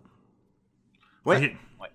[1.25, 1.57] Ouais.
[1.81, 1.89] Ok.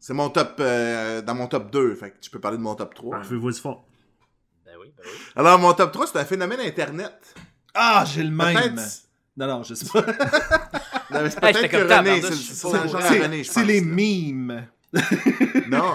[0.00, 0.56] C'est mon top.
[0.60, 1.94] euh, dans mon top 2.
[1.96, 3.18] Fait que tu peux parler de mon top 3.
[3.18, 3.84] Parfait, vas-y fort.
[4.64, 5.18] Ben oui, ben oui.
[5.36, 7.12] Alors, mon top 3, c'est un phénomène Internet.
[7.74, 8.80] Ah, j'ai le même.
[9.36, 10.00] Non, non, je sais pas.
[11.10, 13.50] Non, mais c'est peut-être que comme René, c'est je le genre à C'est René, je
[13.50, 14.66] c'est pense, les mimes.
[15.68, 15.94] Non,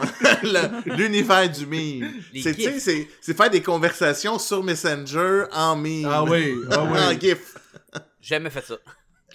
[0.86, 2.12] l'univers du meme.
[2.42, 6.06] C'est, faire des conversations sur Messenger en meme.
[6.06, 6.98] Ah oui, ah oui.
[7.00, 7.58] en GIF.
[8.22, 8.76] Jamais fait ça.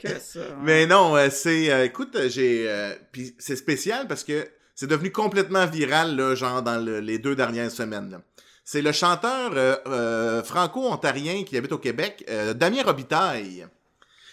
[0.02, 0.40] Que ça.
[0.40, 0.46] ouais.
[0.62, 1.72] Mais non, euh, c'est.
[1.72, 2.64] euh, écoute, j'ai.
[2.68, 7.18] euh, Puis c'est spécial parce que c'est devenu complètement viral, là, genre dans le- les
[7.18, 8.18] deux dernières semaines.
[8.64, 13.66] C'est le chanteur euh, euh, franco-ontarien qui habite au Québec, euh, Damien Robitaille,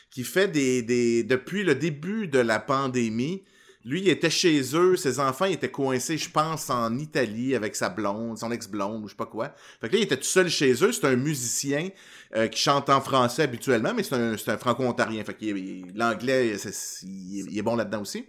[0.10, 1.24] qui fait des, des.
[1.24, 3.44] Depuis le début de la pandémie,
[3.84, 7.90] lui, il était chez eux, ses enfants étaient coincés, je pense, en Italie avec sa
[7.90, 9.54] blonde, son ex-blonde ou je sais pas quoi.
[9.80, 10.92] Fait que là, il était tout seul chez eux.
[10.92, 11.90] C'est un musicien
[12.36, 14.16] euh, qui chante en français habituellement, mais c'est
[14.50, 15.24] un, franco-ontarien.
[15.24, 16.56] Fait il- l'anglais,
[17.04, 18.26] il, est- bon là-dedans aussi.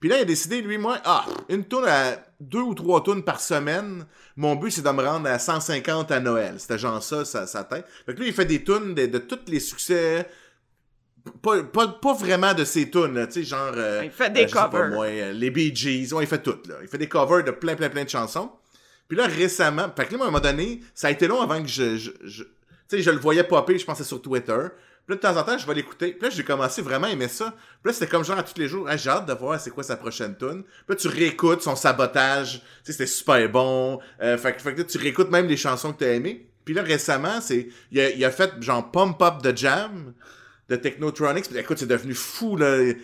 [0.00, 3.22] Puis là, il a décidé, lui, moi, ah, une tourne à deux ou trois tournes
[3.22, 4.04] par semaine.
[4.36, 6.56] Mon but, c'est de me rendre à 150 à Noël.
[6.58, 7.86] C'était genre ça, sa, tête.
[8.04, 10.28] Fait que lui, il fait des tunes de, de tous les succès.
[11.42, 13.72] Pas, pas, pas vraiment de ses tunes, là, tu sais, genre.
[13.74, 14.90] euh, Il fait des euh, covers.
[14.90, 16.74] moi, euh, les Bee Gees, ouais, il fait tout, là.
[16.82, 18.50] Il fait des covers de plein, plein, plein de chansons.
[19.08, 21.40] Puis là, récemment, fait que là, moi, à un moment donné, ça a été long
[21.40, 21.96] avant que je.
[21.96, 24.52] je, je- tu sais, je le voyais popper, je pensais sur Twitter.
[25.06, 26.12] Puis là, de temps en temps, je vais l'écouter.
[26.12, 27.54] Puis là, j'ai commencé vraiment à aimer ça.
[27.82, 29.70] Puis là, c'était comme genre à tous les jours, Ah, j'ai hâte de voir c'est
[29.70, 30.62] quoi sa prochaine tune.
[30.62, 32.60] Puis là, tu réécoutes son sabotage.
[32.60, 33.98] Tu sais, c'était super bon.
[34.22, 36.46] Euh, fait, que- fait que là, tu réécoutes même les chansons que t'as aimées.
[36.66, 40.12] Puis là, récemment, c'est, il a, il a fait genre Pump Up de Jam
[40.68, 41.48] de Technotronics.
[41.48, 42.82] Puis écoute, c'est devenu fou, là.
[42.82, 42.94] Il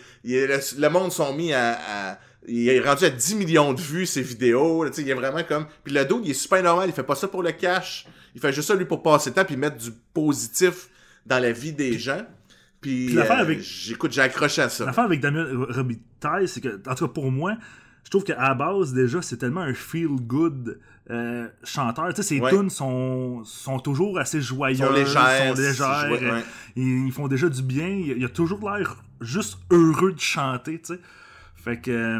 [0.45, 1.73] le, le monde sont mis à,
[2.11, 2.17] à-
[2.47, 4.83] Il est rendu à 10 millions de vues, ces vidéos.
[4.83, 5.67] là, tu sais, il est vraiment comme...
[5.83, 6.89] Puis le dos, il est super normal.
[6.89, 8.07] Il fait pas ça pour le cash.
[8.33, 10.89] Il fait juste ça, lui, pour passer le temps puis mettre du positif
[11.25, 12.25] dans la vie des gens.
[12.81, 14.85] Puis, Puis l'affaire euh, avec- j'écoute, j'ai accroché à ça.
[14.85, 17.55] L'affaire avec Damien Robitaille, c'est que, en tout cas pour moi,
[18.03, 20.79] je trouve qu'à la base, déjà, c'est tellement un feel-good
[21.11, 22.07] euh, chanteur.
[22.09, 22.49] Tu sais, ses Ouais.
[22.49, 25.55] tunes sont, sont toujours assez joyeuses, sont légères.
[25.55, 26.41] sont légères, ouais, euh.
[26.75, 27.87] Ils, ils font déjà du bien.
[27.87, 30.99] Il, il a toujours l'air juste heureux de chanter, tu sais.
[31.55, 32.19] Fait que...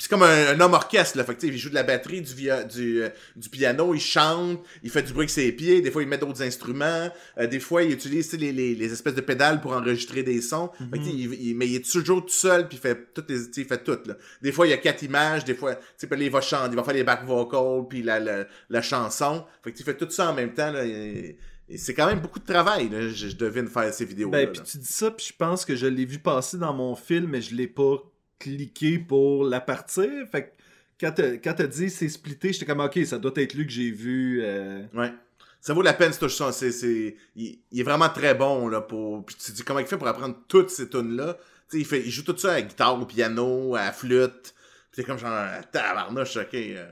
[0.00, 1.24] C'est comme un, un homme orchestre, là.
[1.24, 4.62] Fait que, il joue de la batterie, du, via- du, euh, du piano, il chante,
[4.84, 7.58] il fait du bruit avec ses pieds, des fois il met d'autres instruments, euh, des
[7.58, 10.70] fois il utilise les, les, les espèces de pédales pour enregistrer des sons.
[10.92, 13.28] Fait que, sais, il, il- mais il est toujours tout seul, puis il fait toutes
[13.28, 14.14] les, il fait tout, là.
[14.40, 16.76] Des fois il y a quatre images, des fois, tu sais, il va chanter, il
[16.76, 19.44] va faire les back vocals, puis la, la, la chanson.
[19.64, 20.84] Fait que tu fais tout ça en même temps, là.
[20.84, 21.36] et-
[21.76, 24.62] c'est quand même beaucoup de travail, là, je, je devine faire ces vidéos Ben, puis
[24.62, 27.42] tu dis ça, puis je pense que je l'ai vu passer dans mon film, mais
[27.42, 27.96] je l'ai pas
[28.38, 30.10] cliqué pour la partir.
[30.30, 30.54] Fait
[30.98, 31.06] que
[31.44, 34.40] quand t'as dit c'est splitté, j'étais comme, ok, ça doit être lui que j'ai vu.
[34.42, 35.12] euh, Ouais.
[35.60, 38.80] Ça vaut la peine, ce touche C'est, c'est, il, il est vraiment très bon, là,
[38.80, 41.34] pour, puis tu te dis comment il fait pour apprendre toutes ces tunes-là?
[41.34, 43.92] Tu sais, il fait, il joue tout ça à la guitare, au piano, à la
[43.92, 44.54] flûte.
[44.92, 46.54] Puis t'es comme genre, tabarnouche, ok.
[46.54, 46.86] euh.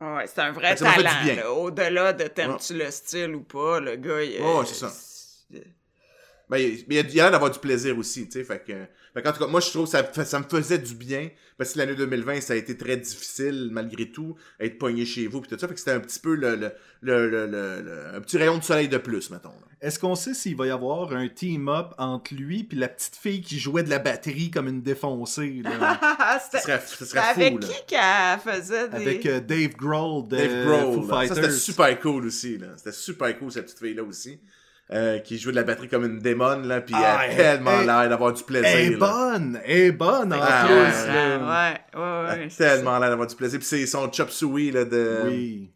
[0.00, 1.24] Ouais, c'est un vrai que ça m'a fait du talent.
[1.24, 1.34] bien.
[1.36, 1.52] là.
[1.52, 4.92] Au-delà de t'aimes-tu le style ou pas, le gars, il Ouais, c'est ça.
[6.48, 8.44] Ben, il, mais il a, il a l'air d'avoir du plaisir aussi, tu sais.
[8.44, 8.72] Fait que,
[9.16, 11.30] fait qu'en tout cas, moi, je trouve que ça, ça me faisait du bien.
[11.58, 15.40] Parce que l'année 2020, ça a été très difficile, malgré tout, être pogné chez vous,
[15.40, 15.66] puis tout ça.
[15.66, 16.70] Fait que c'était un petit peu le, le,
[17.00, 19.52] le, le- le- le- un petit rayon de soleil de plus, mettons.
[19.80, 23.40] Est-ce qu'on sait s'il va y avoir un team-up entre lui puis la petite fille
[23.40, 25.98] qui jouait de la batterie comme une défoncée, là,
[26.38, 27.66] Ce C'était serait, c'était serait avec fou, là.
[27.68, 28.96] qui qu'elle faisait des...
[28.96, 30.94] avec euh, Dave Grohl de Dave Grohl.
[31.06, 31.08] Foo.
[31.28, 32.58] Ça, c'était super cool aussi.
[32.58, 32.68] là.
[32.76, 34.38] C'était super cool, cette petite fille-là aussi.
[34.92, 37.36] Euh, qui jouait de la batterie comme une démon, là, puis Ah, elle a elle-
[37.36, 38.68] tellement elle- l'air d'avoir du plaisir.
[38.68, 38.98] Elle est là.
[38.98, 39.60] bonne!
[39.64, 40.74] Elle est bonne en Ah, plus!
[40.74, 42.00] ouais.
[42.00, 42.50] Ouais, ouais, Elle ouais.
[42.50, 42.56] ça.
[42.76, 43.58] tellement l'air d'avoir du plaisir.
[43.58, 45.72] Puis c'est son chop suey là, de, Oui.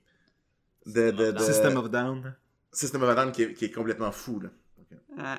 [0.86, 2.34] de, de, de- System of Down.
[2.72, 4.40] System of a Down qui est, qui est complètement fou.
[4.40, 4.48] Là.
[5.18, 5.38] Ouais.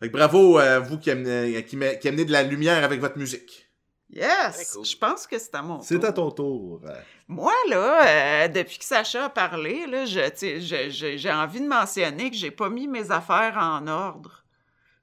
[0.00, 3.18] Fait que bravo à vous qui amenez, qui, qui amenez de la lumière avec votre
[3.18, 3.67] musique.
[4.10, 4.72] Yes!
[4.74, 4.84] Cool.
[4.86, 6.04] Je pense que c'est à mon C'est tour.
[6.08, 6.80] à ton tour.
[7.28, 12.36] Moi, là, euh, depuis que Sacha a parlé, là, je- j'ai envie de mentionner que
[12.36, 14.44] j'ai pas mis mes affaires en ordre.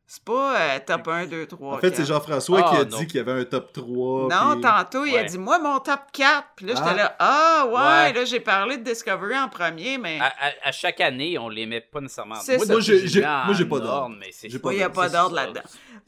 [0.08, 1.74] C'est pas euh, top 1, 2, 3.
[1.76, 2.08] En fait, c'est 4.
[2.08, 2.98] Jean-François Ah, qui a non.
[3.00, 4.28] dit qu'il y avait un top 3.
[4.30, 6.44] Non, puis- tantôt, il a dit Moi, mon top 4.
[6.56, 6.94] Puis là, j'étais Ah.
[6.96, 8.14] là Ah, ouais, Ouais.
[8.14, 10.20] là, j'ai parlé de Discovery en premier, mais.
[10.20, 12.36] À, à- à chaque année, on les met pas nécessairement.
[12.36, 13.08] C'est moi, j'ai-
[13.66, 14.16] pas d'ordre.
[14.72, 15.62] il n'y a pas d'ordre là-dedans.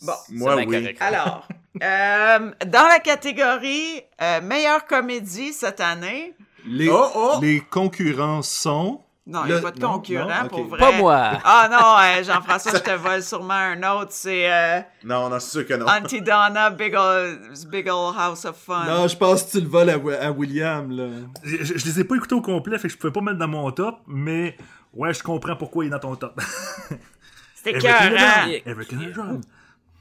[0.03, 0.13] Bon.
[0.27, 0.65] C'est Moi, oui.
[0.65, 1.01] correct.
[1.01, 1.47] Alors,
[1.81, 6.35] euh, dans la catégorie euh, meilleure comédie cette année,
[6.69, 7.39] Les, Oh, oh!
[7.41, 9.01] les concurrents sont.
[9.29, 10.79] Non, il n'y a pas de non, concurrent non, pour vrai.
[10.79, 11.31] Pas moi.
[11.43, 14.11] Ah non, euh, Jean-François, je te vole sûrement un autre.
[14.11, 15.85] C'est euh, Non, non, c'est sûr que non.
[15.85, 17.37] Antidonna, Big Ol'
[17.69, 18.85] Big Ol' House of Fun.
[18.85, 21.07] Non, je pense que tu le voles à, Wi- à William, là.
[21.43, 23.37] Je, je- je les ai pas écoutés au complet, fait que je pouvais pas mettre
[23.37, 24.55] dans mon top, mais
[24.93, 26.39] ouais, je comprends pourquoi il est dans ton top.
[27.55, 28.51] C'était drum.
[28.65, 29.41] Everything drum.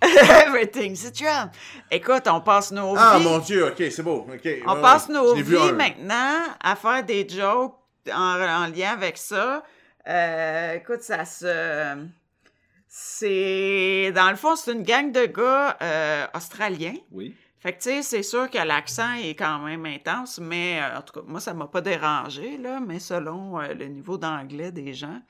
[0.02, 1.50] Everything's a drum.
[1.90, 3.24] Écoute, on passe nos Ah, vies.
[3.24, 4.26] mon Dieu, ok, c'est beau.
[4.32, 4.48] ok.
[4.66, 7.74] On ouais, passe nos vies maintenant à faire des jokes
[8.12, 9.62] en, en lien avec ça.
[10.08, 12.06] Euh, écoute, ça se.
[12.88, 14.12] C'est.
[14.14, 16.96] Dans le fond, c'est une gang de gars euh, australiens.
[17.10, 17.34] Oui.
[17.58, 21.02] Fait que, tu sais, c'est sûr que l'accent est quand même intense, mais euh, en
[21.02, 25.20] tout cas, moi, ça m'a pas dérangé, là, mais selon le niveau d'anglais des gens,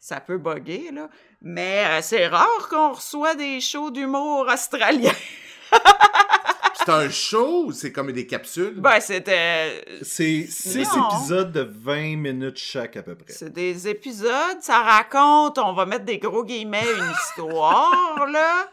[0.00, 1.08] ça peut bugger, là.
[1.40, 5.12] Mais c'est rare qu'on reçoit des shows d'humour australiens.
[6.88, 8.72] C'est un show ou c'est comme des capsules?
[8.80, 9.84] ben, c'était.
[10.00, 11.10] C'est six Non.
[11.10, 13.30] épisodes de 20 minutes chaque, à peu près.
[13.30, 18.70] C'est des épisodes, ça raconte, on va mettre des gros guillemets, une histoire, là.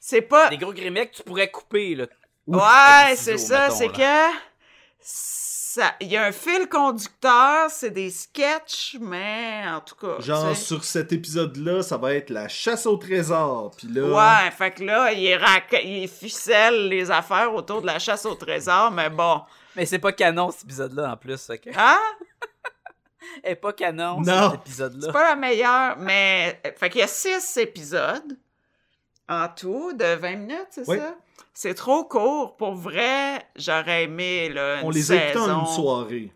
[0.00, 0.48] C'est pas.
[0.48, 2.06] Des gros grimets que tu pourrais couper, là.
[2.46, 4.30] Ouais, c'est ça, c'est que.
[5.74, 10.20] Ça- Il y a un fil conducteur, c'est des sketchs, mais en tout cas.
[10.20, 13.72] Genre, sur cet épisode-là, ça va être la chasse au trésor.
[13.76, 14.02] Puis là.
[14.44, 15.74] Ouais, fait que là, il, rac...
[15.84, 19.40] il ficelle les affaires autour de la chasse au trésor, mais bon.
[19.76, 21.48] Mais c'est pas canon, cet épisode-là, en plus.
[21.48, 21.68] ok?
[21.74, 21.98] Hein?
[23.42, 24.50] Elle est pas canon, Non.
[24.50, 25.06] cet épisode-là.
[25.06, 26.60] C'est pas la meilleure, mais.
[26.76, 28.36] Fait qu'il y a six épisodes
[29.28, 30.98] en tout de 20 minutes, c'est Oui.
[30.98, 31.14] ça?
[31.54, 32.56] C'est trop court.
[32.56, 35.60] Pour vrai, j'aurais aimé là, une On les a en saison.
[35.60, 36.32] une soirée.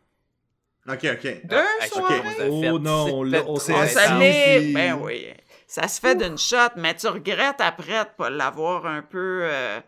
[0.89, 1.47] Ok, ok.
[1.47, 2.23] Deux Ah, soirées?
[2.49, 5.27] Oh fait- non, on s'est assis, Ben oui.
[5.67, 9.41] Ça se fait d'une shot, mais tu regrettes après de pas l'avoir un peu.
[9.43, 9.81] euh,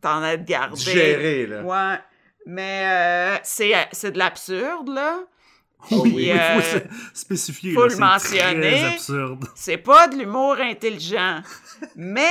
[0.00, 0.76] T'en être gardé.
[0.76, 1.62] Digéré, là.
[1.62, 1.98] Ouais.
[2.46, 5.18] Mais euh, c'est c'est de l'absurde, là.
[5.90, 6.30] Oh Puis, oui.
[6.30, 7.74] euh, Il faut spécifier.
[7.74, 8.84] faut là, le c'est mentionner.
[8.94, 9.44] Absurde.
[9.56, 11.40] C'est pas de l'humour intelligent.
[11.96, 12.30] mais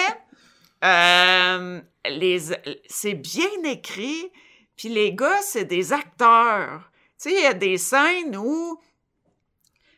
[0.84, 2.40] euh, les,
[2.88, 4.32] c'est bien écrit.
[4.76, 6.92] Puis les gars, c'est des acteurs.
[7.22, 8.80] Tu sais, il y a des scènes où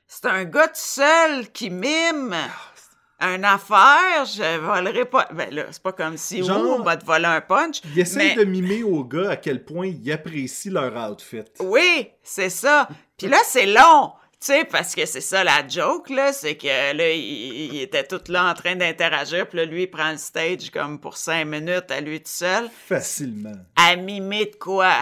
[0.07, 2.34] c'est un gars tout seul qui mime
[3.19, 4.23] une affaire.
[4.26, 5.27] Je volerai pas.
[5.34, 7.81] Ben là, c'est pas comme si Genre- on va te voler un punch.
[7.93, 11.43] Ils essayent Mais- de mimer aux gars à quel point ils apprécient leur outfit.
[11.60, 12.88] Oui, c'est ça.
[13.18, 14.14] Puis là, c'est long.
[14.41, 18.06] Tu sais, parce que c'est ça la joke, là, c'est que là, il, il était
[18.06, 21.44] tout là en train d'interagir, puis là, lui, il prend le stage comme pour cinq
[21.45, 23.57] minutes à lui tout seul, Facilement.
[23.76, 24.95] à mimer de quoi?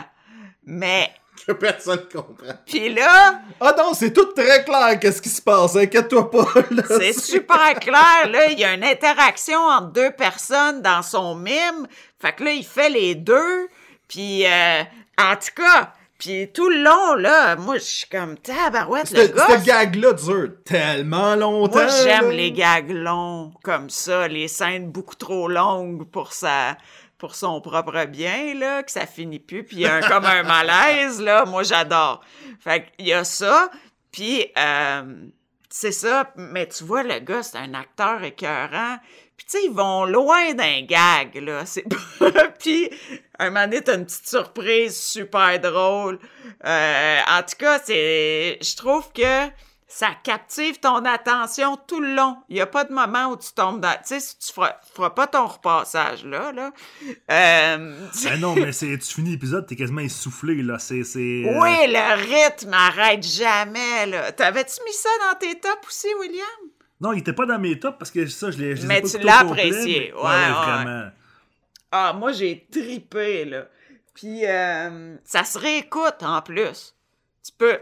[0.65, 1.11] Mais,
[1.45, 2.53] Que personne comprend.
[2.65, 6.47] puis là, Ah non, c'est tout très clair qu'est-ce qui se passe, inquiète-toi pas.
[6.71, 11.35] Là, c'est super clair, là, il y a une interaction entre deux personnes dans son
[11.35, 11.87] mime,
[12.19, 13.67] fait que là, il fait les deux,
[14.07, 14.81] puis euh,
[15.19, 19.31] en tout cas, puis tout le long, là, moi, je suis comme, tabarouette, le Ce
[19.31, 21.75] gars, ce gag-là dure tellement longtemps.
[21.75, 26.77] Moi, j'aime les gags longs comme ça, les scènes beaucoup trop longues pour sa
[27.17, 30.25] pour son propre bien là, que ça finit plus, puis il y a un, comme
[30.25, 32.21] un malaise là, moi j'adore.
[32.59, 33.71] Fait qu'il y a ça,
[34.11, 35.15] puis euh,
[35.69, 38.97] c'est ça, mais tu vois le gars, c'est un acteur écœurant.
[39.37, 41.85] Puis tu sais, ils vont loin d'un gag là, c'est
[42.59, 42.89] puis
[43.39, 46.19] un moment donné, t'as une petite surprise super drôle.
[46.65, 49.47] Euh, en tout cas, c'est je trouve que
[49.87, 52.37] ça captive ton attention tout le long.
[52.49, 53.93] Il n'y a pas de moment où tu tombes dans...
[54.05, 56.71] Tu sais, tu feras, feras pas ton repassage là, là.
[57.31, 60.77] euh, Ben non, mais c'est, tu finis l'épisode, t'es quasiment essoufflé, là.
[60.77, 61.03] C'est.
[61.03, 64.31] c'est euh, Oui, le rythme arrête jamais, là.
[64.33, 66.45] T'avais-tu mis ça dans tes tops aussi, William?
[66.99, 68.75] Non, il était pas dans mes tops parce que ça, je l'ai.
[68.85, 70.11] Mais pas tu l'as complet, apprécié.
[70.15, 70.49] mais- Ouais, ouais.
[70.65, 71.09] vraiment.
[71.91, 73.67] Ah, moi, j'ai tripé, là.
[74.13, 76.95] Puis, euh, ça se réécoute, en plus.
[77.45, 77.79] Tu peux...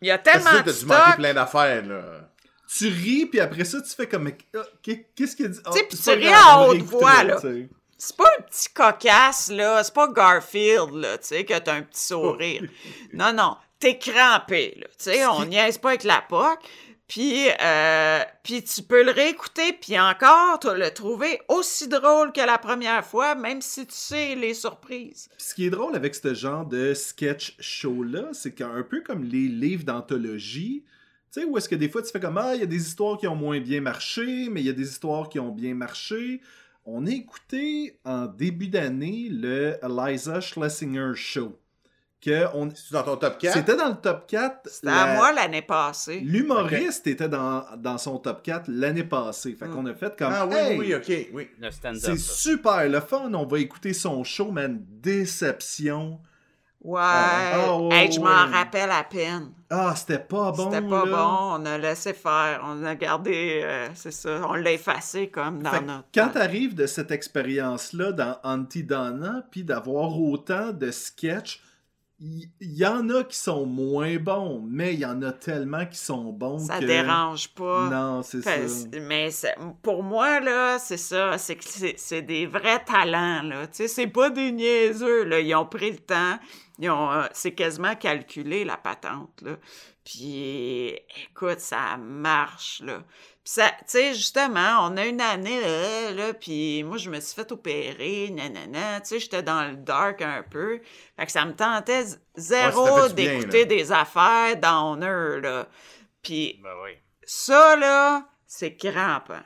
[0.00, 1.16] Il y a Parce tellement que de t'as dû manquer stock.
[1.16, 2.02] plein d'affaires, là.
[2.76, 4.30] Tu ris, puis après ça, tu fais comme.
[4.54, 5.58] Ah, qu'est- Qu'est-ce qu'il dit?
[5.64, 7.36] Ah, Tu sais, tu ris à haute voix, là.
[7.96, 9.82] C'est pas un petit cocasse, là.
[9.82, 12.62] C'est pas Garfield, là, tu sais, que t'as un petit sourire.
[13.14, 13.56] Non, non.
[13.80, 14.86] T'es crampé, là.
[14.88, 16.58] Tu sais, on niaise pas avec la POC.
[17.08, 22.58] Puis, euh, tu peux le réécouter, puis encore, tu le trouver aussi drôle que la
[22.58, 25.30] première fois, même si tu sais les surprises.
[25.38, 29.48] Ce qui est drôle avec ce genre de sketch show-là, c'est qu'un peu comme les
[29.48, 30.84] livres d'anthologie,
[31.32, 32.86] Tu sais, où est-ce que des fois tu fais comme Ah, il y a des
[32.86, 35.74] histoires qui ont moins bien marché, mais il y a des histoires qui ont bien
[35.74, 36.40] marché.
[36.86, 41.58] On a écouté en début d'année le Eliza Schlesinger Show.
[42.20, 42.68] Que on...
[42.74, 43.52] C'est dans ton top 4?
[43.54, 44.60] C'était dans le top 4.
[44.68, 46.18] C'était à moi l'année passée.
[46.18, 49.54] L'humoriste était dans, dans son top 4 l'année passée.
[49.54, 50.32] Fait qu'on a fait comme.
[50.34, 51.48] Ah oui, Hey, oui, ok, oui.
[51.60, 52.00] Le stand-up.
[52.02, 53.32] C'est super le fun.
[53.32, 54.82] On va écouter son show, man.
[55.00, 56.18] Déception.
[56.82, 57.00] Ouais.
[57.02, 58.52] Ah, ouais, Hey, je m'en ouais.
[58.52, 59.50] rappelle à peine.
[59.70, 60.70] Ah, c'était pas bon.
[60.70, 61.10] C'était pas là.
[61.12, 65.62] bon, on a laissé faire, on a gardé, euh, c'est ça, on l'a effacé comme
[65.62, 66.04] dans Fait notre...
[66.14, 71.60] quand t'arrives de cette expérience-là dans Auntie Donna, puis d'avoir autant de sketchs,
[72.20, 75.86] il y, y en a qui sont moins bons, mais il y en a tellement
[75.86, 76.84] qui sont bons Ça que...
[76.84, 77.88] dérange pas.
[77.88, 78.56] Non, c'est ça.
[79.00, 83.66] Mais c'est- pour moi, là, c'est ça, c'est que c'est c'est des vrais talents, là.
[83.68, 85.38] Tu sais, c'est pas des niaiseux, là.
[85.38, 86.38] Ils ont pris le temps,
[86.80, 87.12] ils ont...
[87.12, 89.56] euh, c'est quasiment calculé, la patente, là.
[90.04, 90.94] Puis,
[91.30, 93.04] écoute, ça marche, là.
[93.50, 97.34] Ça, tu sais, justement, on a une année, là, là puis moi, je me suis
[97.34, 100.82] fait opérer, nanana, tu sais, j'étais dans le dark un peu.
[101.18, 102.04] Fait que ça me tentait
[102.36, 105.66] zéro Ouais, d'écouter des affaires downer, là.
[106.22, 106.90] Puis Ben oui.
[107.24, 109.40] ça, là, c'est crampant.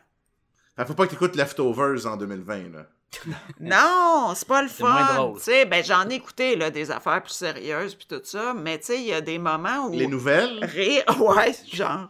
[0.74, 2.86] Fait, faut pas que t'écoutes Leftovers en 2020, là.
[3.60, 5.14] Non, c'est pas le fun.
[5.14, 5.38] drôle.
[5.38, 8.80] Tu sais, ben j'en ai écouté là, des affaires plus sérieuses puis tout ça, mais
[8.80, 10.58] tu sais, il y a des moments où Les nouvelles?
[10.64, 12.08] rire, ouais, genre,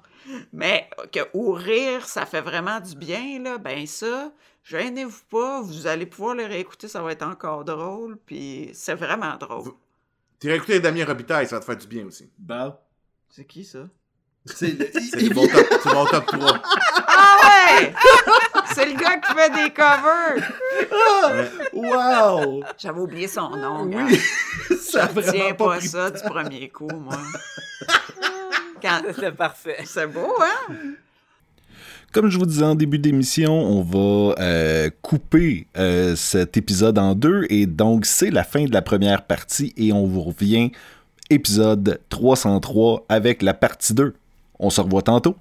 [0.53, 3.59] mais que où rire, ça fait vraiment du bien là.
[3.59, 4.31] Ben ça,
[4.65, 9.37] gênez-vous pas, vous allez pouvoir le réécouter, ça va être encore drôle, puis c'est vraiment
[9.37, 9.63] drôle.
[9.65, 9.79] Vous-
[10.39, 12.29] T'irais écouter Damien Robitaille, ça va te faire du bien aussi.
[12.39, 12.75] Bon.
[13.29, 13.81] C'est qui ça?
[14.45, 16.63] C'est le- mon top, c'est mon top 3.
[17.07, 17.37] Ah
[17.79, 17.95] ouais,
[18.75, 20.51] c'est le gars qui fait des covers.
[21.73, 22.65] Wow!
[22.79, 23.85] J'avais oublié son nom.
[23.85, 24.77] Oui, gars.
[24.81, 27.17] ça Je vraiment pas, ça du premier coup, moi.
[28.83, 29.01] Quand...
[29.15, 29.79] C'était parfait.
[29.85, 30.75] C'est beau, hein?
[32.13, 37.15] Comme je vous disais en début d'émission, on va euh, couper euh, cet épisode en
[37.15, 40.73] deux et donc c'est la fin de la première partie et on vous revient
[41.31, 44.15] épisode 303 avec la partie 2.
[44.59, 45.37] On se revoit tantôt.